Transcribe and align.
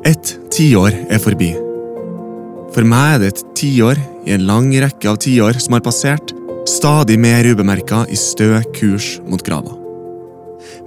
Et 0.00 0.30
tiår 0.48 0.94
er 1.12 1.20
forbi. 1.20 1.50
For 2.72 2.86
meg 2.88 3.16
er 3.16 3.18
det 3.20 3.28
et 3.34 3.40
tiår 3.58 3.98
i 4.24 4.32
en 4.32 4.46
lang 4.48 4.70
rekke 4.72 5.10
av 5.10 5.18
tiår 5.20 5.58
som 5.60 5.74
har 5.76 5.82
passert, 5.84 6.32
stadig 6.64 7.18
mer 7.20 7.44
ubemerka 7.44 8.06
i 8.08 8.16
stø 8.16 8.62
kurs 8.76 9.18
mot 9.28 9.44
grava. 9.44 9.74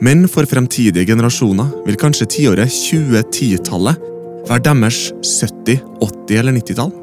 Men 0.01 0.25
for 0.31 0.49
fremtidige 0.49 1.05
generasjoner 1.05 1.69
vil 1.85 1.99
kanskje 2.01 2.29
tiåret 2.39 2.73
2010-tallet 2.73 4.01
være 4.49 4.65
deres 4.65 5.03
70-, 5.21 5.85
80- 6.01 6.39
eller 6.41 6.57
90-tall. 6.57 6.95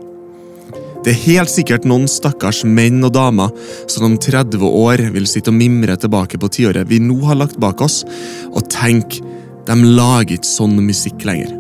Det 1.07 1.15
er 1.15 1.23
helt 1.29 1.55
sikkert 1.55 1.87
noen 1.89 2.11
stakkars 2.11 2.65
menn 2.67 2.99
og 3.07 3.15
damer 3.15 3.55
som 3.87 4.11
om 4.11 4.19
30 4.19 4.67
år 4.67 5.07
vil 5.15 5.31
sitte 5.31 5.55
og 5.55 5.61
mimre 5.63 5.95
tilbake 5.95 6.43
på 6.43 6.51
tiåret 6.59 6.91
vi 6.91 6.99
nå 7.01 7.23
har 7.31 7.39
lagt 7.39 7.63
bak 7.63 7.87
oss, 7.87 8.03
og 8.51 8.67
tenke 8.67 9.23
de 9.71 9.81
lager 9.95 10.41
ikke 10.41 10.55
sånn 10.57 10.75
musikk 10.83 11.23
lenger. 11.29 11.60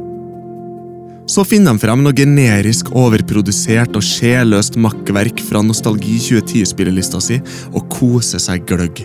Så 1.30 1.44
finner 1.46 1.76
de 1.76 1.78
frem 1.78 2.00
noe 2.02 2.16
generisk 2.16 2.88
overprodusert 2.98 3.94
og 3.94 4.02
sjelløst 4.02 4.74
makkverk 4.82 5.38
fra 5.46 5.60
Nostalgi 5.62 6.16
2010-spillelista 6.24 7.20
si 7.22 7.36
og 7.70 7.84
koser 7.92 8.42
seg 8.42 8.64
gløgg. 8.66 9.04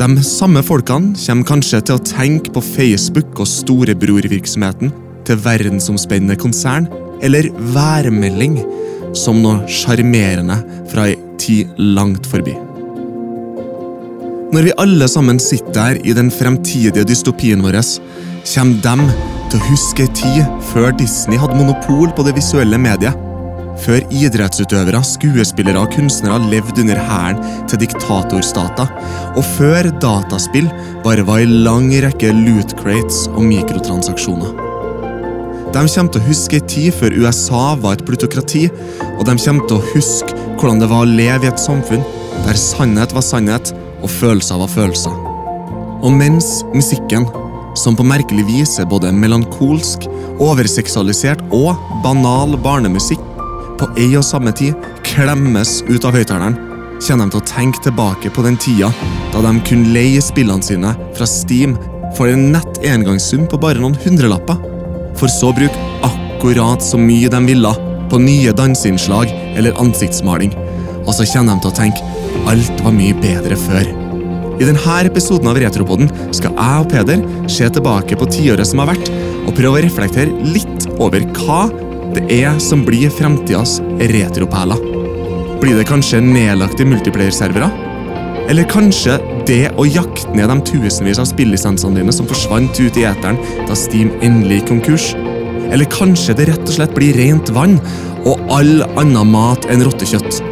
De 0.00 0.24
samme 0.24 0.62
folkene 0.64 1.12
kommer 1.20 1.48
kanskje 1.50 1.82
til 1.84 1.98
å 1.98 2.04
tenke 2.08 2.54
på 2.54 2.62
Facebook 2.64 3.42
og 3.42 3.50
storebrorvirksomheten 3.50 4.94
til 5.28 5.42
verdensomspennende 5.44 6.38
konsern, 6.40 6.88
eller 7.20 7.50
værmelding, 7.74 8.56
som 9.12 9.42
noe 9.44 9.66
sjarmerende 9.68 10.56
fra 10.88 11.10
ei 11.10 11.18
tid 11.40 11.74
langt 11.76 12.24
forbi. 12.30 12.54
Når 14.50 14.70
vi 14.70 14.72
alle 14.80 15.10
sammen 15.10 15.36
sitter 15.42 15.82
her 15.82 16.00
i 16.00 16.16
den 16.16 16.32
fremtidige 16.32 17.04
dystopien 17.04 17.60
vår, 17.66 17.76
kommer 18.54 18.80
de 18.88 19.39
til 19.50 19.58
å 19.58 19.68
huske 19.72 20.04
ei 20.06 20.12
tid 20.14 20.62
før 20.70 20.92
Disney 20.94 21.38
hadde 21.40 21.58
monopol 21.58 22.12
på 22.14 22.24
det 22.26 22.36
visuelle 22.36 22.78
mediet. 22.78 23.26
Før 23.80 24.04
idrettsutøvere, 24.12 25.00
skuespillere 25.06 25.80
og 25.80 25.94
kunstnere 25.94 26.38
levde 26.52 26.84
under 26.84 27.00
hæren 27.08 27.40
til 27.70 27.80
diktatorstater. 27.80 28.90
Og 29.34 29.42
før 29.56 29.88
dataspill 30.02 30.68
bare 31.04 31.24
var 31.26 31.42
ei 31.42 31.48
lang 31.48 31.88
rekke 32.04 32.32
loot 32.36 32.76
crates 32.78 33.24
og 33.32 33.42
mikrotransaksjoner. 33.48 34.54
De 35.70 35.82
kommer 35.86 36.12
til 36.12 36.20
å 36.20 36.26
huske 36.26 36.58
ei 36.58 36.66
tid 36.70 36.94
før 36.98 37.14
USA 37.22 37.64
var 37.80 37.96
et 37.96 38.06
plutokrati, 38.06 38.66
og 39.16 39.26
de 39.26 39.36
kommer 39.38 39.66
til 39.70 39.78
å 39.78 39.92
huske 39.94 40.38
hvordan 40.60 40.82
det 40.82 40.90
var 40.90 41.06
å 41.06 41.10
leve 41.10 41.46
i 41.46 41.50
et 41.50 41.62
samfunn 41.62 42.02
der 42.44 42.58
sannhet 42.58 43.14
var 43.16 43.24
sannhet 43.24 43.72
og 44.00 44.10
følelser 44.12 44.60
var 44.60 44.70
følelser. 44.70 45.14
Og 46.00 46.12
mens 46.16 46.60
musikken, 46.74 47.26
som 47.78 47.96
på 47.96 48.06
merkelig 48.06 48.46
vis 48.48 48.78
er 48.82 48.88
både 48.90 49.12
melankolsk, 49.14 50.06
overseksualisert 50.40 51.42
og 51.54 51.78
banal 52.04 52.56
barnemusikk, 52.62 53.22
på 53.80 53.88
ei 54.00 54.10
og 54.18 54.26
samme 54.26 54.52
tid 54.56 54.76
klemmes 55.06 55.80
ut 55.88 56.04
av 56.04 56.16
høyttaleren, 56.16 56.58
kommer 57.00 57.24
de 57.24 57.32
til 57.32 57.40
å 57.40 57.48
tenke 57.48 57.80
tilbake 57.86 58.32
på 58.34 58.44
den 58.44 58.58
tida 58.60 58.90
da 59.32 59.40
de 59.46 59.52
kunne 59.64 59.94
leie 59.94 60.20
spillene 60.20 60.64
sine 60.64 60.92
fra 61.16 61.28
Steam 61.28 61.78
for 62.18 62.28
en 62.28 62.50
nett 62.52 62.82
engangssum 62.84 63.46
på 63.48 63.60
bare 63.62 63.80
noen 63.80 63.96
hundrelapper, 64.04 64.58
for 65.16 65.32
så 65.32 65.52
å 65.52 65.56
bruke 65.56 65.88
akkurat 66.06 66.84
så 66.84 67.00
mye 67.00 67.30
de 67.32 67.40
ville 67.46 67.72
på 68.10 68.20
nye 68.20 68.52
danseinnslag 68.56 69.32
eller 69.54 69.78
ansiktsmaling, 69.80 70.52
og 71.06 71.14
så 71.16 71.28
kommer 71.32 71.56
de 71.56 71.64
til 71.64 71.72
å 71.72 71.78
tenke 71.80 72.46
alt 72.50 72.84
var 72.84 72.96
mye 72.96 73.16
bedre 73.22 73.58
før. 73.68 73.99
I 74.60 74.66
denne 74.68 74.94
episoden 75.08 75.48
av 75.48 75.56
Retropoden 75.56 76.10
skal 76.36 76.52
jeg 76.52 76.80
og 76.82 76.90
Peder 76.92 77.22
se 77.48 77.64
tilbake 77.72 78.16
på 78.20 78.26
tiåret 78.28 78.68
som 78.68 78.82
har 78.82 78.90
vært, 78.90 79.08
og 79.48 79.54
prøve 79.56 79.78
å 79.78 79.84
reflektere 79.86 80.34
litt 80.44 80.84
over 81.00 81.24
hva 81.38 81.62
det 82.12 82.26
er 82.34 82.58
som 82.60 82.82
blir 82.84 83.08
fremtidas 83.14 83.78
retroperler. 84.10 84.82
Blir 85.62 85.78
det 85.80 85.86
kanskje 85.88 86.20
nedlagte 86.24 86.84
multiplayer-servere? 86.88 87.70
Eller 88.52 88.68
kanskje 88.68 89.16
det 89.48 89.70
å 89.80 89.88
jakte 89.88 90.36
ned 90.36 90.52
de 90.52 90.58
tusenvis 90.74 91.22
av 91.22 91.30
spillisensene 91.30 91.96
dine 91.96 92.12
som 92.12 92.28
forsvant 92.28 92.82
ut 92.82 93.00
i 93.00 93.08
eteren 93.08 93.40
da 93.64 93.78
Steam 93.78 94.12
endelig 94.20 94.60
gikk 94.60 94.70
konkurs? 94.74 95.10
Eller 95.70 95.88
kanskje 95.88 96.36
det 96.36 96.50
rett 96.50 96.66
og 96.66 96.76
slett 96.76 96.96
blir 96.98 97.16
rent 97.16 97.48
vann 97.56 97.78
og 98.28 98.44
all 98.52 98.84
annen 98.92 99.32
mat 99.32 99.70
enn 99.72 99.88
rottekjøtt? 99.88 100.42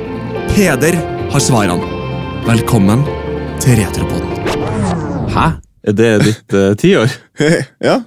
Peder 0.54 0.96
har 1.28 1.48
svarene. 1.50 1.96
Velkommen 2.48 3.04
til 3.62 3.78
Retropodden. 3.80 5.28
Hæ? 5.34 5.50
Er 5.88 5.94
det 5.96 6.14
ditt 6.24 6.54
uh, 6.54 6.72
tiår? 6.78 7.12
ja. 7.88 8.00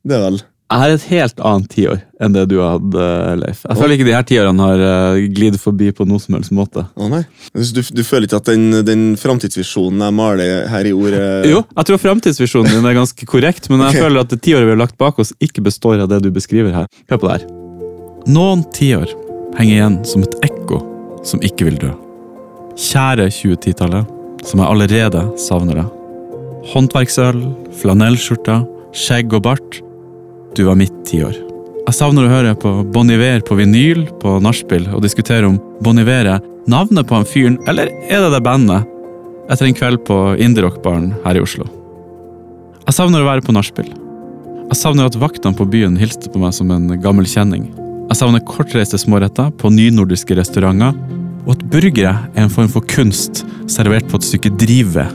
Det 0.00 0.16
er 0.16 0.22
vel 0.24 0.38
Jeg 0.40 0.80
har 0.80 0.92
et 0.94 1.04
helt 1.10 1.40
annet 1.44 1.72
tiår 1.72 2.02
enn 2.22 2.34
det 2.34 2.44
du 2.50 2.58
hadde, 2.62 3.06
Leif. 3.40 3.62
Jeg 3.64 3.78
føler 3.78 3.94
ikke 3.96 4.06
de 4.06 4.14
her 4.14 4.26
tiårene 4.28 4.66
har 4.68 4.82
uh, 4.84 5.22
glidd 5.34 5.56
forbi 5.60 5.90
på 5.96 6.06
noen 6.08 6.22
som 6.22 6.36
helst 6.36 6.52
måte. 6.54 6.84
Å 6.84 7.08
nei. 7.10 7.22
Du, 7.54 7.80
du 7.80 8.02
føler 8.06 8.28
ikke 8.28 8.42
at 8.42 8.52
den, 8.52 8.82
den 8.86 9.08
framtidsvisjonen 9.20 10.04
jeg 10.06 10.16
maler 10.20 10.68
her 10.70 10.90
i 10.90 10.94
ordet 10.94 11.24
Jo, 11.50 11.64
jeg 11.74 11.90
tror 11.90 12.02
framtidsvisjonen 12.04 12.76
din 12.76 12.92
er 12.92 12.98
ganske 13.00 13.30
korrekt, 13.32 13.66
men 13.72 13.82
jeg 13.86 13.96
okay. 13.96 14.06
føler 14.06 14.24
at 14.26 14.36
det 14.36 14.42
tiåret 14.46 14.68
vi 14.68 14.76
har 14.76 14.82
lagt 14.84 15.00
bak 15.00 15.18
oss, 15.22 15.34
ikke 15.42 15.64
består 15.66 16.04
av 16.04 16.12
det 16.12 16.22
du 16.26 16.30
beskriver 16.34 16.76
her. 16.82 16.88
Hør 17.10 17.24
på 17.24 17.30
det 17.30 17.40
her. 17.40 17.50
Noen 18.30 18.62
tiår 18.76 19.10
henger 19.58 19.74
igjen 19.74 20.00
som 20.06 20.24
et 20.26 20.38
ekko 20.46 20.84
som 21.26 21.42
ikke 21.44 21.66
vil 21.70 21.82
dø. 21.88 21.92
Kjære 22.80 23.26
2010-tallet, 23.34 24.19
som 24.46 24.62
jeg 24.62 24.68
allerede 24.68 25.24
savner 25.40 25.80
deg. 25.82 25.96
Håndverksøl, 26.70 27.40
flanellskjorter, 27.80 28.64
skjegg 28.96 29.32
og 29.36 29.44
bart. 29.46 29.80
Du 30.56 30.64
var 30.66 30.78
mitt 30.78 30.94
tiår. 31.08 31.36
Jeg 31.86 31.96
savner 31.96 32.26
å 32.26 32.30
høre 32.30 32.54
på 32.60 32.70
Bon 32.94 33.08
Iver 33.10 33.42
på 33.46 33.56
vinyl 33.58 34.04
på 34.22 34.36
nachspiel 34.44 34.86
og 34.94 35.02
diskutere 35.02 35.48
om 35.48 35.58
Bon 35.82 35.98
Iver 35.98 36.28
er 36.36 36.44
navnet 36.70 37.08
på 37.08 37.16
han 37.16 37.26
fyren, 37.26 37.58
eller 37.70 37.90
er 38.06 38.24
det 38.24 38.34
det 38.34 38.42
bandet? 38.46 38.86
Etter 39.50 39.66
en 39.66 39.74
kveld 39.74 40.04
på 40.06 40.18
indie-rock-baren 40.38 41.10
her 41.24 41.40
i 41.40 41.42
Oslo. 41.42 41.66
Jeg 42.84 42.94
savner 42.94 43.24
å 43.24 43.26
være 43.26 43.42
på 43.42 43.54
nachspiel. 43.56 43.88
Jeg 44.70 44.78
savner 44.78 45.08
at 45.08 45.18
vaktene 45.18 45.56
på 45.58 45.66
byen 45.66 45.96
hilste 45.98 46.30
på 46.30 46.38
meg 46.38 46.54
som 46.54 46.70
en 46.70 46.92
gammel 47.02 47.26
kjenning. 47.26 47.64
Jeg 48.10 48.20
savner 48.20 48.44
kortreiste 48.46 49.00
småretter 49.00 49.50
på 49.58 49.72
nynordiske 49.74 50.36
restauranter, 50.38 50.94
og 51.46 51.54
at 51.54 51.64
burgere 51.72 52.12
er 52.34 52.44
en 52.44 52.52
form 52.52 52.68
for 52.72 52.84
kunst 52.90 53.44
servert 53.70 54.08
på 54.10 54.20
et 54.20 54.26
stykke 54.26 54.52
drive. 54.60 55.06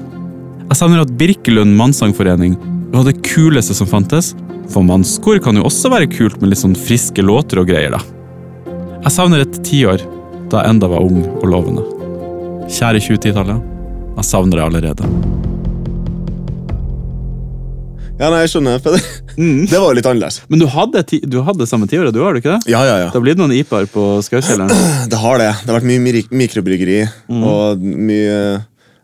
Jeg 0.66 0.80
savner 0.80 1.04
at 1.04 1.14
Birkelund 1.20 1.76
Mannsangforening 1.78 2.58
var 2.94 3.06
det 3.08 3.20
kuleste 3.26 3.76
som 3.78 3.90
fantes, 3.90 4.34
for 4.72 4.86
mannskor 4.86 5.40
kan 5.44 5.58
jo 5.60 5.66
også 5.68 5.92
være 5.94 6.10
kult 6.10 6.40
med 6.42 6.52
litt 6.52 6.64
sånn 6.64 6.78
friske 6.78 7.22
låter 7.26 7.62
og 7.62 7.70
greier, 7.70 7.94
da. 7.94 8.02
Jeg 9.06 9.14
savner 9.14 9.44
et 9.44 9.60
tiår 9.68 10.02
da 10.50 10.64
jeg 10.64 10.76
enda 10.76 10.90
var 10.90 11.06
ung 11.06 11.22
og 11.36 11.46
lovende. 11.52 11.86
Kjære 12.66 13.04
2010-tallet, 13.06 13.76
jeg 14.16 14.30
savner 14.32 14.58
deg 14.58 14.66
allerede. 14.66 15.55
Ja, 18.16 18.30
nei, 18.32 18.46
jeg 18.46 18.52
skjønner. 18.54 18.78
Peder. 18.80 19.02
Det 19.72 19.76
var 19.76 19.90
jo 19.92 19.96
litt 19.98 20.08
annerledes. 20.08 20.38
Men 20.48 20.62
du 20.62 20.70
hadde, 20.72 21.02
du 21.28 21.42
hadde 21.44 21.66
samme 21.68 21.88
tiåret, 21.92 22.16
du 22.16 22.22
har 22.24 22.32
du 22.36 22.40
ikke 22.40 22.54
det? 22.54 22.72
Ja, 22.72 22.80
ja, 22.88 22.94
ja. 23.04 23.10
Det 23.12 23.18
har 23.20 23.26
blitt 23.26 23.42
noen 23.42 23.52
IPA-er 23.58 23.90
på 23.92 24.06
Skaukjelleren. 24.24 24.72
Det 25.12 25.20
har 25.20 25.42
det. 25.42 25.50
Det 25.66 25.68
har 25.74 25.82
vært 25.82 25.90
mye 25.90 26.24
mikrobryggeri 26.44 27.02
og 27.36 27.84
mye 27.84 28.40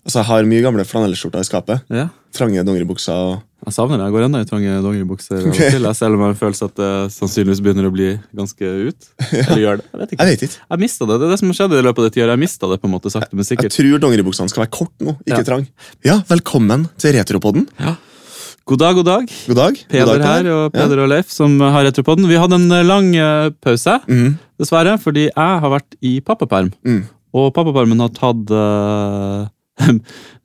Altså, 0.01 0.17
jeg 0.23 0.25
har 0.31 0.47
mye 0.49 0.61
gamle 0.65 0.81
flanellskjorter 0.89 1.43
i 1.43 1.45
skapet. 1.45 1.83
Ja. 1.93 2.07
Trange 2.33 2.63
dongeribukser 2.65 3.13
og 3.13 3.67
Jeg 3.67 3.75
savner 3.75 3.99
det. 4.01 4.07
Jeg 4.07 4.15
går 4.15 4.23
ennå 4.25 4.39
i 4.41 4.47
trange 4.49 4.77
dongeribukser. 4.81 5.43
okay. 5.51 5.75
Til, 5.75 5.85
Selv 5.93 6.15
om 6.17 6.23
jeg 6.23 6.25
har 6.25 6.33
en 6.33 6.39
følelse 6.39 6.69
at 6.71 6.79
det 6.81 6.89
sannsynligvis 7.13 7.61
begynner 7.61 7.85
å 7.85 7.93
bli 7.93 8.07
ganske 8.39 8.71
ut. 8.87 9.11
ja. 9.27 9.43
Eller 9.43 9.61
gjør 9.61 9.77
det. 9.83 9.85
Jeg 9.91 10.01
vet 10.01 10.15
ikke. 10.15 10.25
Jeg 10.25 10.31
vet 10.39 10.45
ikke. 10.47 10.63
Jeg 10.73 10.83
mista 10.87 11.05
det. 11.11 11.19
Det 11.21 11.27
er 11.27 11.33
det 11.35 11.39
som 11.43 11.53
skjedde 11.59 11.77
i 11.77 11.85
løpet 11.85 12.01
av 12.01 12.07
det 12.09 12.15
tiåret. 12.17 12.33
Jeg 12.33 12.41
mista 12.47 12.71
det 12.73 12.79
på 12.81 12.89
en 12.89 12.95
måte 12.95 13.13
sakte, 13.13 13.29
men 13.37 13.45
Jeg 13.45 13.51
sikkert. 13.51 13.77
tror 13.77 14.01
dongeribuksene 14.07 14.49
skal 14.55 14.63
være 14.65 14.73
kort 14.79 14.95
nå, 15.05 15.13
ikke 15.27 15.37
Ja. 15.43 15.45
trang. 15.51 15.67
Ja, 16.09 16.17
velkommen 16.33 16.87
til 16.97 17.13
Retropodden. 17.19 17.67
God 18.65 18.77
dag, 18.77 18.95
god 18.95 19.05
dag. 19.05 19.31
God 19.47 19.57
dag. 19.57 19.77
God 19.77 19.89
Peder 19.89 20.19
dag, 20.19 20.27
her 20.27 20.47
og 20.53 20.73
Peder 20.75 20.99
og 21.01 21.09
Leif 21.09 21.31
som 21.33 21.55
har 21.59 21.81
Retropodden. 21.87 22.27
Vi 22.29 22.37
hadde 22.37 22.59
en 22.59 22.75
eh, 22.75 22.85
lang 22.85 23.07
eh, 23.17 23.47
pause, 23.63 23.95
mm. 24.05 24.35
dessverre, 24.61 24.93
fordi 25.01 25.23
jeg 25.31 25.55
har 25.63 25.71
vært 25.73 25.97
i 26.05 26.19
pappaperm. 26.21 26.69
Mm. 26.85 27.01
Og 27.41 27.49
pappapermen 27.55 28.03
har 28.03 28.11
tatt 28.13 28.53
uh, 28.53 29.47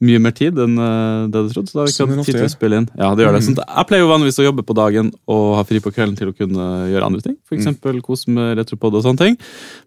mye 0.07 0.23
mer 0.23 0.33
tid 0.39 0.57
enn 0.65 0.79
uh, 0.81 1.27
det 1.29 1.43
du 1.45 1.53
trodde. 1.53 1.69
Så 1.69 1.77
da 1.77 1.85
har 1.85 1.91
vi 1.91 1.93
ikke 1.93 2.09
hatt 2.09 2.31
tid 2.31 2.39
til 2.39 2.49
å 2.49 2.55
spille 2.55 2.81
inn. 2.81 2.89
Ja, 2.97 3.11
det 3.19 3.27
gjør 3.27 3.37
det. 3.37 3.43
Mm. 3.43 3.49
Sånn, 3.51 3.61
at 3.67 3.77
jeg 3.83 3.91
pleier 3.91 4.05
jo 4.07 4.11
vanligvis 4.15 4.41
å 4.41 4.49
jobbe 4.49 4.65
på 4.71 4.79
dagen 4.81 5.13
og 5.37 5.45
ha 5.59 5.67
fri 5.69 5.83
på 5.85 5.93
kvelden 5.93 6.17
til 6.17 6.33
å 6.33 6.37
kunne 6.39 6.71
gjøre 6.95 7.13
andre 7.13 7.23
ting. 7.27 7.37
For 7.45 7.61
Mm. 7.61 8.01
kose 8.07 8.33
med 8.33 8.57
retropod 8.63 8.97
og 8.97 9.05
sånne 9.05 9.27
ting. 9.27 9.39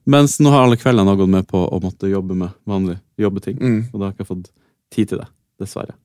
Mens 0.05 0.37
nå 0.43 0.53
har 0.53 0.67
alle 0.67 0.77
kveldene 0.77 1.17
gått 1.17 1.33
med 1.39 1.47
på 1.49 1.65
å 1.65 1.81
måtte 1.81 2.11
jobbe 2.11 2.37
med 2.37 2.53
vanlige 2.67 3.01
jobbeting. 3.17 3.57
Mm. 3.57 3.83
Og 3.89 3.97
da 3.97 4.05
har 4.05 4.13
jeg 4.13 4.19
ikke 4.19 4.33
fått 4.35 4.49
tid 4.93 5.15
til 5.15 5.23
det. 5.23 5.29
Dessverre. 5.59 5.97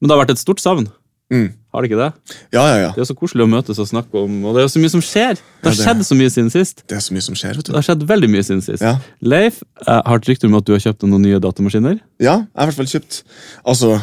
Men 0.00 0.08
det 0.08 0.16
har 0.16 0.24
vært 0.26 0.34
et 0.34 0.42
stort 0.42 0.64
savn. 0.64 0.90
Mm. 1.32 1.48
Har 1.74 1.82
det 1.82 1.90
ikke 1.90 1.98
det? 1.98 2.36
Ja, 2.54 2.62
ja, 2.70 2.76
ja. 2.84 2.90
Det 2.94 3.02
er 3.02 3.08
så 3.08 3.16
koselig 3.18 3.42
å 3.42 3.50
møtes 3.50 3.80
og 3.82 3.88
snakke 3.90 4.14
om, 4.20 4.44
og 4.46 4.54
det 4.54 4.62
er 4.62 4.68
så 4.70 4.78
mye 4.78 4.92
som 4.92 5.00
skjer. 5.02 5.34
Det 5.34 5.42
Ja, 5.42 5.70
har 5.70 5.74
det- 5.74 5.84
skjedd 5.84 6.04
så 6.06 6.16
mye 6.16 6.30
siden 6.30 6.50
sist. 6.54 6.82
Det 6.86 6.96
er 6.96 7.00
så 7.02 7.12
mye 7.16 7.22
som 7.26 7.34
skjer, 7.34 7.56
vet 7.56 7.64
Det 7.66 7.74
har 7.74 7.82
skjedd 7.82 8.06
veldig 8.06 8.30
mye 8.30 8.44
siden 8.46 8.62
sist. 8.62 8.82
Ja, 8.82 8.98
Leif, 9.20 9.62
jeg 9.86 10.02
har 10.06 10.16
et 10.16 10.28
rykte 10.30 10.44
om 10.46 10.54
at 10.54 10.64
du 10.64 10.72
har 10.72 10.78
kjøpt 10.80 11.02
noen 11.08 11.22
nye 11.22 11.40
datamaskiner. 11.40 11.98
ja 12.20 12.36
jeg 12.38 12.46
har 12.56 12.68
i 12.68 12.70
hvert 12.70 12.78
fall 12.78 12.92
kjøpt 13.00 13.22
Altså, 13.66 14.02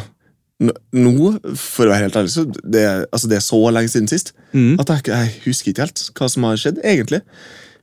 nå, 0.60 1.56
for 1.56 1.86
å 1.86 1.90
være 1.90 2.02
helt 2.06 2.16
ærlig, 2.20 2.30
så 2.30 2.44
det, 2.62 2.84
altså 3.12 3.28
det 3.28 3.36
er 3.40 3.44
så 3.44 3.58
lenge 3.72 3.90
siden 3.90 4.08
sist 4.08 4.32
Mm. 4.54 4.78
at 4.78 4.86
jeg, 4.86 5.02
jeg 5.10 5.32
husker 5.46 5.72
ikke 5.72 5.84
helt 5.88 6.10
hva 6.14 6.28
som 6.30 6.44
har 6.44 6.56
skjedd, 6.56 6.78
egentlig. 6.84 7.22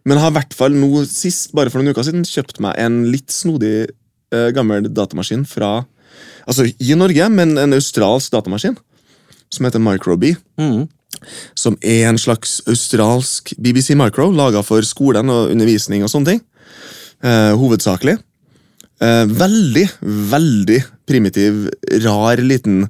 Men 0.06 0.18
jeg 0.18 0.24
har 0.24 0.32
i 0.32 0.38
hvert 0.40 0.54
fall 0.54 0.70
nå 0.72 1.06
sist, 1.06 1.52
bare 1.54 1.70
for 1.70 1.82
noen 1.82 1.94
uker 1.94 2.04
siden, 2.08 2.24
kjøpt 2.24 2.60
meg 2.64 2.76
en 2.78 3.12
litt 3.12 3.28
snodig 3.28 3.90
eh, 4.32 4.52
gammel 4.52 4.84
datamaskin 4.88 5.46
fra 5.48 5.86
Altså 6.48 6.66
i 6.66 6.96
Norge, 6.98 7.30
men 7.32 7.56
en 7.58 7.74
australsk 7.74 8.32
datamaskin 8.32 8.76
som 9.52 9.68
heter 9.68 9.84
Microbee. 9.84 10.38
Mm. 10.60 10.88
Som 11.58 11.78
er 11.84 12.08
en 12.10 12.20
slags 12.20 12.60
australsk 12.70 13.54
BBC 13.62 13.96
Micro, 14.00 14.30
laga 14.34 14.64
for 14.66 14.86
skolen 14.88 15.30
og 15.32 15.52
undervisning 15.54 16.06
og 16.06 16.12
sånne 16.14 16.34
ting. 16.34 16.44
Eh, 17.22 17.52
hovedsakelig. 17.60 18.18
Eh, 19.02 19.26
veldig, 19.26 19.86
veldig 20.32 20.80
primitiv, 21.10 21.68
rar 22.06 22.42
liten 22.42 22.84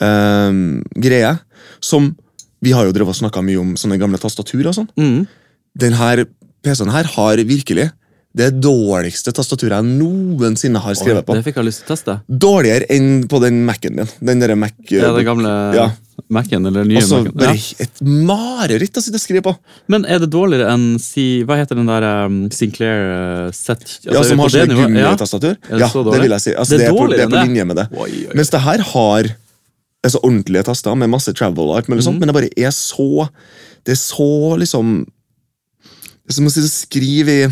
eh, 0.00 0.62
greie. 0.96 1.36
Som 1.80 2.14
Vi 2.58 2.72
har 2.74 2.88
jo 2.88 2.90
drevet 2.90 3.14
og 3.14 3.18
snakka 3.20 3.38
mye 3.46 3.60
om 3.60 3.76
sånne 3.78 4.00
gamle 4.00 4.18
tastatur 4.18 4.66
og 4.66 4.74
sånn. 4.74 4.88
Mm. 4.98 5.28
Denne 5.78 6.24
PC-en 6.66 6.90
her 6.90 7.06
har 7.12 7.38
virkelig 7.46 7.84
det 8.36 8.50
dårligste 8.60 9.32
tastaturet 9.32 9.78
jeg 9.78 9.86
noensinne 9.98 10.80
har 10.82 10.96
skrevet 10.98 11.24
på. 11.26 11.34
Det 11.38 11.46
fikk 11.46 11.62
jeg 11.62 11.68
lyst 11.70 11.80
til 11.82 11.88
å 11.88 11.94
teste. 11.96 12.18
Dårligere 12.28 12.88
enn 12.92 13.24
på 13.30 13.40
den 13.42 13.62
Mac-en 13.66 14.02
din. 14.02 14.12
Den 14.20 14.42
der 14.42 14.52
Mac... 14.58 14.76
Ja, 14.92 15.14
den 15.16 15.26
gamle 15.26 15.54
Ja. 15.74 15.88
Mac-en, 16.34 16.66
eller 16.66 16.82
den 16.82 16.90
nye 16.92 17.00
Altså, 17.00 17.22
Mac-en. 17.22 17.38
bare 17.38 17.54
Ja. 17.56 17.86
et 17.86 18.00
mareritt 18.02 18.98
å 18.98 19.02
sitte 19.02 19.16
og 19.16 19.22
skrive 19.22 19.42
på. 19.46 19.54
Men 19.88 20.04
er 20.04 20.18
det 20.20 20.28
dårligere 20.30 20.68
enn 20.74 20.98
si, 21.00 21.42
Hva 21.46 21.56
heter 21.56 21.78
den 21.78 21.88
der 21.88 22.04
um, 22.26 22.50
Sinclair 22.50 23.46
uh, 23.46 23.50
set? 23.50 23.80
altså, 23.80 24.12
Ja, 24.12 24.22
Som 24.22 24.42
har 24.44 24.52
sånn 24.52 24.74
gummitastatur? 24.76 25.56
Ja. 25.70 25.78
Ja, 25.78 25.88
så 25.88 26.04
det 26.04 26.20
vil 26.20 26.34
jeg 26.36 26.44
si. 26.44 26.54
Altså, 26.54 26.76
Det 26.76 26.84
er 26.84 26.84
det, 26.84 26.88
er 26.88 26.98
på, 26.98 27.06
det 27.14 27.20
er 27.24 27.30
på 27.32 27.44
linje 27.46 27.64
med 27.64 27.76
det. 27.80 27.86
Oi, 27.96 28.10
oi. 28.28 28.34
Mens 28.34 28.50
det 28.50 28.60
her 28.60 28.84
har 28.92 29.30
altså, 30.04 30.20
ordentlige 30.22 30.66
taster 30.68 30.98
med 30.98 31.08
masse 31.10 31.32
travel 31.32 31.72
art, 31.78 31.88
men, 31.88 31.98
liksom, 31.98 32.18
mm. 32.18 32.20
men 32.20 32.28
det 32.28 32.34
bare 32.34 32.52
er 32.56 32.74
så 32.76 33.28
Det 33.86 33.94
er 33.94 34.02
så 34.02 34.58
liksom 34.58 35.06
Det 35.06 36.34
er 36.34 36.38
som 36.38 36.50
å 36.50 36.68
skrive 36.68 37.38
i 37.46 37.48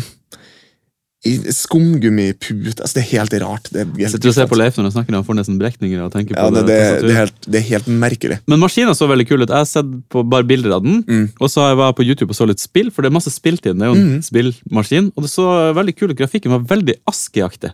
skumgummipute 1.25 2.81
altså, 2.83 2.93
Det 2.99 3.03
er 3.03 3.09
helt 3.17 3.33
rart. 3.43 3.69
Det 3.73 3.83
er 3.83 4.11
Sitter 4.11 4.31
og 4.31 4.35
ser 4.37 4.49
på 4.49 4.57
Leif 4.59 4.77
når 4.77 4.89
han 4.89 4.95
snakker, 4.97 5.17
han 5.17 5.25
får 5.27 5.39
nesten 5.39 5.57
brekninger 5.61 6.03
og 6.05 6.11
tenker 6.13 6.37
på 6.37 6.49
det, 6.53 6.63
det. 6.67 6.77
det, 6.77 7.01
det, 7.07 7.11
er 7.13 7.19
helt, 7.23 7.39
det 7.47 7.59
er 7.61 7.65
helt 7.71 7.89
merkelig. 8.03 8.37
Men 8.47 8.61
maskinen 8.61 8.95
så 8.97 9.09
veldig 9.09 9.27
kul 9.29 9.41
ut. 9.43 9.49
Jeg 9.49 9.57
har 9.57 9.69
sett 9.69 9.89
på 10.13 10.23
bare 10.29 10.47
bilder 10.47 10.77
av 10.77 10.85
den. 10.85 11.01
Mm. 11.07 11.25
Og 11.41 11.51
så 11.51 11.65
har 11.65 11.73
jeg 11.73 11.97
på 11.97 12.05
YouTube 12.07 12.31
og 12.33 12.39
så 12.39 12.47
litt 12.49 12.61
spill, 12.63 12.91
for 12.93 13.03
det 13.03 13.11
er 13.11 13.17
masse 13.17 13.33
spilltid. 13.33 13.75
Det 13.77 13.87
er 13.87 13.91
jo 13.93 13.97
en 13.97 14.05
Mm. 14.07 14.21
spillmaskin. 14.23 15.11
Og 15.15 15.25
det 15.25 15.31
så 15.33 15.47
veldig 15.75 15.95
kul 15.97 16.11
ut. 16.13 16.17
Grafikken 16.17 16.53
var 16.53 16.63
veldig 16.69 16.95
Aski-aktig. 17.09 17.73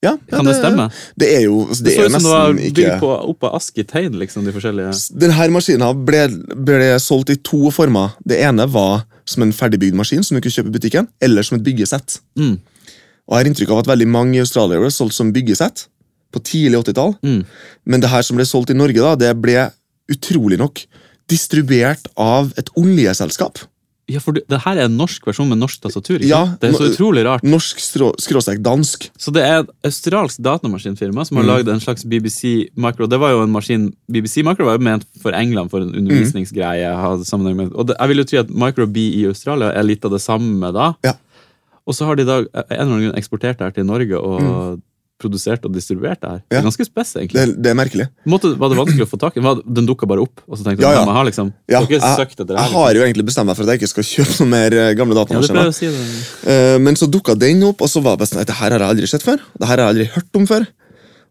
Ja, 0.00 0.14
Kan 0.30 0.48
det 0.48 0.54
stemme? 0.56 0.86
Det 1.20 1.28
er 1.36 1.42
jo 1.44 1.66
Det, 1.68 1.84
det 1.84 1.94
så 1.94 2.06
ut 2.06 2.14
som 2.14 2.24
det 2.24 2.32
var 2.32 2.54
bygd 2.56 2.78
ikke 2.80 2.98
på, 3.02 3.10
opp 3.34 3.44
av 3.44 3.58
Aski-tegn, 3.58 4.16
liksom, 4.22 4.46
de 4.48 4.54
forskjellige 4.54 4.94
Denne 5.20 5.48
maskinen 5.52 6.04
ble, 6.08 6.22
ble 6.56 6.88
solgt 7.04 7.32
i 7.34 7.36
to 7.44 7.68
former. 7.74 8.14
Det 8.24 8.40
ene 8.40 8.64
var 8.72 9.04
som 9.28 9.44
en 9.44 9.52
ferdigbygd 9.52 9.98
maskin 9.98 10.24
som 10.24 10.36
du 10.36 10.40
kunne 10.40 10.56
kjøpe 10.56 10.72
i 10.72 10.76
butikken, 10.78 11.08
eller 11.20 11.44
som 11.46 11.58
et 11.58 11.66
byggesett. 11.66 12.20
mm. 12.40 12.58
Og 13.30 13.36
jeg 13.36 13.44
har 13.44 13.48
inntrykk 13.52 13.70
av 13.70 13.80
at 13.84 13.88
veldig 13.92 14.06
mange 14.10 14.34
i 14.34 14.42
Australia 14.42 14.80
ble 14.82 14.88
solgt 14.90 15.14
som 15.14 15.28
byggesett 15.30 15.84
på 16.34 16.40
tidlig 16.42 16.80
80-tall. 16.80 17.12
Mm. 17.22 17.44
Men 17.86 18.02
det 18.02 18.10
her 18.10 18.24
som 18.26 18.40
ble 18.40 18.46
solgt 18.48 18.72
i 18.74 18.78
Norge, 18.78 18.98
da, 18.98 19.12
det 19.14 19.30
ble 19.38 19.68
utrolig 20.10 20.58
nok 20.58 20.82
distribuert 21.30 22.08
av 22.18 22.50
et 22.58 22.72
oljeselskap. 22.80 23.62
Ja, 24.10 24.18
for 24.22 24.34
du, 24.34 24.40
det 24.50 24.58
her 24.64 24.76
er 24.80 24.88
en 24.88 24.96
norsk 24.98 25.24
versjon 25.28 25.48
med 25.52 25.60
norsk 25.62 25.80
tastatur. 25.84 26.16
Ikke? 26.18 26.28
Ja, 26.32 26.40
det 26.60 26.70
er 26.70 26.76
så 26.78 26.88
utrolig 26.90 27.22
rart. 27.28 27.44
Norsk 27.46 27.78
skråstrek 27.80 28.58
dansk. 28.66 29.06
Så 29.20 29.30
det 29.36 29.44
er 29.46 29.60
et 29.62 29.70
australsk 29.86 30.40
datamaskinfirma 30.42 31.24
som 31.28 31.38
har 31.38 31.44
Mm. 31.46 31.50
lagd 31.52 31.68
en 31.72 31.80
slags 31.84 32.04
BBC 32.04 32.70
Micro. 32.74 33.06
Det 33.06 33.20
var 33.22 33.30
jo 33.36 33.42
en 33.44 33.52
maskin, 33.54 33.92
BBC 34.10 34.42
Micro 34.42 34.66
var 34.66 34.78
jo 34.78 34.84
ment 34.84 35.06
for 35.22 35.32
England, 35.32 35.70
for 35.70 35.80
en 35.80 35.94
undervisningsgreie. 35.94 36.90
Mm. 36.90 37.70
og 37.74 37.86
det, 37.86 37.96
jeg 38.00 38.08
vil 38.08 38.16
jo 38.18 38.24
tro 38.24 38.38
at 38.42 38.50
Micro 38.50 38.86
B 38.86 38.96
i 39.20 39.24
Australia 39.26 39.70
er 39.72 39.82
litt 39.86 40.04
av 40.04 40.10
det 40.10 40.20
samme 40.20 40.72
da. 40.74 40.94
Ja. 41.04 41.14
Og 41.86 41.94
så 41.96 42.04
har 42.06 42.16
de 42.16 42.24
da 42.28 42.38
en 42.40 42.46
eller 42.68 42.82
annen 42.84 43.04
grunn 43.08 43.18
eksportert 43.18 43.58
det 43.58 43.64
her 43.66 43.70
til 43.78 43.84
Norge 43.88 44.18
og 44.18 44.80
produsert 45.20 45.64
og 45.68 45.74
distribuert 45.76 46.20
det 46.22 46.30
her. 46.30 46.40
Det 46.40 46.50
Mm. 46.50 46.58
Er 46.60 46.66
ganske 46.66 46.86
spess, 46.88 47.12
egentlig. 47.20 47.40
Det, 47.40 47.62
det 47.62 47.70
er 47.70 47.76
merkelig. 47.78 48.06
Måte, 48.26 48.50
var 48.58 48.72
det 48.72 48.78
vanskelig 48.80 49.04
å 49.04 49.10
få 49.10 49.18
tak 49.20 49.36
i? 49.36 49.44
Den 49.76 49.86
dukka 49.88 50.08
bare 50.08 50.24
opp, 50.24 50.42
og 50.48 50.58
så 50.58 50.64
tenkte 50.66 50.82
Ja, 50.84 50.92
ja. 50.96 51.04
Jeg, 51.04 51.14
har 51.18 51.28
liksom. 51.28 51.52
Ja, 51.70 51.80
Dere 51.84 51.98
jeg, 52.00 52.16
søkte 52.18 52.42
etter 52.42 52.48
det 52.50 52.58
jeg 52.58 52.72
har 52.74 52.98
jo 52.98 53.04
egentlig 53.06 53.26
bestemt 53.28 53.50
meg 53.50 53.56
for 53.58 53.64
at 53.68 53.74
jeg 53.74 53.80
ikke 53.82 53.92
skal 53.92 54.08
kjøpe 54.10 54.36
noen 54.40 54.52
mer 54.56 54.76
eh, 54.80 54.90
gamle 54.98 55.18
datamaskiner. 55.20 55.70
Ja, 55.70 55.76
si 55.76 55.86
det. 55.92 56.02
Eh, 56.50 56.78
Men 56.80 56.96
så 56.96 57.08
dukka 57.08 57.36
den 57.38 57.62
opp, 57.68 57.84
og 57.84 57.92
så 57.92 58.02
var 58.04 58.16
jeg 58.16 58.22
bare 58.24 58.32
sånn, 58.32 58.44
det 58.48 58.58
her 58.60 58.74
har 58.76 58.80
jeg 58.86 58.94
aldri 58.96 59.10
sett 59.12 59.24
før. 59.26 59.38
Det 59.60 59.68
her 59.70 59.76
har 59.76 59.86
jeg 59.86 59.94
aldri 59.94 60.08
hørt 60.16 60.40
om 60.42 60.50
før. 60.50 60.66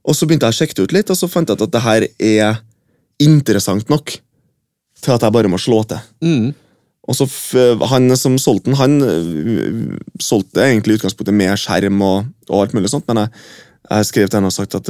Og 0.10 0.16
så 0.16 0.26
begynte 0.30 0.48
jeg 0.48 0.56
å 0.56 0.60
sjekke 0.62 0.78
det 0.80 0.88
ut 0.88 0.96
litt, 0.96 1.10
og 1.14 1.18
så 1.20 1.30
fant 1.30 1.50
jeg 1.50 1.60
ut 1.60 1.68
at 1.68 1.76
det 1.76 1.84
her 1.86 2.08
er 2.32 2.62
interessant 3.20 3.90
nok 3.92 4.16
til 5.04 5.14
at 5.16 5.24
jeg 5.24 5.36
bare 5.36 5.52
må 5.52 5.60
slå 5.62 5.84
til. 5.88 6.02
Mm. 6.24 6.50
Og 7.10 7.16
så 7.18 7.26
Han 7.90 8.12
som 8.20 8.38
solgte 8.38 8.70
den, 8.70 8.78
han 8.78 9.02
øh, 9.02 9.98
solgte 10.22 10.62
egentlig 10.62 10.94
i 10.94 11.00
utgangspunktet 11.00 11.34
med 11.34 11.58
skjerm 11.58 12.02
og, 12.06 12.28
og 12.50 12.62
alt 12.62 12.76
mulig 12.78 12.92
sånt, 12.92 13.08
men 13.10 13.24
jeg, 13.24 13.32
jeg 13.90 14.06
skrev 14.06 14.30
til 14.30 14.38
henne 14.40 14.50
og 14.52 14.54
sagt 14.54 14.76
at 14.78 14.90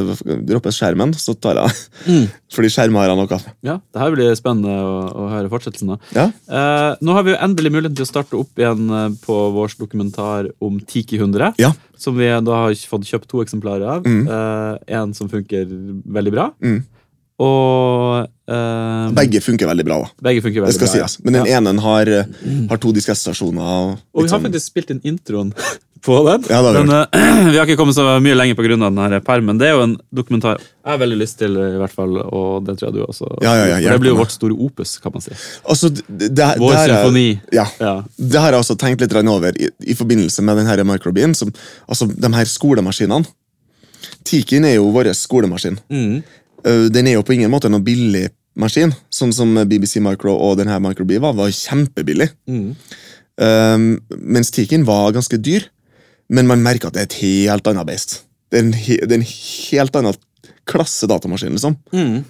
droppes 0.49 0.77
skjermen, 0.79 1.13
så 1.15 1.35
tar 1.39 1.61
jeg 1.61 1.75
Mm. 2.09 2.25
Fordi 2.55 2.69
skjermen 2.73 2.97
har 2.99 3.09
jeg 3.09 3.17
noe 3.19 3.35
av. 3.35 3.43
Ja, 3.65 3.75
det 3.93 4.01
her 4.01 4.13
blir 4.15 4.35
spennende 4.37 4.73
å, 4.83 4.93
å 5.13 5.25
høre 5.31 5.51
fortsettelsen. 5.51 5.91
da. 5.93 5.97
Ja. 6.15 6.25
Eh, 6.49 6.91
nå 7.05 7.15
har 7.15 7.25
vi 7.27 7.33
jo 7.33 7.39
endelig 7.45 7.71
muligheten 7.75 7.97
til 7.99 8.07
å 8.07 8.09
starte 8.09 8.39
opp 8.39 8.59
igjen 8.59 8.89
eh, 8.89 9.09
på 9.23 9.37
vår 9.55 9.75
dokumentar 9.79 10.49
om 10.63 10.79
Tiki 10.81 11.19
100. 11.19 11.53
Ja. 11.61 11.73
Som 11.99 12.17
vi 12.19 12.27
da 12.27 12.63
har 12.65 12.75
fått 12.89 13.07
kjøpt 13.09 13.29
to 13.31 13.43
eksemplarer 13.43 13.85
av. 13.97 14.07
Mm. 14.07 14.23
Eh, 14.27 14.95
en 14.99 15.13
som 15.17 15.29
funker 15.31 15.67
veldig 16.19 16.33
bra. 16.35 16.49
Mm. 16.63 16.81
Og 17.39 18.27
eh, 18.49 19.11
Begge 19.19 19.41
funker 19.45 19.67
veldig 19.69 19.85
bra. 19.85 19.99
da. 20.03 20.09
begge 20.29 20.41
funker 20.45 20.65
Det 20.65 20.73
skal 20.77 20.87
bra. 20.87 20.97
ja. 21.03 21.07
sies. 21.07 21.19
Men 21.23 21.33
den 21.39 21.45
ja. 21.45 21.57
ene 21.59 21.75
har, 21.81 22.05
øh, 22.07 22.23
har 22.69 22.77
to 22.81 22.91
diskettstasjoner. 22.95 23.61
Og, 23.61 23.99
Og 24.13 24.23
vi 24.23 24.29
har 24.29 24.33
sånn- 24.39 24.49
faktisk 24.49 24.65
spilt 24.73 24.89
inn 24.95 25.01
introen 25.03 25.53
på 26.01 26.15
den. 26.25 26.45
Ja, 26.49 26.61
det 26.63 26.69
har 26.71 26.77
vi 26.77 26.83
men 26.87 26.95
uh, 26.95 27.51
vi 27.51 27.57
har 27.59 27.65
ikke 27.67 27.75
kommet 27.77 27.95
så 27.97 28.05
mye 28.23 28.35
lenger 28.39 28.55
pga. 28.55 28.77
denne 28.79 29.19
permen. 29.21 29.57
Det 29.59 29.67
er 29.67 29.73
jo 29.75 29.81
en 29.83 29.97
dokumentar 30.15 30.59
jeg 30.89 30.95
har 30.95 31.01
veldig 31.03 31.17
lyst 31.19 31.37
til, 31.37 31.53
i 31.53 31.77
hvert 31.77 31.91
fall, 31.93 32.15
og 32.17 32.63
det 32.65 32.77
tror 32.79 32.87
jeg 32.89 32.93
du 32.95 33.01
også. 33.05 33.27
Ja, 33.43 33.51
ja, 33.59 33.65
ja, 33.77 33.91
det 33.93 33.99
blir 34.01 34.09
jo 34.15 34.21
vårt 34.23 34.31
store 34.33 34.55
opus, 34.57 34.95
kan 34.97 35.11
man 35.13 35.21
si. 35.21 35.35
Altså, 35.69 35.91
det, 35.91 36.31
det, 36.33 36.47
Vår 36.57 36.71
det 36.71 36.79
her 36.79 36.89
er- 36.89 37.03
symfoni. 37.03 37.25
Ja. 37.53 37.65
Ja. 37.79 37.91
Det 38.17 38.39
har 38.41 38.55
jeg 38.55 38.63
også 38.63 38.77
tenkt 38.79 39.03
litt 39.03 39.13
over 39.13 39.53
i, 39.53 39.69
i 39.85 39.93
forbindelse 39.93 40.41
med 40.41 40.57
denne 40.57 40.83
microbien. 40.89 41.35
Som, 41.37 41.51
altså, 41.87 42.07
de 42.09 42.31
her 42.33 42.45
skolemaskinene. 42.49 43.27
Tikin 44.25 44.65
er 44.65 44.79
jo 44.79 44.89
vår 44.95 45.11
skolemaskin. 45.13 45.77
Mm. 45.91 46.23
Uh, 46.65 46.87
Den 46.89 47.07
er 47.07 47.19
jo 47.19 47.23
på 47.27 47.33
ingen 47.35 47.51
måte 47.51 47.69
noe 47.69 47.83
billig 47.85 48.29
maskin, 48.59 48.93
sånn 49.13 49.33
som 49.35 49.53
BBC 49.69 50.01
Micro 50.03 50.35
og 50.35 50.57
denne 50.59 50.77
Microbee 50.83 51.21
var. 51.23 51.35
var 51.37 51.51
kjempebillig. 51.53 52.29
Mm. 52.49 52.71
Um, 53.39 53.85
mens 54.19 54.51
Tikin 54.51 54.83
var 54.87 55.13
ganske 55.15 55.39
dyr, 55.39 55.69
men 56.29 56.49
man 56.49 56.63
merker 56.63 56.89
at 56.89 56.97
det 56.97 57.05
er 57.05 57.09
et 57.09 57.19
helt 57.21 57.69
annet 57.71 57.87
beist. 57.87 58.23
Det 58.51 58.59
er 58.59 58.65
en, 58.65 58.73
he, 58.75 58.97
det 58.99 59.15
er 59.15 59.21
en 59.21 59.29
helt 59.29 59.95
annen 59.95 60.19
klasse 60.69 61.07
datamaskin, 61.09 61.55
liksom. 61.55 61.77
Mm. 61.95 62.25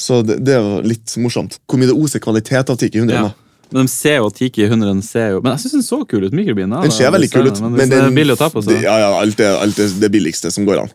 Så 0.00 0.22
det, 0.24 0.40
det 0.44 0.56
jo 0.56 0.80
litt 0.84 1.14
morsomt. 1.20 1.58
Hvor 1.68 1.80
mye 1.80 1.90
det 1.90 1.96
oser 1.96 2.22
kvalitet 2.24 2.72
av 2.72 2.78
Tiki 2.80 3.02
100. 3.02 3.16
Ja. 3.16 3.50
Men 3.70 3.86
de 3.86 3.92
ser 3.92 4.16
jo 4.18 4.30
at 4.30 4.38
Tiki 4.38 4.64
100 4.66 5.02
ser 5.06 5.28
jo 5.36 5.42
Men 5.44 5.54
jeg 5.54 5.62
syns 5.62 5.76
den 5.76 5.84
så 5.86 6.00
kul 6.08 6.24
ut. 6.26 6.32
mikrobilen. 6.34 6.72
Den 6.82 6.94
ser 6.94 7.12
veldig 7.14 7.28
kul 7.30 7.46
ut, 7.46 7.60
Men, 7.62 7.76
men 7.76 7.84
den, 7.84 7.92
det 7.92 8.08
er 8.08 8.16
billig 8.16 8.34
å 8.34 8.40
ta 8.40 8.48
på, 8.50 8.64
så 8.64 8.72
det, 8.72 8.80
ja, 8.82 8.96
ja, 8.98 9.10
alt 9.20 9.42
er, 9.44 9.58
alt 9.60 9.78
det 10.02 10.10
billigste 10.10 10.50
som 10.50 10.66
går 10.66 10.82
an. 10.82 10.90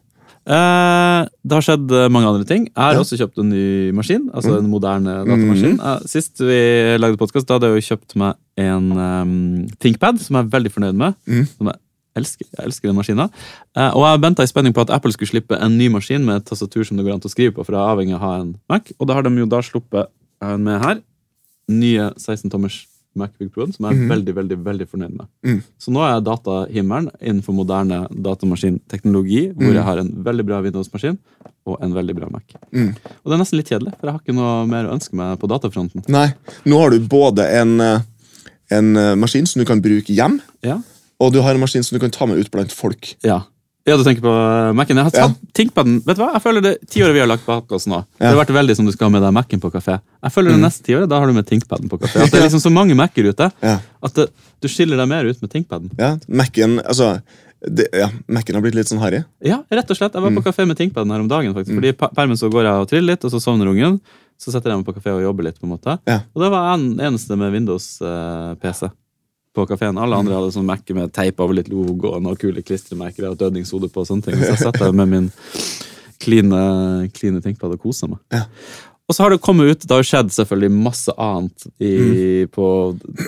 Eh, 0.46 1.22
det 1.42 1.56
har 1.58 1.64
skjedd 1.66 1.90
eh, 1.92 2.08
mange 2.14 2.28
andre 2.30 2.46
ting. 2.46 2.66
Jeg 2.68 2.78
har 2.78 2.94
Ja. 2.94 3.00
også 3.02 3.18
kjøpt 3.18 3.40
en 3.42 3.50
ny 3.50 3.92
maskin. 3.98 4.30
Altså 4.32 4.52
Mm. 4.54 4.58
en 4.66 4.70
moderne 4.70 5.14
datamaskin. 5.26 5.80
Eh, 5.82 6.00
sist 6.06 6.38
vi 6.40 6.98
lagde 7.02 7.18
podkast, 7.18 7.50
hadde 7.50 7.66
jeg 7.66 7.82
jo 7.82 7.96
kjøpt 7.96 8.16
meg 8.16 8.36
en 8.58 8.92
um, 8.92 9.68
ThinkPad, 9.80 10.20
som 10.20 10.36
jeg 10.36 10.46
er 10.46 10.50
veldig 10.60 10.72
fornøyd 10.72 10.96
med. 10.96 11.16
Mm. 11.28 11.48
Som 11.58 11.68
jeg 11.68 11.76
elsker. 12.16 12.46
Jeg 12.58 12.66
elsker 12.68 12.88
den 12.88 12.96
maskinen. 12.96 13.30
Og 13.76 14.04
jeg 14.06 14.22
venta 14.22 14.44
i 14.44 14.46
spenning 14.48 14.74
på 14.74 14.82
at 14.82 14.90
Apple 14.92 15.12
skulle 15.12 15.28
slippe 15.34 15.58
en 15.60 15.78
ny 15.78 15.90
maskin 15.90 16.24
med 16.24 16.38
et 16.38 16.46
tastatur 16.46 16.86
som 16.86 16.96
det 16.96 17.06
går 17.06 17.14
an 17.16 17.20
til 17.20 17.30
å 17.30 17.34
skrive 17.36 17.52
på, 17.52 17.66
for 17.66 17.74
jeg 17.74 17.82
er 17.82 17.92
avhengig 17.96 18.16
av 18.16 18.22
å 18.22 18.26
ha 18.30 18.42
en 18.42 18.56
Mac. 18.70 18.92
Og 19.00 19.08
da 19.08 19.14
har 19.16 19.24
de 19.24 19.30
jo 19.36 19.46
da 19.46 19.60
sluppet 19.62 20.08
en 20.42 20.64
med 20.64 20.82
her. 20.82 21.02
Nye 21.68 22.14
16-tommers 22.16 22.86
Macbook 23.16 23.52
Pro, 23.54 23.66
som 23.72 23.86
jeg 23.88 23.96
er 23.96 24.02
mm. 24.04 24.10
veldig, 24.12 24.34
veldig, 24.36 24.58
veldig 24.66 24.88
fornøyd 24.92 25.14
med. 25.16 25.28
Mm. 25.46 25.60
Så 25.80 25.92
nå 25.96 26.02
er 26.04 26.14
jeg 26.16 26.26
datahimmelen 26.28 27.10
innenfor 27.22 27.56
moderne 27.58 28.02
datamaskinteknologi, 28.12 29.54
hvor 29.54 29.70
Mm. 29.72 29.76
jeg 29.76 29.84
har 29.84 29.98
en 30.02 30.12
veldig 30.24 30.46
bra 30.46 30.62
Windows-maskin 30.62 31.18
og 31.66 31.78
en 31.82 31.94
veldig 31.94 32.16
bra 32.16 32.30
Mac. 32.32 32.44
Mm. 32.72 32.92
Og 32.96 33.32
det 33.32 33.34
er 33.38 33.42
nesten 33.44 33.58
litt 33.60 33.70
kjedelig, 33.72 33.94
for 34.00 34.08
jeg 34.08 34.14
har 34.14 34.20
ikke 34.22 34.36
noe 34.36 34.66
mer 34.68 34.86
å 34.90 34.94
ønske 34.94 35.14
meg 35.16 35.40
på 35.40 35.48
datafronten. 35.48 36.04
Nei, 36.10 36.28
nå 36.66 36.80
har 36.80 36.90
du 36.92 37.00
både 37.00 37.48
en, 37.62 37.80
eh, 37.82 38.00
en 38.72 38.96
eh, 38.98 39.16
maskin 39.16 39.48
som 39.48 39.60
du 39.62 39.66
kan 39.66 39.82
bruke 39.82 40.14
hjem, 40.14 40.42
Ja, 40.64 40.80
og 41.20 41.32
du 41.34 41.42
har 41.42 41.54
en 41.56 41.62
maskin 41.62 41.84
som 41.84 41.96
du 41.96 42.02
kan 42.02 42.12
ta 42.12 42.26
med 42.26 42.38
ut 42.38 42.52
blant 42.52 42.72
folk. 42.72 43.16
ja. 43.24 43.42
Ja, 43.86 43.96
du 43.98 44.04
tenker 44.04 44.24
på 44.26 44.32
uh, 44.34 44.74
Mac-en. 44.74 44.98
Jeg 44.98 45.06
har 45.06 45.12
Ja. 45.14 45.28
på 45.30 45.84
den. 45.86 46.00
Vet 46.02 46.18
du 46.18 46.22
hva? 46.24 46.32
Jeg 46.34 46.42
føler 46.42 46.62
det 46.66 46.72
tiåret 46.90 47.14
vi 47.14 47.20
har 47.22 47.28
lagt 47.30 47.46
bak 47.46 47.70
oss 47.72 47.86
nå. 47.86 48.00
Det 48.18 48.26
har 48.26 48.36
vært 48.40 48.54
veldig 48.56 48.76
som 48.76 48.86
du 48.88 48.92
skal 48.92 49.06
ha 49.12 49.14
med 49.14 49.22
deg 49.22 49.34
Mac-en 49.38 49.62
på 49.62 49.70
kafé. 49.72 50.00
Jeg 50.24 50.32
føler 50.34 50.50
det 50.52 50.58
Mm. 50.58 50.66
neste 50.66 50.84
tiåret, 50.88 51.08
da 51.10 51.20
har 51.20 51.28
du 51.28 51.34
med 51.34 51.46
ThinkPaden 51.46 51.88
på 51.90 52.00
kafé. 52.02 52.24
At 52.26 52.32
det 52.32 52.40
er 52.42 52.46
liksom 52.50 52.64
så 52.66 52.72
mange 52.74 52.96
Mac-er 52.98 53.30
ute, 53.30 53.52
Ja, 53.62 53.78
at 54.04 54.14
det, 54.16 54.30
du 54.62 54.68
skiller 54.68 54.98
deg 54.98 55.08
mer 55.08 55.26
ut 55.30 55.40
med 55.42 55.52
ThinkPaden. 55.52 55.92
ja. 56.00 56.18
Mac-en, 56.28 56.80
altså 56.82 57.22
det, 57.62 57.88
ja, 57.94 58.10
Mac-en 58.28 58.56
har 58.56 58.62
blitt 58.66 58.74
litt 58.76 58.88
sånn 58.90 59.00
harry. 59.00 59.24
Ja, 59.42 59.62
rett 59.72 59.90
og 59.90 59.98
slett. 59.98 60.14
Jeg 60.14 60.22
var 60.22 60.32
på 60.34 60.44
kafé 60.50 60.66
med 60.68 60.78
Tinkpaden 60.78 61.12
her 61.12 61.20
om 61.22 61.28
dagen. 61.28 61.54
faktisk. 61.54 61.74
Fordi 61.78 61.90
i 61.90 61.94
permen 61.94 62.38
så 62.38 62.50
går 62.50 62.64
jeg 62.66 62.74
og 62.82 62.90
triller 62.90 63.14
litt, 63.14 63.24
og 63.26 63.32
så 63.32 63.40
sovner 63.42 63.70
ungen. 63.70 64.00
Så 64.38 64.52
setter 64.52 64.70
jeg 64.74 64.78
meg 64.82 64.86
på 64.86 64.94
kafé 64.98 65.14
og 65.14 65.22
jobber 65.22 65.44
litt. 65.46 65.60
på 65.62 65.64
en 65.70 65.78
måte. 65.78 66.00
Ja. 66.06 66.22
Og 66.36 66.42
da 66.42 66.50
var 66.50 66.76
jeg 66.78 66.98
den 66.98 67.00
eneste 67.06 67.38
med 67.38 67.54
Windows-PC 67.54 68.90
på 69.56 69.66
kafeen. 69.70 70.00
Alle 70.02 70.20
andre 70.20 70.38
hadde 70.38 70.54
sånn 70.56 70.68
Mac-er 70.68 70.98
med 70.98 71.14
teip 71.16 71.40
over 71.44 71.58
litt 71.58 71.70
logo 71.72 72.14
og 72.14 72.24
noen 72.24 72.40
kule 72.40 72.64
klistremerker 72.66 73.30
og 73.30 73.40
dødningshode 73.40 73.90
på. 73.92 74.04
og 74.04 74.10
sånne 74.10 74.28
ting. 74.28 74.42
Så 74.42 74.54
jeg 74.54 74.64
satt 74.64 74.82
der 74.82 74.96
med 74.96 75.12
min 75.12 75.30
kline, 76.22 76.60
kline 77.16 77.42
det 77.42 77.56
og 77.62 77.80
kosa 77.82 78.12
meg. 78.12 78.20
Ja. 78.34 78.46
Og 79.06 79.14
så 79.14 79.22
har 79.22 79.30
det 79.30 79.44
kommet 79.46 79.70
ut, 79.70 79.84
det 79.86 79.94
har 79.94 80.02
jo 80.02 80.08
skjedd 80.10 80.32
selvfølgelig 80.34 80.72
masse 80.74 81.14
annet 81.22 81.68
i, 81.78 82.46
på 82.50 82.68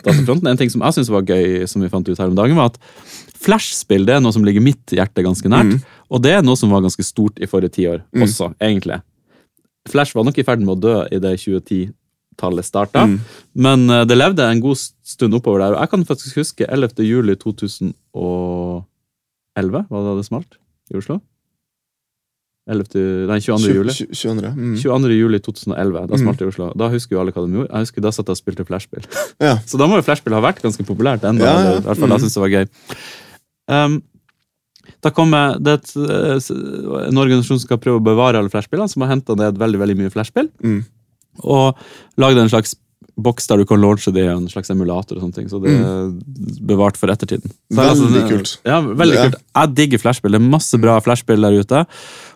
datafronten. 0.01 0.50
En 0.50 0.57
ting 0.57 0.72
som 0.74 0.81
jeg 0.81 0.96
syns 0.96 1.12
var 1.13 1.27
gøy, 1.27 1.67
som 1.69 1.84
vi 1.86 1.91
fant 1.91 2.07
ut 2.07 2.17
her 2.17 2.31
om 2.31 2.38
dagen, 2.38 2.57
var 2.57 2.72
at 2.72 2.79
flashspill 3.38 4.07
det 4.07 4.15
er 4.15 4.24
noe 4.24 4.34
som 4.34 4.46
ligger 4.46 4.65
mitt 4.65 4.96
hjerte 4.96 5.22
ganske 5.22 5.51
nært. 5.53 5.77
Og 6.10 6.24
det 6.25 6.34
er 6.34 6.41
noe 6.41 6.57
som 6.57 6.74
var 6.74 6.81
ganske 6.81 7.05
stort 7.05 7.38
i 7.38 7.50
forrige 7.50 7.75
tiår 7.77 8.01
også, 8.25 8.55
egentlig. 8.57 9.03
Flash 9.88 10.17
var 10.17 10.25
nok 10.27 10.41
i 10.41 10.46
ferd 10.48 10.63
med 10.65 10.75
å 10.75 10.81
dø 10.81 10.96
i 11.13 11.19
det 11.24 11.36
2010-tallet 12.38 12.65
starta, 12.65 13.06
men 13.58 13.89
uh, 13.89 14.06
det 14.08 14.17
levde 14.17 14.46
en 14.46 14.62
god 14.62 14.77
stund 14.77 15.34
oppover 15.34 15.60
der. 15.63 15.74
Og 15.75 15.82
jeg 15.82 15.89
kan 15.89 16.06
faktisk 16.06 16.38
huske 16.38 16.65
11. 16.70 17.03
juli 17.03 17.36
2011, 17.36 17.96
var 19.89 20.00
det 20.00 20.06
da 20.08 20.15
det 20.17 20.25
smalt 20.27 20.58
i 20.94 20.98
Oslo? 20.98 21.20
11. 22.67 23.27
Nei, 23.29 23.39
22. 23.39 23.75
juli. 23.77 23.94
20, 23.96 24.12
22. 24.12 24.50
Mm. 24.51 24.75
22. 24.82 25.13
juli 25.15 25.39
2011, 25.39 26.08
da 26.12 26.17
smalt 26.20 26.41
det 26.41 26.46
i 26.48 26.51
Oslo. 26.51 26.67
Da 26.75 26.89
husker 26.91 27.15
jo 27.15 27.22
alle 27.22 27.32
hva 27.32 27.46
de 27.46 27.62
gjorde. 27.62 27.72
Jeg 27.72 27.88
husker 27.88 28.03
Da 28.03 28.12
satt 28.12 28.27
jeg 28.27 28.36
og 28.36 28.41
spilte 28.41 28.67
flashspill. 28.67 29.08
Ja. 29.48 29.56
Så 29.70 29.79
da 29.79 29.88
må 29.88 30.00
jo 30.00 30.03
flashspill 30.03 30.36
ha 30.36 30.44
vært 30.44 30.60
ganske 30.63 30.84
populært 30.84 31.24
ennå. 31.27 31.46
Ja, 31.46 31.56
ja. 31.63 31.74
I 31.79 31.86
hvert 31.86 32.01
fall 32.01 32.12
jeg 32.15 32.25
syns 32.25 32.36
det 32.36 32.44
var 32.44 32.53
gøy. 32.58 32.67
Um, 33.72 33.98
da 35.03 35.12
kommer 35.13 35.58
det 35.62 35.74
et, 35.77 35.89
eh, 36.00 36.38
en 37.06 37.20
organisasjon 37.20 37.60
som 37.60 37.65
skal 37.67 37.79
prøve 37.79 38.00
å 38.00 38.03
bevare 38.03 38.39
alle 38.39 38.51
flashspillene, 38.51 38.89
som 38.91 39.03
har 39.03 39.13
henta 39.13 39.36
ned 39.38 39.60
veldig 39.60 39.79
veldig 39.84 39.98
mye 40.00 40.13
flashspill. 40.13 40.50
Mm. 40.63 40.79
Og 41.44 41.75
lagd 42.17 42.38
en 42.38 42.50
slags 42.50 42.75
boks 43.17 43.48
der 43.50 43.58
du 43.58 43.65
kan 43.65 43.79
launche 43.82 44.12
det 44.13 44.22
i 44.27 44.29
en 44.29 44.48
slags 44.48 44.70
emulator. 44.70 45.17
og 45.17 45.24
sånne 45.24 45.34
ting, 45.34 45.48
Så 45.50 45.58
det 45.60 45.72
er 45.74 46.12
bevart 46.62 46.96
for 46.98 47.08
ettertiden. 47.10 47.50
Så, 47.74 47.74
Mm. 47.74 47.77
Veldig 47.82 48.22
altså, 48.22 48.29
kult. 48.29 48.58
Ja, 48.65 48.82
veldig 48.82 49.13
Ja. 49.15 49.24
kult. 49.29 49.36
Jeg 49.56 49.74
digger 49.75 49.98
flashspill. 49.98 50.32
Det 50.32 50.41
er 50.41 50.50
masse 50.51 50.77
bra 50.79 51.00
flashspill 51.00 51.41
der 51.41 51.58
ute. 51.60 51.86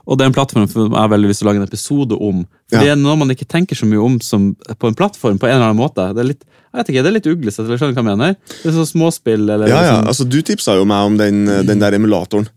Og 0.08 0.18
det 0.18 0.24
er 0.26 0.28
en 0.28 0.34
plattform 0.34 0.68
som 0.68 0.90
jeg 0.92 1.10
veldig 1.10 1.28
lyst 1.30 1.40
til 1.40 1.48
å 1.48 1.52
lage 1.54 1.62
en 1.62 1.68
episode 1.68 2.18
om. 2.20 2.48
For 2.68 2.78
Ja. 2.78 2.80
det 2.82 2.90
er 2.90 2.96
noe 2.96 3.16
man 3.16 3.30
ikke 3.30 3.46
tenker 3.48 3.76
så 3.76 3.86
mye 3.86 4.04
om 4.04 4.20
som, 4.22 4.56
på 4.56 4.88
en 4.88 4.96
plattform 4.96 5.38
på 5.38 5.46
en 5.48 5.54
eller 5.62 5.70
annen 5.70 5.78
måte. 5.78 6.16
Det 6.16 6.18
er 6.26 6.28
litt, 6.34 6.44
jeg 6.74 6.78
vet 6.80 6.90
ikke, 6.90 7.04
det 7.04 7.06
er 7.06 7.20
litt 7.20 7.38
uglesett, 7.38 7.66
eller 7.66 7.78
skjønner 7.78 7.94
hva 7.94 8.10
jeg 8.10 8.18
mener? 8.18 8.36
Det 8.64 8.66
er 8.66 8.72
sånn 8.72 8.92
småspill 8.96 9.50
eller 9.54 9.68
Ja, 9.68 9.82
ja, 9.84 10.02
sånn- 10.02 10.08
altså 10.08 10.30
Du 10.30 10.42
tipsa 10.42 10.74
jo 10.80 10.86
meg 10.86 11.06
om 11.06 11.18
den, 11.18 11.46
den 11.46 11.78
der 11.80 11.92
emulatoren. 11.94 12.48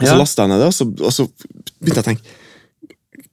Og 0.00 0.06
så 0.06 0.12
Ja. 0.12 0.18
lasta 0.18 0.42
jeg 0.42 0.48
ned 0.50 0.58
det, 0.60 0.66
og 0.66 0.72
så, 0.74 0.84
og 1.00 1.12
så 1.12 1.28
begynte 1.82 1.96
jeg 1.96 2.04
å 2.04 2.08
tenke 2.12 2.20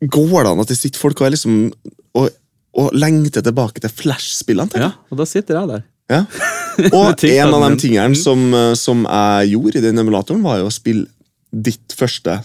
Går 0.10 0.44
det 0.44 0.52
an 0.52 0.60
at 0.60 0.68
det 0.68 0.78
sitter 0.78 1.00
folk 1.00 1.20
og 1.22 1.28
er 1.28 1.32
liksom 1.32 1.72
og, 2.16 2.30
og 2.78 2.94
lengter 2.94 3.42
tilbake 3.46 3.82
til 3.84 3.90
Flash-spillene? 3.90 4.78
ja, 4.78 4.92
og 5.12 5.22
da 5.22 5.26
sitter 5.30 5.58
jeg 5.62 5.72
der. 5.76 5.86
Ja. 6.12 6.24
Og 6.94 7.24
en 7.26 7.54
av 7.58 7.64
de 7.72 7.78
tingene 7.82 8.16
som, 8.16 8.44
eh, 8.54 8.74
som 8.78 9.02
jeg 9.04 9.50
gjorde 9.56 9.80
i 9.80 9.82
den 9.88 9.98
emulatoren, 9.98 10.44
var 10.46 10.60
jo 10.62 10.68
å 10.70 10.72
spille 10.74 11.08
ditt 11.52 11.96
første 11.98 12.38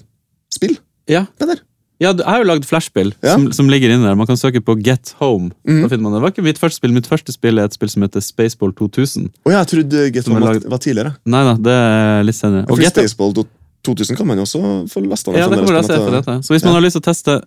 spill. 0.52 0.78
Ja, 1.10 1.26
Peder. 1.38 1.60
ja 2.00 2.14
jeg 2.16 2.24
har 2.26 2.40
jo 2.40 2.48
lagd 2.48 2.64
flashspill 2.66 3.12
Ja. 3.22 3.34
som, 3.36 3.50
som 3.52 3.68
ligger 3.70 3.92
inne 3.92 4.08
der. 4.08 4.16
Man 4.18 4.26
kan 4.26 4.40
søke 4.40 4.62
på 4.64 4.74
Get 4.82 5.12
Home. 5.20 5.52
Da 5.68 5.86
finner 5.92 6.06
man 6.06 6.14
det. 6.14 6.18
Det 6.18 6.24
var 6.24 6.32
ikke 6.34 6.46
mitt 6.48 6.58
første 6.62 6.80
spill. 6.80 6.96
Mitt 6.96 7.06
første 7.10 7.34
spill 7.36 7.60
er 7.60 7.68
et 7.68 7.76
spill 7.76 7.92
som 7.92 8.02
heter 8.06 8.24
Spaceball 8.24 8.72
2000. 8.78 9.28
Oh, 9.44 9.52
ja, 9.52 9.60
jeg 9.60 9.70
trodde 9.76 10.06
Get 10.16 10.26
Home 10.32 10.40
var, 10.42 10.62
var 10.64 10.82
tidligere. 10.82 11.14
Nei 11.28 11.44
da, 11.50 11.54
det 11.68 11.76
er 11.76 12.26
litt 12.26 12.38
senere. 12.40 12.64
For 12.70 12.80
Og 12.80 12.86
Get 12.86 12.96
Spaceball 12.96 13.36
2000 13.84 14.16
kan 14.16 14.26
man 14.32 14.40
jo 14.40 14.48
også 14.48 14.62
få 14.90 15.04
lasta 15.04 15.32
ned. 15.32 15.42
Ja, 15.42 15.48
det 15.50 15.60
kan 15.60 15.68
man 15.68 15.76
lese 15.76 15.96
etter 15.98 16.18
dette. 16.20 16.38
Så 16.46 16.54
hvis 16.56 16.64
man 16.64 16.78
har 16.78 16.84
lyst 16.88 16.96
til 16.98 17.04
å 17.04 17.08
teste 17.12 17.42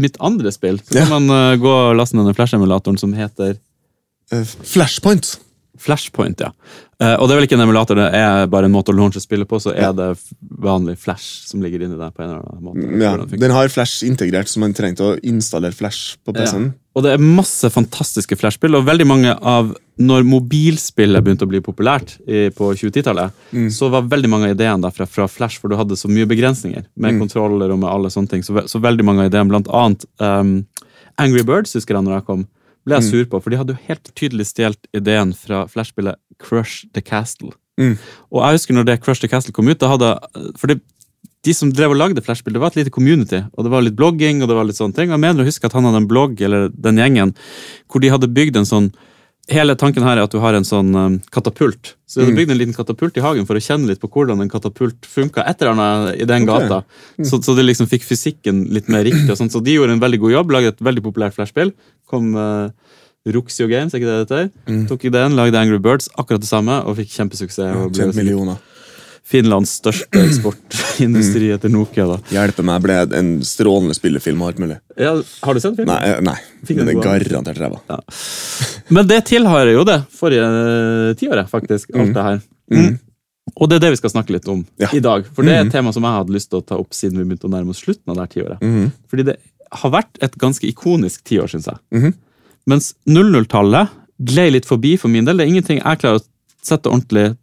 mitt 0.00 0.16
andre 0.20 0.50
spill, 0.52 0.78
så 0.82 0.94
Ja. 0.98 1.06
kan 1.06 1.22
man 1.26 1.30
uh, 1.54 1.56
gå 1.60 1.70
og 1.70 1.96
laste 1.96 2.16
ned 2.16 2.26
den 2.26 2.34
flash-emulatoren 2.34 2.98
som 2.98 3.12
heter 3.14 3.56
Eh, 4.32 4.40
Flashpoint. 4.64 5.38
Flashpoint, 5.78 6.40
ja. 6.40 6.48
Uh, 7.02 7.12
og 7.20 7.26
det 7.28 7.34
er 7.34 7.38
vel 7.40 7.46
ikke 7.48 7.56
en 7.58 7.64
emulator, 7.66 7.98
det 7.98 8.06
er 8.16 8.46
bare 8.48 8.64
en 8.70 8.72
måte 8.72 8.88
å 8.92 8.96
launche 8.96 9.20
spillet 9.20 9.46
på, 9.50 9.58
så 9.60 9.74
er 9.76 9.92
det 9.92 10.06
vanlig 10.64 10.94
Flash 11.02 11.44
som 11.50 11.60
ligger 11.60 11.82
inni 11.84 11.98
der 11.98 12.10
på 12.14 12.22
en 12.24 12.30
eller 12.30 12.46
annen 12.46 12.64
måte. 12.64 13.02
Ja. 13.02 13.38
Den 13.44 13.50
har 13.52 13.68
Flash 13.68 14.04
integrert, 14.06 14.48
så 14.48 14.62
man 14.62 14.72
trengte 14.72 15.04
å 15.04 15.18
installere 15.20 15.74
Flash 15.76 16.16
på 16.24 16.32
PC-en. 16.32 16.70
Og 16.94 17.02
det 17.02 17.10
er 17.16 17.18
masse 17.22 17.66
fantastiske 17.74 18.36
flashspill, 18.38 18.76
og 18.78 18.84
veldig 18.86 19.06
mange 19.06 19.32
av 19.42 19.74
Når 19.98 20.24
mobilspillet 20.26 21.22
begynte 21.22 21.44
å 21.46 21.50
bli 21.50 21.60
populært 21.62 22.16
i, 22.26 22.48
på 22.50 22.72
2010-tallet, 22.74 23.30
Mm. 23.52 23.68
så 23.70 23.88
var 23.90 24.02
veldig 24.10 24.28
mange 24.28 24.48
av 24.48 24.56
ideene 24.56 24.82
derfra 24.82 25.06
fra 25.06 25.28
Flash, 25.30 25.60
for 25.60 25.68
du 25.70 25.76
hadde 25.76 25.94
så 25.94 26.08
mye 26.10 26.26
begrensninger 26.26 26.84
med 26.96 27.14
Mm. 27.14 27.20
kontroller 27.20 27.70
og 27.70 27.78
med 27.78 27.88
alle 27.90 28.08
sånne 28.10 28.28
ting. 28.28 28.42
Så, 28.42 28.54
så 28.66 28.80
veldig 28.82 29.04
mange 29.04 29.20
av 29.22 29.30
ideene, 29.30 29.48
blant 29.48 29.68
annet 29.68 30.04
um, 30.18 30.66
Angry 31.16 31.44
Birds, 31.44 31.72
husker 31.74 31.94
jeg 31.94 32.02
når 32.02 32.16
jeg 32.18 32.26
kom, 32.26 32.46
ble 32.84 32.96
Mm. 32.96 33.00
jeg 33.02 33.10
sur 33.10 33.24
på, 33.26 33.40
for 33.42 33.50
de 33.50 33.56
hadde 33.56 33.68
jo 33.76 33.78
helt 33.86 34.14
tydelig 34.16 34.46
stjålet 34.50 34.82
ideen 34.92 35.32
fra 35.32 35.66
flashspillet 35.66 36.16
Crush 36.42 36.86
the 36.92 37.00
Castle. 37.00 37.52
Mm. 37.78 37.96
Og 38.32 38.42
jeg 38.42 38.52
husker 38.58 38.74
når 38.74 38.84
det 38.86 39.00
Crush 39.02 39.20
the 39.20 39.28
Castle 39.28 39.52
kom 39.52 39.68
ut, 39.68 39.78
da 39.78 39.88
hadde 39.88 40.18
For 40.58 40.66
det, 40.66 40.80
de 41.44 41.54
som 41.56 41.70
drev 41.72 41.92
og 41.94 42.00
lagde 42.00 42.22
flashspill, 42.24 42.54
det 42.56 42.62
var 42.62 42.72
et 42.72 42.82
lite 42.82 42.92
community, 42.94 43.42
og 43.52 43.66
det 43.66 43.72
var 43.72 43.84
litt 43.84 43.96
blogging, 43.98 44.42
og 44.42 44.50
det 44.50 44.56
var 44.56 44.68
litt 44.68 44.78
sånne 44.80 44.96
ting. 44.96 45.10
Og 45.10 45.18
jeg 45.18 45.24
mener 45.26 45.44
å 45.44 45.48
huske 45.48 45.68
at 45.68 45.74
han 45.76 45.84
hadde 45.88 46.00
en 46.02 46.08
blogg, 46.10 46.40
eller 46.44 46.70
den 46.72 47.00
gjengen, 47.00 47.34
hvor 47.90 48.04
de 48.04 48.12
hadde 48.14 48.32
bygd 48.32 48.62
en 48.62 48.70
sånn 48.70 48.94
Hele 49.52 49.74
tanken 49.76 50.00
her 50.00 50.16
er 50.16 50.24
at 50.24 50.32
du 50.32 50.38
har 50.40 50.56
en 50.56 50.64
sånn 50.64 50.94
um, 50.96 51.16
katapult. 51.28 51.90
Så 52.08 52.22
de 52.22 52.24
hadde 52.24 52.38
bygd 52.38 52.52
en 52.54 52.56
liten 52.56 52.72
katapult 52.72 53.18
i 53.20 53.20
hagen 53.20 53.44
for 53.44 53.58
å 53.58 53.60
kjenne 53.60 53.90
litt 53.90 54.00
på 54.00 54.08
hvordan 54.08 54.40
en 54.40 54.48
katapult 54.48 55.04
funka 55.04 55.44
et 55.44 55.60
eller 55.60 55.74
annet 55.74 56.22
i 56.24 56.28
den 56.30 56.46
gata. 56.48 56.78
Så, 57.20 57.42
så 57.44 57.52
det 57.52 57.66
liksom 57.66 57.90
fikk 57.90 58.06
fysikken 58.08 58.62
litt 58.72 58.88
mer 58.88 59.04
riktig. 59.04 59.28
og 59.28 59.36
sånt. 59.36 59.52
Så 59.52 59.60
de 59.60 59.74
gjorde 59.76 59.98
en 59.98 60.00
veldig 60.00 60.22
god 60.22 60.32
jobb, 60.38 60.54
lagde 60.56 60.72
et 60.72 60.80
veldig 60.88 61.04
populært 61.04 61.36
flashspill. 61.36 61.74
Kom 62.08 62.32
uh, 62.40 62.72
Ruxio 63.36 63.68
Games, 63.68 63.92
er 63.92 64.00
ikke 64.00 64.08
det 64.08 64.16
det 64.16 64.24
heter? 64.24 64.86
Tok 64.88 65.04
ideen, 65.10 65.36
lagde 65.36 65.60
Angry 65.60 65.82
Birds, 65.90 66.08
akkurat 66.16 66.40
det 66.40 66.48
samme, 66.48 66.80
og 66.88 66.96
fikk 67.02 67.12
kjempesuksess. 67.12 67.68
og 67.84 67.92
ble 67.92 68.14
millioner. 68.16 68.64
Finlands 69.24 69.70
største 69.80 70.20
eksportindustri 70.26 71.48
etter 71.54 71.72
Nokia. 71.72 72.04
da. 72.10 72.18
Hjelpe 72.34 72.64
meg 72.66 72.82
ble 72.84 72.96
en 73.16 73.30
strålende 73.46 73.96
spillefilm 73.96 74.42
og 74.44 74.50
alt 74.52 74.60
mulig. 74.60 74.76
Ja, 75.00 75.14
har 75.46 75.56
du 75.56 75.60
sett 75.64 75.78
filmen? 75.78 75.88
Nei, 75.94 76.10
eh, 76.12 76.20
nei. 76.24 76.36
Men 76.68 76.90
det 76.90 76.94
er 76.98 77.24
garantert 77.30 77.60
ræva. 77.62 77.80
Men 78.92 79.08
det 79.08 79.22
tilhører 79.30 79.72
jo 79.72 79.86
det 79.88 79.96
forrige 80.12 80.44
eh, 80.44 81.14
tiåret, 81.20 81.48
faktisk. 81.50 81.94
alt 81.96 82.12
det 82.16 82.26
her. 82.28 82.42
Mm. 82.74 82.98
Og 83.60 83.68
det 83.70 83.76
er 83.78 83.82
det 83.86 83.90
vi 83.94 84.00
skal 84.02 84.10
snakke 84.12 84.32
litt 84.36 84.46
om 84.48 84.62
Ja. 84.80 84.88
i 84.96 85.00
dag. 85.04 85.26
For 85.32 85.44
det 85.46 85.52
er 85.56 85.64
et 85.66 85.72
tema 85.72 85.92
som 85.92 86.04
jeg 86.04 86.16
hadde 86.18 86.32
lyst 86.36 86.50
til 86.52 86.60
å 86.60 86.66
ta 86.66 86.76
opp 86.80 86.92
siden 86.96 87.18
vi 87.20 87.24
begynte 87.28 87.48
å 87.48 87.52
nærme 87.52 87.70
oss 87.74 87.80
slutten 87.84 88.08
av 88.12 88.16
det 88.16 88.24
her 88.26 88.32
tiåret. 88.36 88.60
Mm. 88.64 88.92
Fordi 89.08 89.26
det 89.28 89.36
har 89.72 89.90
vært 89.92 90.20
et 90.24 90.36
ganske 90.40 90.68
ikonisk 90.68 91.24
tiår, 91.28 91.48
syns 91.52 91.66
jeg. 91.72 91.80
Mhm. 91.96 92.14
Mens 92.66 92.94
00-tallet 93.08 93.88
gled 94.24 94.52
litt 94.54 94.64
forbi 94.68 94.94
for 95.00 95.08
min 95.12 95.24
del. 95.26 95.36
Det 95.36 95.44
er 95.46 95.52
ingenting 95.52 95.80
jeg 95.82 96.00
klarer 96.00 96.20
å 96.20 96.24
sette 96.64 96.88
ordentlig 96.88 97.34